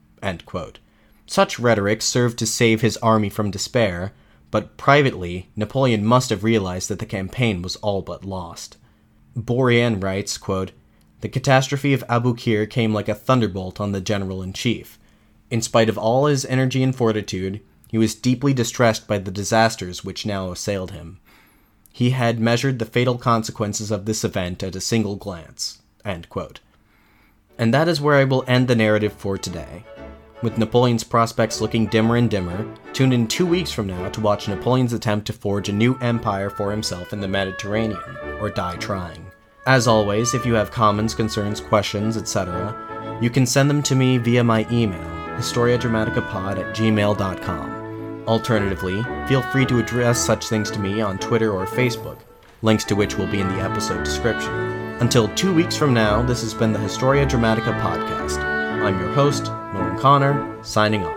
Such 1.27 1.59
rhetoric 1.59 2.03
served 2.03 2.39
to 2.39 2.47
save 2.47 2.81
his 2.81 2.97
army 2.99 3.29
from 3.29 3.51
despair, 3.51 4.12
but 4.51 4.77
privately, 4.77 5.51
Napoleon 5.57 6.05
must 6.05 6.31
have 6.31 6.45
realized 6.45 6.89
that 6.89 7.01
the 7.01 7.07
campaign 7.07 7.62
was 7.62 7.77
all 7.77 8.01
but 8.01 8.24
lost. 8.24 8.77
Bourrienne 9.37 10.03
writes, 10.03 10.39
quote, 10.39 10.72
The 11.20 11.29
catastrophe 11.29 11.93
of 11.93 12.05
Aboukir 12.09 12.70
came 12.70 12.95
like 12.95 13.09
a 13.09 13.14
thunderbolt 13.14 13.81
on 13.81 13.93
the 13.93 14.01
general 14.01 14.43
in 14.43 14.53
chief. 14.53 14.99
In 15.51 15.61
spite 15.61 15.89
of 15.89 15.99
all 15.99 16.27
his 16.27 16.45
energy 16.47 16.83
and 16.83 16.95
fortitude, 16.95 17.61
he 17.89 17.99
was 17.99 18.14
deeply 18.14 18.55
distressed 18.55 19.07
by 19.07 19.18
the 19.18 19.31
disasters 19.31 20.05
which 20.05 20.27
now 20.27 20.51
assailed 20.51 20.93
him. 20.93 21.18
He 21.93 22.11
had 22.11 22.41
measured 22.41 22.79
the 22.79 22.85
fatal 22.85 23.18
consequences 23.18 23.91
of 23.91 24.05
this 24.05 24.24
event 24.24 24.62
at 24.62 24.77
a 24.77 24.81
single 24.81 25.16
glance. 25.16 25.83
And 27.59 27.72
that 27.72 27.89
is 27.89 28.01
where 28.01 28.16
I 28.16 28.24
will 28.24 28.45
end 28.47 28.68
the 28.68 28.77
narrative 28.77 29.12
for 29.12 29.39
today. 29.39 29.85
With 30.43 30.59
Napoleon's 30.59 31.03
prospects 31.03 31.62
looking 31.62 31.87
dimmer 31.87 32.16
and 32.16 32.28
dimmer, 32.28 32.70
tune 32.93 33.14
in 33.14 33.26
two 33.26 33.47
weeks 33.47 33.72
from 33.72 33.87
now 33.87 34.11
to 34.11 34.20
watch 34.20 34.49
Napoleon's 34.49 34.93
attempt 34.93 35.26
to 35.28 35.32
forge 35.32 35.70
a 35.70 35.72
new 35.72 35.97
empire 36.01 36.51
for 36.51 36.70
himself 36.70 37.14
in 37.14 37.20
the 37.20 37.28
Mediterranean, 37.28 38.18
or 38.39 38.51
die 38.51 38.76
trying. 38.76 39.24
As 39.66 39.89
always, 39.89 40.34
if 40.34 40.45
you 40.45 40.53
have 40.53 40.70
comments, 40.70 41.14
concerns, 41.14 41.59
questions, 41.59 42.18
etc., 42.18 43.18
you 43.22 43.30
can 43.30 43.47
send 43.47 43.70
them 43.70 43.82
to 43.84 43.95
me 43.95 44.18
via 44.18 44.45
my 44.45 44.66
email, 44.70 45.01
historiadramaticapod 45.39 46.59
at 46.59 46.76
gmail.com. 46.76 48.24
Alternatively, 48.28 49.03
feel 49.26 49.41
free 49.41 49.64
to 49.64 49.78
address 49.78 50.22
such 50.22 50.49
things 50.49 50.70
to 50.70 50.78
me 50.78 51.01
on 51.01 51.16
Twitter 51.18 51.51
or 51.51 51.64
Facebook, 51.64 52.18
links 52.61 52.84
to 52.84 52.95
which 52.95 53.16
will 53.16 53.26
be 53.26 53.41
in 53.41 53.49
the 53.49 53.62
episode 53.62 54.05
description. 54.05 54.53
Until 55.01 55.28
two 55.28 55.55
weeks 55.55 55.76
from 55.76 55.95
now, 55.95 56.20
this 56.20 56.43
has 56.43 56.53
been 56.53 56.74
the 56.74 56.78
Historia 56.78 57.24
Dramatica 57.24 57.80
podcast. 57.80 58.39
I'm 58.82 59.01
your 59.01 59.12
host, 59.12 59.51
William 59.77 59.99
Connor, 59.99 60.59
signing 60.62 61.05
off. 61.05 61.16